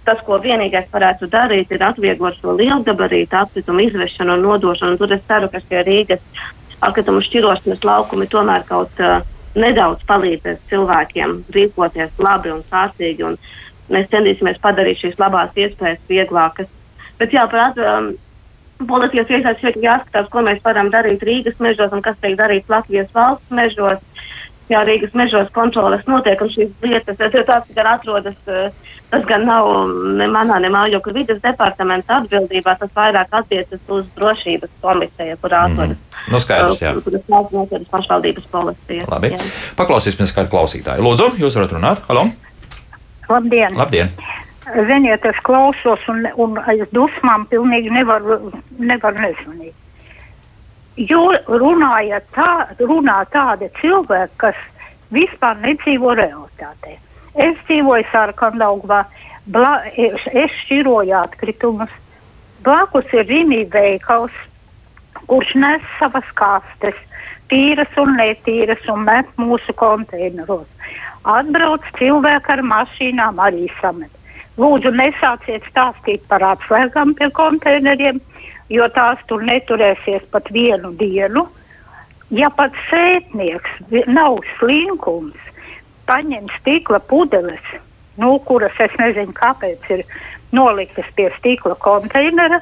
tas, 0.09 0.21
ko 0.25 0.39
vienīgais 0.41 0.89
varētu 0.93 1.29
darīt, 1.29 1.73
ir 1.75 1.83
atvieglot 1.85 2.39
šo 2.41 2.55
lielgabarītu 2.57 3.37
atkritumu 3.43 3.85
izvešanu 3.85 4.39
un 4.39 4.47
nodošanu. 4.47 4.95
Un 4.95 5.01
tur 5.01 5.13
es 5.13 5.25
ceru, 5.29 5.51
ka 5.53 5.61
šie 5.61 5.83
Rīgas 5.85 6.23
atkritumu 6.81 7.21
šķirošanas 7.27 7.85
laukumi 7.85 8.29
tomēr 8.33 8.65
kaut 8.69 9.03
uh, 9.05 9.19
nedaudz 9.59 10.05
palīdzēs 10.09 10.63
cilvēkiem 10.71 11.35
rīkoties 11.57 12.23
labi 12.25 12.55
un 12.55 12.65
kārtīgi. 12.71 13.27
Un 13.29 13.37
mēs 13.93 14.09
centīsimies 14.15 14.61
padarīt 14.65 15.03
šīs 15.03 15.21
labās 15.21 15.53
iespējas 15.57 16.01
vieglākas. 16.09 16.71
Bet 17.21 17.35
jā, 17.35 17.45
par 17.51 17.77
um, 17.77 18.13
policijas 18.87 19.31
iestādes 19.31 19.63
šeit 19.65 19.81
jāskatās, 19.83 20.29
ko 20.33 20.45
mēs 20.47 20.61
varam 20.65 20.93
darīt 20.95 21.25
Rīgas 21.27 21.59
mežos 21.63 21.95
un 21.95 22.05
kas 22.05 22.19
tiek 22.23 22.37
darīts 22.39 22.71
Latvijas 22.71 23.11
valsts 23.15 23.51
mežos. 23.51 24.05
Jā, 24.69 24.83
Rīgas 24.85 25.15
mežos 25.17 25.49
kontroles 25.57 26.05
notiek 26.07 26.41
un 26.45 26.53
šīs 26.53 26.71
lietas, 26.85 27.19
jo 27.33 27.45
tās 27.49 27.71
gan 27.75 27.89
atrodas 27.95 28.37
uh, 28.47 28.69
Tas 29.09 29.25
gan 29.25 29.47
nav 29.49 29.69
ne 30.21 30.27
manā, 30.29 30.59
ne 30.61 30.69
mājokļa 30.73 31.15
vidas 31.17 31.39
departamenta 31.41 32.19
atbildībā. 32.21 32.75
Tas 32.81 32.91
vairāk 32.97 33.33
attiecas 33.41 33.81
uz 33.97 34.05
drošības 34.19 34.75
komisiju, 34.85 35.39
kur 35.41 35.55
mhm. 35.55 35.79
atrodas. 35.79 36.03
Mm. 36.03 36.33
Nu, 36.35 36.41
skaidrs, 36.45 36.83
jā. 36.85 36.93
Kur 37.07 37.17
atrodas 37.17 37.87
pašvaldības 37.93 38.51
policija. 38.53 39.07
Labi. 39.09 39.33
Jā. 39.33 39.41
Paklausīsimies 39.81 40.35
kādu 40.37 40.53
klausītāju. 40.53 41.07
Lūdzu, 41.07 41.31
jūs 41.41 41.57
varat 41.57 41.73
runāt? 41.79 42.05
Halo! 42.11 42.29
Labdien! 43.29 43.73
Labdien. 43.77 44.13
Ziniet, 44.75 45.25
es 45.25 45.37
klausos 45.47 46.03
un, 46.13 46.27
un 46.37 46.59
aiz 46.69 46.89
dusmām 46.93 47.47
pilnīgi 47.49 47.93
nevaru, 47.95 48.53
nevaru 48.79 49.23
nezvanīt. 49.25 49.77
Jūs 50.99 51.47
runājat 51.47 52.27
tā, 52.35 52.51
runā 52.83 53.21
tādi 53.33 53.71
cilvēki, 53.79 54.35
kas 54.43 54.59
vispār 55.15 55.61
nedzīvo 55.63 56.13
realitātē. 56.19 56.99
Es 57.39 57.57
dzīvoju 57.69 58.09
Sārkandaugvā, 58.11 59.05
es, 59.95 60.27
es 60.27 60.59
šķiroju 60.65 61.17
atkritumus. 61.21 61.95
Blakus 62.67 63.07
ir 63.15 63.29
Rīmī 63.31 63.63
veikals, 63.73 64.35
kurš 65.31 65.55
nes 65.63 65.87
savas 66.01 66.27
kastes, 66.35 66.99
tīras 67.49 67.95
un 68.03 68.17
netīras, 68.19 68.83
un 68.91 69.07
met 69.07 69.31
mūsu 69.41 69.73
konteineros. 69.79 70.67
Atbrauc 71.29 71.87
cilvēki 71.99 72.57
ar 72.57 72.65
mašīnām 72.75 73.39
arī 73.43 73.69
samet. 73.81 74.18
Lūdzu, 74.59 74.91
nesāciet 74.91 75.67
stāstīt 75.71 76.25
par 76.31 76.43
atslēgām 76.43 77.15
pie 77.19 77.29
konteineriem, 77.35 78.19
jo 78.75 78.89
tās 78.95 79.21
tur 79.31 79.45
neturēsies 79.47 80.25
pat 80.33 80.51
vienu 80.55 80.93
dienu. 80.99 81.47
ja 82.31 82.51
pat 82.53 82.75
sētnieks 82.91 83.79
nav 84.07 84.41
slinkums, 84.59 85.39
paņem 86.09 86.49
stikla 86.59 87.01
pudeles, 87.09 87.65
nu, 88.21 88.35
kuras 88.49 88.77
es 88.85 88.93
nezinu, 89.01 89.33
kāpēc 89.37 89.89
ir 89.95 90.05
noliktas 90.53 91.09
pie 91.17 91.31
stikla 91.39 91.77
konteinera 91.85 92.61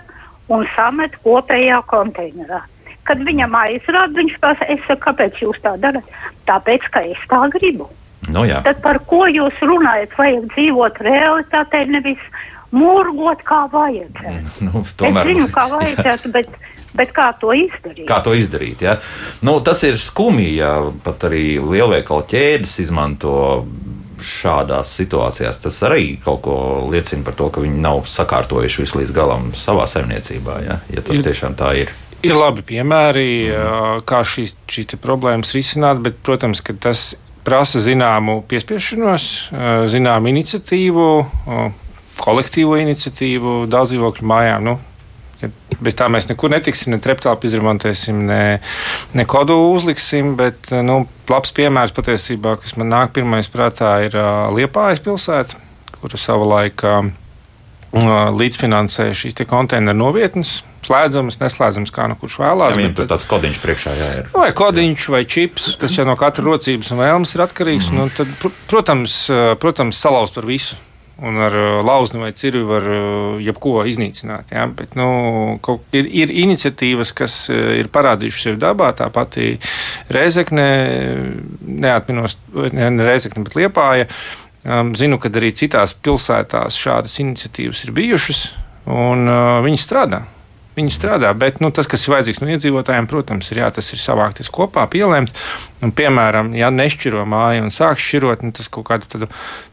un 0.53 0.67
samet 0.77 1.17
kopējā 1.25 1.81
konteinerā. 1.91 2.63
Kad 3.07 3.23
viņam 3.27 3.55
aizrāda, 3.55 4.19
viņš 4.19 4.39
saku, 4.43 5.01
kāpēc 5.05 5.39
jūs 5.43 5.61
tā 5.63 5.77
darat? 5.79 6.07
Tāpēc, 6.47 6.89
ka 6.91 7.05
es 7.07 7.23
tā 7.31 7.45
gribu. 7.55 7.89
Nu, 8.29 8.43
jā. 8.49 8.63
Tad 8.67 8.81
par 8.83 8.99
ko 9.07 9.25
jūs 9.31 9.59
runājat? 9.63 10.15
Vajag 10.19 10.47
dzīvot 10.55 11.01
realitātē, 11.07 11.85
nevis 11.91 12.23
murgot 12.75 13.43
kā 13.47 13.65
vajadzētu. 13.73 14.47
Nu, 14.67 14.83
Es 14.83 14.95
tomēr, 14.99 15.29
zinu, 15.31 15.47
kā 15.55 15.67
vajadzētu, 15.77 16.33
bet, 16.35 16.49
bet 16.99 17.13
kā 17.15 17.29
to 17.41 17.53
izdarīt? 17.55 18.07
Kā 18.09 18.19
to 18.27 18.35
izdarīt? 18.35 18.83
Ja? 18.83 18.97
Nu, 19.47 19.59
tas 19.65 19.83
ir 19.87 20.01
skumji, 20.03 20.57
ja 20.59 20.73
pat 21.05 21.29
arī 21.29 21.59
lielveikalu 21.63 22.27
ķēdes 22.33 22.79
izmanto 22.87 23.37
šādās 24.27 24.95
situācijās. 24.97 25.59
Tas 25.61 25.77
arī 25.85 26.17
kaut 26.25 26.41
ko 26.47 26.55
liecina 26.91 27.23
par 27.27 27.35
to, 27.37 27.51
ka 27.53 27.61
viņi 27.63 27.83
nav 27.85 28.07
sakārtojuši 28.09 28.83
visu 28.87 29.03
līdz 29.03 29.13
galam 29.17 29.51
savā 29.61 29.85
saimniecībā. 29.93 30.57
Ja, 30.65 30.79
ja 30.91 31.05
tas 31.05 31.21
Ir- 31.21 31.27
tiešām 31.29 31.55
tā 31.59 31.75
ir. 31.85 31.93
Ir 32.25 32.33
labi 32.35 32.65
piemēri, 32.67 33.29
ā, 33.53 34.01
kā 34.09 34.23
šīs, 34.27 34.57
šīs 34.73 34.89
te 34.95 34.97
problēmas 34.99 35.53
risināt, 35.55 36.01
bet, 36.03 36.17
protams, 36.27 36.63
ka 36.65 36.73
tas 36.73 37.11
prasa 37.47 37.81
zināmu 37.83 38.41
piespiešanos, 38.51 39.31
ā, 39.55 39.73
zināmu 39.93 40.33
iniciatīvu, 40.33 41.07
ā, 41.23 41.65
kolektīvo 42.21 42.79
iniciatīvu, 42.83 43.65
daudz 43.71 43.93
dzīvokļu 43.93 44.27
mājām. 44.27 44.67
Nu, 44.67 44.77
ja 45.43 45.51
bez 45.85 45.97
tā 45.99 46.09
mēs 46.13 46.29
nekur 46.31 46.51
netiksim, 46.53 46.95
ne 46.95 47.01
treptālu 47.03 47.49
izremontēsim, 47.49 48.25
ne, 48.29 48.41
ne 49.15 49.27
kodu 49.29 49.59
uzliksim. 49.75 50.35
Bet 50.39 50.73
nu, 50.87 51.03
labs 51.31 51.55
piemērs 51.57 51.95
patiesībā, 51.97 52.57
kas 52.63 52.77
man 52.81 52.91
nāk 52.95 53.15
pirmais 53.17 53.51
prātā, 53.53 53.99
ir 54.07 54.19
ā, 54.19 54.49
Liepājas 54.57 55.05
pilsēta, 55.05 55.61
kura 56.01 56.21
savulaik 56.21 56.85
ā, 56.87 56.99
ā, 57.95 58.17
līdzfinansēja 58.37 59.15
šīs 59.17 59.39
te 59.39 59.47
konteineru 59.49 59.99
novietnes. 59.99 60.61
Slēdzamas, 60.87 61.41
neslēdzamas, 61.41 61.91
kā 61.91 62.07
nu 62.07 62.15
kurš 62.21 62.39
vēlās. 62.45 62.77
Viņam 62.79 62.93
tur 62.95 63.09
tāds 63.11 63.27
kodiņš 63.27 63.63
priekšā 63.63 63.95
jā, 63.99 64.11
ir. 64.21 64.29
Vai 64.35 64.53
kodiņš, 64.55 65.07
vai 65.11 65.25
čips, 65.27 65.73
tas 65.81 65.97
jau 65.99 66.07
no 66.07 66.15
katra 66.19 66.45
rocības 66.47 66.93
un 66.95 67.01
vēlmes 67.03 67.35
ir 67.35 67.43
atkarīgs. 67.43 67.91
Mm. 67.91 67.99
Nu, 67.99 68.11
tad, 68.15 68.31
pr 68.43 68.55
protams, 68.71 69.25
ā, 69.33 69.57
protams, 69.59 69.99
salauzt 69.99 70.39
var 70.39 70.47
visu. 70.47 70.79
Un 71.17 71.41
ar 71.41 71.55
ā, 71.57 71.67
lauzni 71.83 72.21
vai 72.21 72.31
cirvi 72.37 72.63
var 72.69 72.87
jebko 73.43 73.81
iznīcināt. 73.89 74.55
Ja? 74.55 74.69
Bet, 74.69 74.95
nu, 75.01 75.09
ir, 75.97 76.07
ir 76.07 76.33
iniciatīvas, 76.45 77.15
kas 77.17 77.39
ir 77.51 77.91
parādījušas 77.91 78.51
sevi 78.51 78.63
dabā. 78.63 78.93
Tā 78.95 79.09
pati 79.11 79.55
Reizekne, 80.13 80.67
neatminos, 81.67 82.39
ne, 82.55 82.91
ne 82.95 83.09
Reizekne, 83.09 83.47
bet 83.49 83.59
Liepāja. 83.59 84.11
Um, 84.67 84.97
zinu, 84.99 85.21
ka 85.23 85.31
arī 85.31 85.53
citās 85.55 85.93
pilsētās 85.95 86.75
šādas 86.75 87.21
iniciatīvas 87.23 87.85
ir 87.87 87.93
bijušas, 87.95 88.41
un 88.91 89.29
uh, 89.31 89.61
viņi 89.63 89.79
strādā. 89.79 90.25
Viņi 90.77 90.91
strādā, 90.93 91.31
bet 91.33 91.63
nu, 91.63 91.71
tas, 91.73 91.87
kas 91.89 92.03
ir 92.05 92.13
vajadzīgs 92.13 92.43
no 92.43 92.51
iedzīvotājiem, 92.53 93.07
protams, 93.09 93.47
ir, 93.49 93.63
jā, 93.63 93.69
tas 93.73 93.87
ir 93.95 94.01
savākties 94.03 94.51
kopā, 94.53 94.83
pielēmt. 94.93 95.31
Un, 95.87 95.93
piemēram, 95.97 96.51
ja 96.59 96.69
nešķiro 96.75 97.23
māju 97.31 97.63
un 97.65 97.73
sāk 97.73 98.03
šķirot, 98.03 98.43
nu, 98.45 98.53
tas 98.57 98.69
kaut 98.73 98.85
kādu 98.91 99.09
tādu 99.15 99.29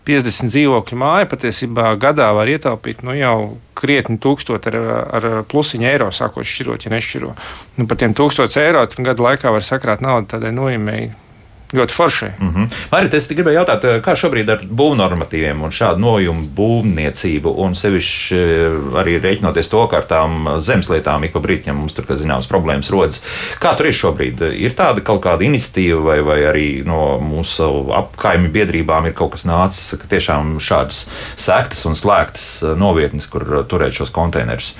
50 0.07 0.53
dzīvokļu 0.53 0.99
māju 1.01 1.27
patiesībā 1.33 1.89
gadā 1.99 2.29
var 2.37 2.53
ietaupīt 2.53 3.01
nu, 3.03 3.17
jau 3.17 3.35
krietni 3.75 4.15
tūkstoši 4.21 4.71
ar, 4.71 4.79
ar 5.19 5.27
plusiņu 5.49 5.89
eiro, 5.89 6.07
sākot 6.15 6.47
šķirot, 6.47 6.85
ja 6.85 6.93
nešķiro. 6.93 7.33
Nu, 7.81 7.89
par 7.89 7.99
tiem 7.99 8.15
tūkstošiem 8.15 8.69
eiro 8.69 8.85
gadu 9.09 9.27
laikā 9.27 9.51
var 9.51 9.67
sakrāt 9.67 10.05
naudu 10.05 10.37
tādai 10.37 10.53
noimēji. 10.55 11.11
Ļoti 11.73 11.93
forši. 11.93 12.25
Mm 12.39 12.49
-hmm. 12.49 12.73
Marita, 12.91 13.17
es 13.17 13.27
gribēju 13.31 13.57
jautāt, 13.57 13.85
kā 14.05 14.13
šobrīd 14.13 14.49
ar 14.53 14.59
būvnormatīviem 14.69 15.63
un 15.65 15.71
šādu 15.73 15.99
nojumu 15.99 16.45
būvniecību, 16.57 17.53
un 17.65 17.73
sevišķi 17.75 18.37
eh, 18.37 18.77
arī 19.01 19.17
rēķinoties 19.21 19.69
to, 19.69 19.87
ka 19.87 19.97
ar 19.97 20.05
tām 20.09 20.61
zemeslietām 20.61 21.23
ik 21.23 21.33
pa 21.33 21.39
brīdim 21.39 21.73
mums 21.73 21.93
tur, 21.93 22.05
kā 22.05 22.13
zināms, 22.13 22.49
problēmas 22.49 22.91
rodas. 22.93 23.23
Kā 23.59 23.73
tur 23.77 23.89
ir 23.89 23.93
šobrīd? 23.93 24.45
Ir 24.53 24.77
tāda 24.77 25.01
kaut 25.01 25.23
kāda 25.25 25.43
iniciatīva, 25.43 26.01
vai, 26.03 26.21
vai 26.21 26.39
arī 26.53 26.85
no 26.85 27.17
mūsu 27.17 27.89
apkaimju 27.93 28.51
biedrībām 28.51 29.05
ir 29.05 29.13
kaut 29.13 29.31
kas 29.31 29.45
nācis, 29.45 29.97
ka 29.97 30.07
tiešām 30.07 30.59
šādas 30.59 31.09
sektas 31.35 31.85
un 31.85 31.95
slēgtas 31.95 32.63
eh, 32.63 32.75
novietnes, 32.77 33.27
kur 33.27 33.65
turēt 33.65 33.97
šos 33.97 34.13
konteinerus? 34.13 34.75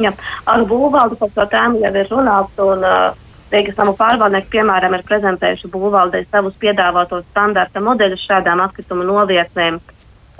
Jā, 0.00 0.14
ar 0.46 0.64
būvvaldi 0.64 1.16
par 1.20 1.28
to 1.34 1.44
tēmu 1.44 1.82
jau 1.84 1.92
ir 1.92 2.08
runāts. 2.08 2.56
Un, 2.56 2.84
uh, 2.84 3.29
Rīgas 3.50 3.78
nama 3.80 3.94
pārvaldnieki, 3.98 4.52
piemēram, 4.52 4.94
ir 4.94 5.06
prezentējuši 5.08 5.70
būvvaldei 5.72 6.22
savus 6.30 6.54
piedāvātos 6.62 7.24
standarta 7.32 7.82
modeļus 7.82 8.26
šādām 8.28 8.62
atkritumu 8.66 9.06
novietnēm. 9.08 9.80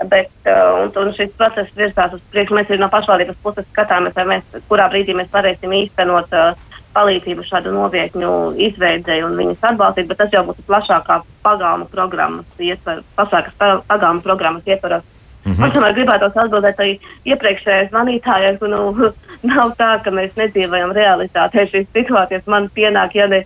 Bet, 0.09 0.31
uh, 0.47 0.79
un, 0.81 0.93
un 0.97 1.11
šis 1.13 1.33
process 1.37 1.75
virzās 1.77 2.15
uz 2.15 2.21
priekšu. 2.33 2.55
Mēs 2.57 2.71
no 2.81 2.87
pašvaldības 2.89 3.37
puses 3.43 3.67
skatāmies, 3.69 4.15
mēs, 4.25 4.61
kurā 4.69 4.87
brīdī 4.89 5.13
mēs 5.17 5.29
varēsim 5.33 5.75
īstenot 5.77 6.31
uh, 6.33 6.55
palīdzību 6.95 7.45
šādu 7.47 7.73
novietņu 7.75 8.31
izveidēji 8.67 9.25
un 9.27 9.37
viņus 9.39 9.67
atbalstīt, 9.71 10.09
bet 10.09 10.19
tas 10.23 10.33
jau 10.33 10.43
būtu 10.47 10.65
plašākā 10.67 11.21
pagalma 11.43 11.87
programmas 11.91 12.59
ietvaros, 12.59 13.05
plašākas 13.17 13.57
pa- 13.59 13.81
pagalma 13.87 14.23
programmas 14.25 14.67
ietvaros. 14.67 15.05
Mm 15.43 15.51
-hmm. 15.51 15.59
Man 15.59 15.71
tomēr 15.71 15.93
gribētu 15.97 16.27
atbildēt 16.29 16.79
arī 16.79 16.99
iepriekšējai 17.25 17.89
zvanītājai, 17.89 18.57
ka 18.59 18.67
nu, 18.67 19.11
nav 19.53 19.73
tā, 19.77 19.91
ka 20.03 20.11
mēs 20.11 20.35
nedzīvojam 20.37 20.91
realitātē 20.93 21.65
šīs 21.71 21.87
situācijas. 21.93 22.47
Man 22.47 22.69
pienāk, 22.75 23.15
ja 23.15 23.27
ne, 23.27 23.43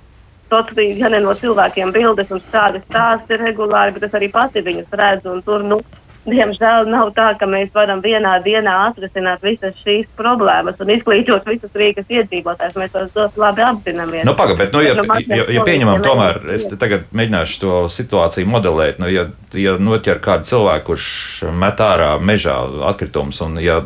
tot, 0.49 0.71
ja 0.77 1.09
ne 1.09 1.19
no 1.19 1.33
cilvēkiem 1.33 1.91
bildes 1.91 2.31
un 2.31 2.41
tādas 2.51 2.83
stāsti 2.89 3.37
regulāri, 3.37 3.93
bet 3.93 4.03
es 4.03 4.13
arī 4.13 4.31
pati 4.31 4.61
viņus 4.61 4.91
redzu. 4.91 5.31
Un 5.31 5.41
tur, 5.41 5.63
nu, 5.63 5.81
diemžēl 6.27 6.89
nav 6.91 7.13
tā, 7.17 7.31
ka 7.39 7.47
mēs 7.49 7.71
varam 7.75 8.01
vienā 8.03 8.37
dienā 8.45 8.75
atrisināt 8.89 9.43
visas 9.45 9.75
šīs 9.85 10.09
problēmas 10.19 10.79
un 10.83 10.93
izglītot 10.95 11.47
visus 11.47 11.73
Rīgas 11.77 12.09
iedzīvotājus. 12.09 12.77
Mēs 12.79 12.93
tos 12.95 13.15
ļoti 13.17 13.41
labi 13.41 13.65
apzināmies. 13.65 14.27
Nu, 14.27 14.35
Pagaid, 14.37 14.59
bet, 14.59 14.73
nu, 14.75 14.83
ja, 14.83 14.95
Nu, 14.95 15.35
ja, 15.35 15.43
ja 15.49 15.61
tas 15.61 15.67
pieņemam, 15.67 16.01
tomēr 16.03 16.39
ja 16.45 16.55
es 16.57 16.67
tagad 16.79 17.05
mēģināšu 17.15 17.59
to 17.61 17.73
situāciju 17.93 18.49
modelēt. 18.49 18.99
Nu, 19.01 19.09
ja, 19.11 19.27
ja 19.57 19.75
noķer 19.81 20.21
kādu 20.23 20.47
cilvēku, 20.49 20.85
kurš 20.91 21.07
met 21.55 21.81
ārā 21.83 22.15
mežā 22.21 22.55
atkritumus, 22.89 23.41
un 23.45 23.59
ja 23.63 23.81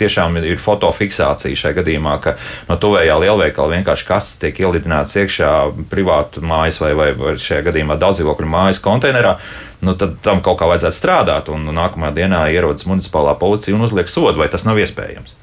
tiešām 0.00 0.38
ir 0.42 0.60
fotofiksācija 0.62 1.58
šajā 1.58 1.78
gadījumā, 1.80 2.16
ka 2.24 2.36
no 2.70 2.78
tuvējā 2.80 3.18
lielveikala 3.22 3.76
vienkārši 3.78 4.08
kastes 4.08 4.40
tiek 4.42 4.60
ielidināts 4.62 5.16
iekšā 5.20 5.52
privātu 5.92 6.44
mājas 6.46 6.80
vai, 6.82 6.92
vai, 6.98 7.10
vai 7.18 7.36
šajā 7.40 7.66
gadījumā 7.70 7.98
daudzdzīvokļu 8.02 8.52
mājas 8.52 8.82
konteinerā, 8.84 9.36
nu, 9.80 9.96
tad 9.98 10.16
tam 10.24 10.44
kaut 10.44 10.60
kā 10.60 10.68
vajadzētu 10.70 10.98
strādāt. 10.98 11.50
Un 11.52 11.66
nākamā 11.76 12.12
dienā 12.16 12.46
ierodas 12.52 12.88
municipālā 12.88 13.36
policija 13.40 13.76
un 13.76 13.88
uzliek 13.88 14.08
sodu, 14.10 14.40
vai 14.40 14.48
tas 14.52 14.68
nav 14.68 14.80
iespējams. 14.82 15.36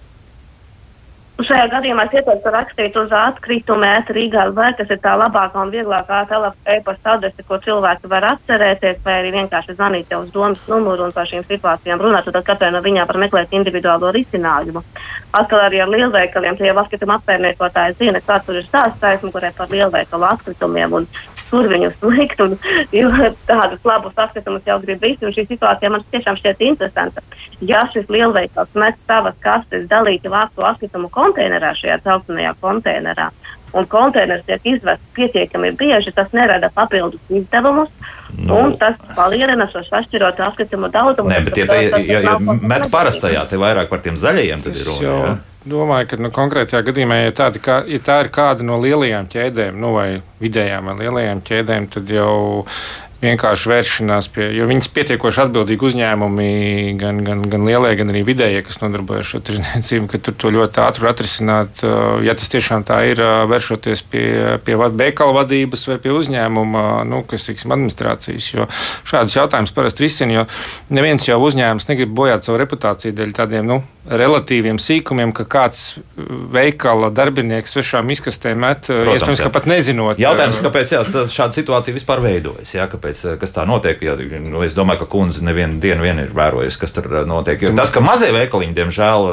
Šajā 1.43 1.65
gadījumā 1.71 2.03
es 2.05 2.13
ieteiktu 2.13 2.51
rakstīt 2.53 2.97
uz 2.99 3.13
atkritumu 3.17 3.87
ēta 3.87 4.13
Rīgā 4.13 4.43
LV, 4.51 4.67
kas 4.77 4.91
ir 4.93 4.99
tā 5.01 5.15
labākā 5.17 5.63
un 5.65 5.71
vieglākā 5.73 6.19
e-pasta 6.75 7.15
adrese, 7.15 7.43
ko 7.47 7.57
cilvēki 7.63 8.11
var 8.11 8.27
atcerēties, 8.35 8.99
vai 9.03 9.15
arī 9.17 9.31
vienkārši 9.39 9.73
zvanīt 9.73 10.13
jau 10.13 10.21
uz 10.23 10.29
domas 10.35 10.61
numuru 10.69 11.07
un 11.07 11.15
par 11.15 11.25
šīm 11.27 11.41
situācijām 11.49 12.05
runāt, 12.05 12.29
un 12.29 12.37
tad 12.37 12.45
katrai 12.45 12.69
no 12.71 12.83
viņām 12.85 13.09
var 13.09 13.19
meklēt 13.25 13.57
individuālo 13.57 14.13
risinājumu. 14.13 14.85
Atkal 15.33 15.65
arī 15.65 15.81
ar 15.81 15.89
lielveikaliem, 15.89 16.59
tie 16.59 16.69
jau 16.69 16.77
atkrituma 16.83 17.17
apsaimniekotāji 17.17 17.97
zina, 18.03 18.21
kāds 18.21 18.45
tur 18.45 18.61
ir 18.61 18.69
stāsts, 18.69 19.25
kurai 19.25 19.51
par 19.57 19.73
lielveikalu 19.73 20.29
atkritumiem 20.29 20.99
un 21.01 21.09
kur 21.49 21.67
viņus 21.71 22.01
likt. 22.07 22.41
Un, 22.43 22.57
jo 22.95 23.09
tādus 23.49 23.83
labus 23.87 24.17
apskatumus 24.17 24.67
jau 24.67 24.79
grib 24.83 25.01
visi. 25.03 25.25
un 25.25 25.35
Šī 25.35 25.47
situācija 25.49 25.91
man 25.93 26.05
tiešām 26.13 26.39
šķiet 26.39 26.63
interesanta. 26.69 27.23
Ja 27.63 27.85
šis 27.93 28.09
lielveikals 28.11 28.73
met 28.79 28.99
savas 29.07 29.35
kastes 29.43 29.87
dalīti 29.91 30.31
vāktu 30.31 30.65
atkritumu 30.67 31.11
konteinerā, 31.13 31.73
šajā 31.79 32.01
celtnējā 32.03 32.55
konteinerā, 32.61 33.29
un 33.73 33.87
konteiners 33.89 34.43
tiek 34.47 34.65
izvests 34.75 35.15
pietiekami 35.15 35.71
bieži, 35.77 36.11
tas 36.15 36.33
nerada 36.35 36.69
papildus 36.73 37.21
izdevumus. 37.29 37.89
Nu. 38.33 38.55
Un 38.57 38.71
tas 38.81 38.97
palielina 39.13 39.67
šo 39.69 39.83
sašķirotu 39.85 40.41
atkritumu 40.41 40.89
daudzumu. 40.89 41.29
Nē, 41.29 41.41
bet 41.45 41.57
ja, 41.61 41.67
te, 41.69 42.01
ja, 42.09 42.21
ja 42.25 42.37
met 42.41 42.87
parastajā, 42.91 43.45
te 43.49 43.59
vairāk 43.61 43.91
par 43.91 44.01
tiem 44.01 44.17
zaļajiem, 44.17 44.63
tad 44.65 44.79
ir 44.79 44.87
runa. 44.89 45.35
Domāju, 45.69 46.09
ka 46.11 46.19
nu, 46.21 46.31
konkrētajā 46.33 46.83
gadījumā, 46.89 47.21
ja, 47.23 47.35
tāda, 47.43 47.61
kā, 47.63 47.79
ja 47.89 47.99
tā 48.03 48.19
ir 48.25 48.31
kāda 48.33 48.65
no 48.67 48.79
lielajām 48.83 49.29
ķēdēm, 49.31 49.79
nu, 49.79 49.93
vai 49.97 50.07
vidējām 50.43 50.91
vai 50.91 50.97
lielajām 51.05 51.43
ķēdēm, 51.47 51.89
tad 51.93 52.11
jau 52.11 52.33
vienkārši 53.23 53.69
vēršanās 53.71 54.27
pie, 54.33 54.47
jo 54.57 54.67
viņas 54.67 54.89
pietiekoši 54.93 55.41
atbildīgi 55.45 55.87
uzņēmumi, 55.87 56.47
gan, 56.99 57.21
gan, 57.23 57.43
gan 57.49 57.67
lielie, 57.67 57.93
gan 57.99 58.11
arī 58.11 58.23
vidējie, 58.27 58.63
kas 58.67 58.81
nodarbojas 58.81 59.23
ar 59.23 59.29
šo 59.29 59.41
tirdzniecību, 59.47 60.09
ka 60.11 60.19
tur 60.25 60.35
to 60.41 60.51
ļoti 60.53 60.81
ātri 60.83 61.09
atrisināt. 61.09 61.83
uh, 61.87 62.01
Ja 62.23 62.35
tas 62.39 62.51
tiešām 62.51 62.83
tā 62.87 62.99
ir, 63.09 63.21
uh, 63.23 63.45
vēršoties 63.51 64.03
pie, 64.11 64.25
pie 64.65 64.75
veikala 64.75 65.37
vadības 65.39 65.87
vai 65.91 65.99
pie 66.03 66.13
uzņēmuma, 66.15 66.85
nu, 67.09 67.23
kas 67.29 67.47
ir 67.51 67.63
administrācijas. 67.63 68.49
Jo 68.53 68.67
šādus 69.07 69.37
jautājumus 69.39 69.75
parasti 69.75 70.05
risina, 70.05 70.41
jo 70.41 70.45
neviens 70.93 71.27
jau 71.27 71.39
uzņēmums 71.47 71.87
negrib 71.89 72.11
bojāt 72.15 72.43
savu 72.43 72.59
reputāciju 72.63 73.15
dēļ 73.15 73.35
tādiem 73.39 73.71
nu, 73.71 73.81
relatīviem 74.09 74.79
sīkumiem, 74.81 75.31
ka 75.35 75.45
kāds 75.47 75.97
veikala 76.53 77.07
darbinieks 77.15 77.71
svešām 77.75 78.09
izkastēm 78.11 78.59
met, 78.59 78.89
Protams, 78.89 79.15
iespējams, 79.15 79.39
jā. 79.39 79.47
ka 79.47 79.53
pat 79.55 79.67
nezinot. 79.69 80.19
Jautājums, 80.19 80.59
kāpēc 80.65 80.91
jā, 80.91 81.01
šāda 81.31 81.55
situācija 81.55 81.95
vispār 81.95 82.19
veidojas? 82.23 82.73
Jā, 82.75 82.87
kāpēc, 82.91 83.23
kas 83.39 83.55
tā 83.55 83.63
notiek? 83.69 84.01
Jā, 84.03 84.17
nu, 84.43 84.59
es 84.65 84.75
domāju, 84.75 85.03
ka 85.03 85.09
kundze 85.13 85.45
nevienu 85.45 85.79
dienu 85.83 86.03
vien 86.03 86.19
ir 86.19 86.33
vērojusi, 86.35 86.81
kas 86.81 86.95
tur 86.95 87.07
notiek. 87.29 87.63
Jo 87.63 87.71
tas, 87.77 87.93
ka 87.95 88.03
mazie 88.03 88.33
veikaliņi, 88.35 88.75
diemžēl, 88.79 89.29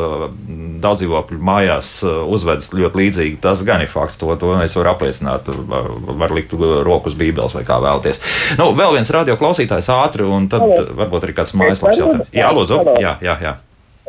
daudz 0.85 1.03
dzīvokļu 1.03 1.41
mājās 1.51 1.95
uzvedas 2.07 2.71
ļoti 2.77 3.03
līdzīgi, 3.03 3.41
tas 3.43 3.64
gan 3.66 3.83
ir 3.85 3.91
fakts. 3.91 4.21
To, 4.23 4.31
to 4.41 4.55
es 4.62 4.77
varu 4.79 4.93
apliecināt. 4.95 5.51
Var 5.51 6.37
likt 6.37 6.55
roku 6.87 7.11
uz 7.11 7.18
bībeles 7.18 7.57
vai 7.57 7.64
kā 7.68 7.81
vēlties. 7.83 8.23
Nu, 8.61 8.71
vēl 8.77 9.01
viens 9.01 9.11
radio 9.14 9.37
klausītājs 9.41 9.91
ātri, 9.95 10.29
un 10.29 10.47
tad 10.53 10.95
varbūt 10.95 11.27
arī 11.27 11.37
kāds 11.41 11.57
mājaslaps 11.59 12.01
jautājums. 12.01 12.33
Jā, 12.37 12.55
lūdzu. 12.55 12.81
Jā, 13.03 13.16
jā, 13.25 13.37
jā. 13.43 13.57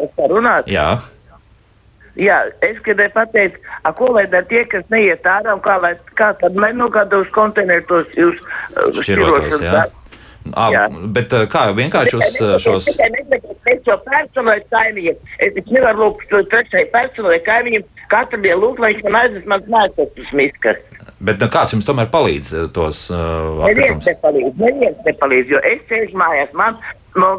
Es 0.01 0.13
varu 0.17 0.39
runāt? 0.39 0.69
Jā. 0.71 0.93
Jā, 2.19 2.41
es 2.65 2.79
gribēju 2.83 3.13
pateikt, 3.15 3.61
a, 3.87 3.93
ko 3.95 4.09
lai 4.11 4.25
dara 4.27 4.43
tie, 4.49 4.65
kas 4.67 4.83
neiet 4.91 5.23
ārā, 5.23 5.53
un 5.55 5.61
kā, 5.63 5.77
lai, 5.79 5.93
kā 6.19 6.33
tad, 6.41 6.57
lai, 6.59 6.73
nu, 6.75 6.89
kā 6.91 7.05
tos 7.07 7.29
kontenerus 7.31 8.11
jūs 8.17 8.35
uh, 8.41 8.89
šķirotos, 8.99 9.63
jā. 9.63 9.85
À, 10.57 10.67
jā. 10.73 10.83
Bet 11.15 11.31
kā 11.53 11.67
vienkārši 11.77 12.17
uz 12.17 12.37
šos. 12.63 12.87
Es 12.91 13.83
jau 13.87 13.97
personai 14.03 14.57
kaimiņiem, 14.73 15.19
es 15.45 15.69
nevaru 15.69 16.07
lūgt 16.07 16.33
trešai 16.51 16.87
personai 16.91 17.37
kaimiņiem 17.45 17.85
katru 18.11 18.41
dienu 18.43 18.65
lūgt, 18.65 18.81
lai 18.81 18.95
viņš 18.95 19.05
man 19.05 19.19
aiznes 19.21 19.45
mans 19.53 19.69
mājastas 19.71 20.33
miskas. 20.35 20.81
Bet 21.21 21.37
nu, 21.41 21.47
kāds 21.53 21.75
jums 21.75 21.85
tomēr 21.87 22.09
palīdz 22.11 22.55
tos 22.75 23.05
uh, 23.13 23.61
neviens 23.69 24.09
nepalīdz, 24.09 24.57
neviens 24.57 25.05
nepalīdz, 25.05 25.53
jo 25.53 25.61
es 25.69 25.85
sēžu 25.89 26.17
mājās, 26.17 26.51
man 26.57 26.79
no 27.19 27.31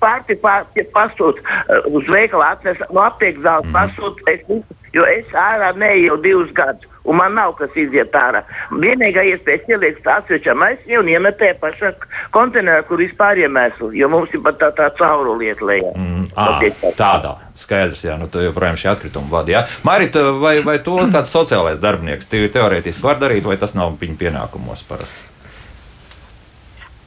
pārtika 0.00 0.40
pār, 0.42 0.66
pasūta 0.96 1.42
uh, 1.42 1.86
uz 1.96 2.08
veikalu 2.10 2.44
atnes, 2.46 2.82
no 2.90 3.04
aptiekas 3.06 3.44
zāles 3.46 3.70
mm. 3.70 3.76
pasūta, 3.76 4.34
es, 4.34 4.76
jo 4.96 5.06
es 5.10 5.32
ārā 5.46 5.72
neeju 5.78 6.10
jau 6.10 6.20
divus 6.28 6.52
gadus. 6.56 6.92
Un 7.06 7.20
man 7.20 7.36
nav 7.38 7.52
kas 7.54 7.70
iziet 7.78 8.14
ārā. 8.18 8.40
Vienīgā 8.82 9.22
iespēja 9.30 9.76
ielikt 9.76 10.08
atsevišķā 10.10 10.56
maisiņā 10.58 10.98
un 10.98 11.10
iemetē 11.12 11.52
pašā 11.60 11.92
konteinerā, 12.34 12.80
kur 12.88 12.98
vispār 12.98 13.38
iemeslu, 13.44 13.92
jo 13.94 14.08
mums 14.10 14.34
ir 14.34 14.42
pat 14.42 14.58
tā, 14.58 14.72
tā 14.74 14.88
caurulīte 14.98 15.62
lejā. 15.68 15.92
Mm, 15.94 16.26
à, 16.34 16.48
tādā, 16.98 17.36
skaidrs, 17.62 18.02
jā, 18.08 18.18
nu 18.18 18.26
joprojām 18.26 18.80
šī 18.82 18.90
atkrituma 18.90 19.36
vada. 19.38 19.54
Jā. 19.54 19.62
Marita, 19.86 20.32
vai, 20.42 20.56
vai 20.66 20.80
to 20.82 20.98
kāds 21.14 21.30
sociālais 21.30 21.78
darbinieks 21.78 22.26
teorētiski 22.34 23.06
var 23.06 23.22
darīt, 23.22 23.46
vai 23.46 23.60
tas 23.62 23.78
nav 23.78 23.94
viņa 24.02 24.20
pienākumos 24.26 24.82
parasti? 24.90 25.35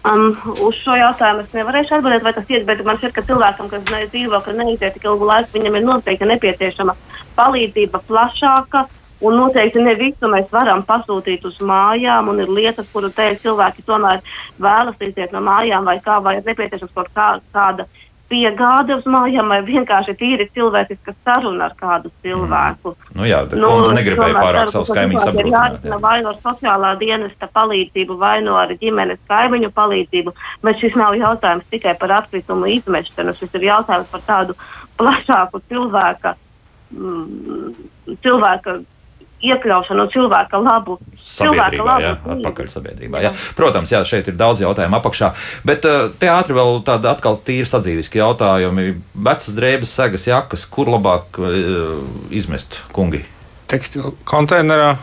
Um, 0.07 0.29
uz 0.63 0.77
šo 0.79 0.93
jautājumu 0.95 1.43
es 1.43 1.51
nevarēšu 1.51 1.97
atbildēt, 1.97 2.23
vai 2.23 2.31
tas 2.37 2.51
ir, 2.53 2.61
bet 2.67 2.85
man 2.87 2.95
šķiet, 3.01 3.11
ka 3.17 3.23
cilvēkam, 3.27 3.67
kas 3.67 3.83
ne, 3.91 4.05
dzīvo, 4.07 4.39
ka 4.45 4.53
neiziet 4.55 4.95
tik 4.95 5.09
ilgu 5.09 5.27
laiku, 5.27 5.51
viņam 5.57 5.75
ir 5.75 5.83
noteikti 5.83 6.29
nepieciešama 6.29 6.95
palīdzība 7.35 7.99
plašāka. 8.07 8.85
Un 9.19 9.35
noteikti 9.35 9.81
ne 9.83 9.97
visu 9.99 10.29
mēs 10.31 10.47
varam 10.53 10.85
pasūtīt 10.87 11.43
uz 11.43 11.57
mājām, 11.59 12.29
un 12.31 12.39
ir 12.39 12.47
lietas, 12.47 12.87
kuru 12.93 13.09
dēļ 13.11 13.35
cilvēki 13.43 13.83
tomēr 13.83 14.21
vēlas 14.63 15.03
iziet 15.03 15.35
no 15.35 15.41
mājām, 15.43 15.83
vai 15.83 15.97
kā, 16.05 16.21
vai 16.23 16.37
ir 16.37 16.47
nepieciešams 16.47 16.95
kaut 16.95 17.11
kā, 17.11 17.33
kāda 17.51 17.89
piegāde 18.29 18.95
uz 18.99 19.07
mājām, 19.09 19.49
vai 19.51 19.59
vienkārši 19.65 20.15
tīri 20.19 20.47
cilvēciska 20.55 21.13
saruna 21.25 21.69
ar 21.69 21.75
kādu 21.79 22.11
cilvēku. 22.23 22.93
Mm. 22.93 23.15
Nu 23.19 23.29
jā, 23.29 23.39
bet 23.49 23.61
nu, 23.61 23.71
kundze 23.73 23.95
negribēja 23.97 24.35
pārāk 24.37 24.71
savus 24.73 24.91
kaimiņus 24.95 25.29
apgrūtināt. 25.31 25.87
Jā, 25.89 25.99
vai 26.03 26.17
no 26.25 26.35
sociālā 26.37 26.93
dienesta 27.01 27.49
palīdzību, 27.59 28.19
vai 28.21 28.35
no 28.45 28.57
ar 28.61 28.75
ģimenes 28.81 29.21
kaimiņu 29.29 29.71
palīdzību, 29.75 30.35
bet 30.67 30.83
šis 30.83 30.99
nav 30.99 31.17
jautājums 31.19 31.67
tikai 31.73 31.95
par 31.99 32.19
atkritumu 32.21 32.69
izmešanu, 32.75 33.35
šis 33.39 33.57
ir 33.59 33.67
jautājums 33.71 34.13
par 34.13 34.23
tādu 34.27 34.57
plašāku 34.99 35.63
cilvēka, 35.71 36.35
mm, 36.93 37.75
cilvēka 38.23 38.79
iekļaušanu 39.45 40.05
un 40.05 40.11
cilvēka 40.13 40.61
labu. 40.63 40.99
Sabiedrībā, 41.15 41.69
cilvēka 41.69 41.87
labu 41.87 42.05
jā, 42.05 42.13
atpakaļ 42.35 42.69
sabiedrībā. 42.75 43.23
Jā. 43.23 43.33
Protams, 43.57 43.93
jā, 43.95 44.03
šeit 44.07 44.29
ir 44.31 44.37
daudz 44.39 44.63
jautājumu 44.65 44.99
apakšā, 44.99 45.31
bet 45.67 45.87
uh, 45.87 46.07
te 46.19 46.31
ātri 46.31 46.57
vēl 46.57 46.81
tāda 46.87 47.15
atkal 47.15 47.39
tīri 47.39 47.67
sadzīviski 47.69 48.21
jautājumi. 48.21 48.93
Vecas 49.29 49.51
drēbes, 49.55 49.95
segas, 49.95 50.27
jakas, 50.29 50.67
kur 50.69 50.91
labāk 50.91 51.41
uh, 51.41 51.99
izmest 52.35 52.81
kungi? 52.95 53.25
tekstilu 53.69 54.15
konteinerā. 54.25 54.95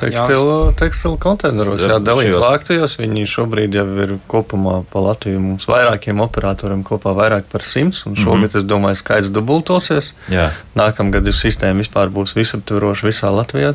Tekstilu, 0.00 1.16
konteineros, 1.20 1.84
jā, 1.84 1.98
dalīt 2.02 2.34
vāktajos. 2.40 2.96
Viņi 3.00 3.26
šobrīd 3.28 3.76
jau 3.78 3.86
ir 4.04 4.16
kopumā 4.30 4.80
pa 4.90 5.04
Latviju 5.04 5.42
mums 5.44 5.68
vairākiem 5.70 6.22
operatoriem 6.24 6.82
kopā 6.86 7.14
vairāk 7.16 7.46
par 7.52 7.66
simts, 7.68 8.02
un 8.08 8.16
šogad, 8.16 8.48
mm 8.48 8.48
-hmm. 8.48 8.58
es 8.58 8.68
domāju, 8.72 9.00
skaits 9.02 9.30
dubultosies. 9.30 10.12
Jā. 10.32 10.50
Nākamgad 10.74 11.28
sistēma 11.30 11.84
vispār 11.84 12.08
būs 12.08 12.34
visaptveroša 12.34 13.06
visā 13.06 13.30
Latvijā. 13.30 13.74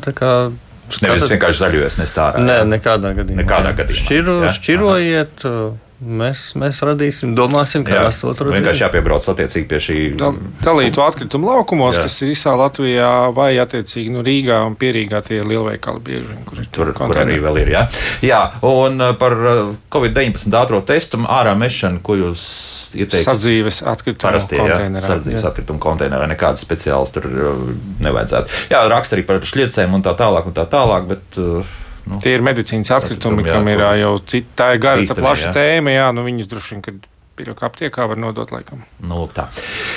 Nevis 1.02 1.30
vienkārši 1.30 1.58
zaļojas, 1.58 1.98
nes 1.98 2.12
tā. 2.14 2.32
Nē, 2.38 2.62
nekādā 2.64 3.10
gadījumā. 3.14 3.42
Nekādā 3.42 3.72
gadījumā. 3.74 4.04
Šķiro, 4.04 4.36
šķirojiet. 4.58 5.44
Aha 5.44 5.85
Mēs, 5.96 6.50
mēs 6.60 6.82
radīsim, 6.84 7.30
domāsim, 7.32 7.80
kā 7.86 8.02
rast 8.04 8.20
otru 8.28 8.50
ceļu. 8.50 8.58
Vienkārši 8.58 8.82
jāpiebrauc 8.84 9.28
attiecīgi 9.32 9.68
pie 9.70 9.78
šī 9.80 9.94
dalītu 10.60 11.00
atkritumu 11.00 11.48
laukumos, 11.48 11.96
jā. 11.96 12.02
kas 12.04 12.18
ir 12.20 12.34
visā 12.34 12.52
Latvijā, 12.60 13.08
vai 13.32 13.54
attiecīgi 13.62 14.12
nu, 14.12 14.20
Rīgā 14.26 14.58
un 14.68 14.76
Pierīgā 14.76 15.22
tie 15.24 15.38
lielveikali 15.40 16.02
bieži. 16.04 16.36
Kur, 16.44 16.60
tur, 16.68 16.90
kur 16.98 17.20
arī 17.22 17.38
vēl 17.40 17.62
ir. 17.62 17.70
Jā, 17.72 17.86
jā 18.28 18.42
un 18.68 19.00
uh, 19.00 19.14
par 19.16 19.38
uh, 19.40 19.62
Covid-19 19.96 20.58
ātrā 20.60 20.82
testu 20.92 21.22
ārā 21.24 21.56
mešanu, 21.56 22.04
ko 22.04 22.18
jūs 22.20 22.44
ieteikt? 22.92 23.24
Sadzīves 23.24 23.80
atkritumu 23.88 24.28
Parastie, 24.28 24.60
konteinerā. 24.60 25.00
Jā, 25.00 25.14
sadzīves 25.14 25.40
jā. 25.40 25.54
atkritumu 25.54 25.80
konteinerā. 25.80 26.28
Nekādas 26.28 26.68
speciālas 26.68 27.16
tur 27.16 27.24
uh, 27.32 27.64
nevajadzētu. 28.04 28.68
Jā, 28.74 28.84
raksta 28.92 29.16
arī 29.16 29.24
par 29.32 29.40
šļiecēm 29.48 29.96
un 29.96 30.04
tā 30.04 30.12
tālāk 30.20 30.52
un 30.52 30.60
tā 30.60 30.68
tālāk, 30.76 31.08
bet 31.14 31.40
uh, 31.40 31.74
Nu, 32.06 32.20
Tie 32.22 32.36
ir 32.36 32.44
medicīnas 32.46 32.92
atkritumi, 33.00 33.42
kam 33.46 33.66
ir 33.72 33.82
jau 33.98 34.12
cita, 34.22 34.52
tā 34.60 34.66
ir 34.76 34.82
gara, 34.84 35.06
tā 35.08 35.16
plaša 35.18 35.48
jā. 35.48 35.54
tēma. 35.56 35.94
Jā, 35.94 36.06
nu, 36.14 36.22
viņus 36.28 36.50
droši 36.52 36.76
vien, 36.76 37.00
Pirmā 37.36 37.52
aptiekā 37.68 38.06
var 38.08 38.16
nodot 38.16 38.48
laikam. 38.48 38.80
Nu, 39.04 39.26
tā. 39.28 39.50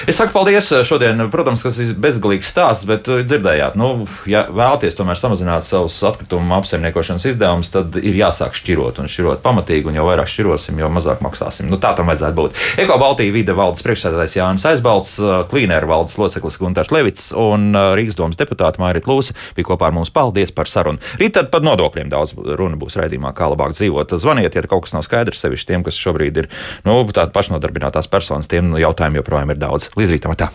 es 0.10 0.18
saku 0.20 0.34
paldies 0.36 0.68
šodien. 0.84 1.22
Protams, 1.32 1.62
tas 1.64 1.78
ir 1.80 1.94
bezgalīgs 1.96 2.50
stāsts, 2.52 2.84
bet 2.90 3.08
dzirdējāt, 3.08 3.78
nu, 3.80 4.08
ja 4.28 4.42
vēlaties 4.52 4.98
tomēr 4.98 5.16
samazināt 5.20 5.64
savus 5.64 5.96
atkritumu 6.10 6.58
apsaimniekošanas 6.58 7.30
izdevumus, 7.32 7.72
tad 7.72 7.96
ir 8.02 8.18
jāsāk 8.20 8.58
šķirot 8.60 9.00
un 9.00 9.08
šķirot 9.12 9.44
pamatīgi, 9.46 9.88
un 9.88 10.00
jo 10.02 10.08
vairāk 10.10 10.28
šķirosim, 10.34 10.82
jo 10.84 10.90
mazāk 10.92 11.24
maksāsim. 11.24 11.70
Nu, 11.72 11.80
tā 11.80 11.94
tam 11.96 12.12
vajadzētu 12.12 12.38
būt. 12.42 12.60
Eko 12.84 13.00
Baltija 13.00 13.36
vide 13.36 13.56
valdes 13.56 13.86
priekšsēdētājs 13.88 14.36
Jānis 14.42 14.68
Aizbalts, 14.74 15.16
Klīnēra 15.52 15.88
valdes 15.88 16.20
loceklis 16.20 16.60
Gunārs 16.60 16.92
Levits 16.92 17.32
un 17.40 17.72
Rīgas 17.72 18.20
domas 18.20 18.40
deputāta 18.40 18.84
Mārita 18.84 19.08
Lūsa 19.08 19.38
bija 19.56 19.72
kopā 19.72 19.88
ar 19.88 19.96
mums. 19.96 20.12
Paldies 20.12 20.52
par 20.52 20.68
sarunu. 20.68 21.00
Rīt 21.22 21.38
tad 21.40 21.54
par 21.54 21.64
nodokļiem 21.64 22.12
daudz 22.12 22.36
runa 22.36 22.76
būs 22.80 23.00
raidījumā, 23.00 23.32
kā 23.38 23.48
labāk 23.54 23.78
dzīvot. 23.78 24.18
Zvaniet, 24.20 24.60
ja 24.60 24.68
kaut 24.68 24.88
kas 24.88 24.98
nav 24.98 25.08
skaidrs, 25.08 25.40
sevišķi 25.46 25.72
tiem, 25.72 25.88
kas 25.88 26.00
šobrīd 26.00 26.44
ir 26.44 26.50
nu, 26.88 27.00
tā 27.16 27.29
pašnodarbinātās 27.36 28.10
personas, 28.12 28.50
tiem 28.52 28.76
jautājumiem 28.80 29.24
joprojām 29.24 29.56
ir 29.56 29.62
daudz. 29.62 29.92
Līdz 30.00 30.18
rītam! 30.18 30.36
Tā. 30.40 30.52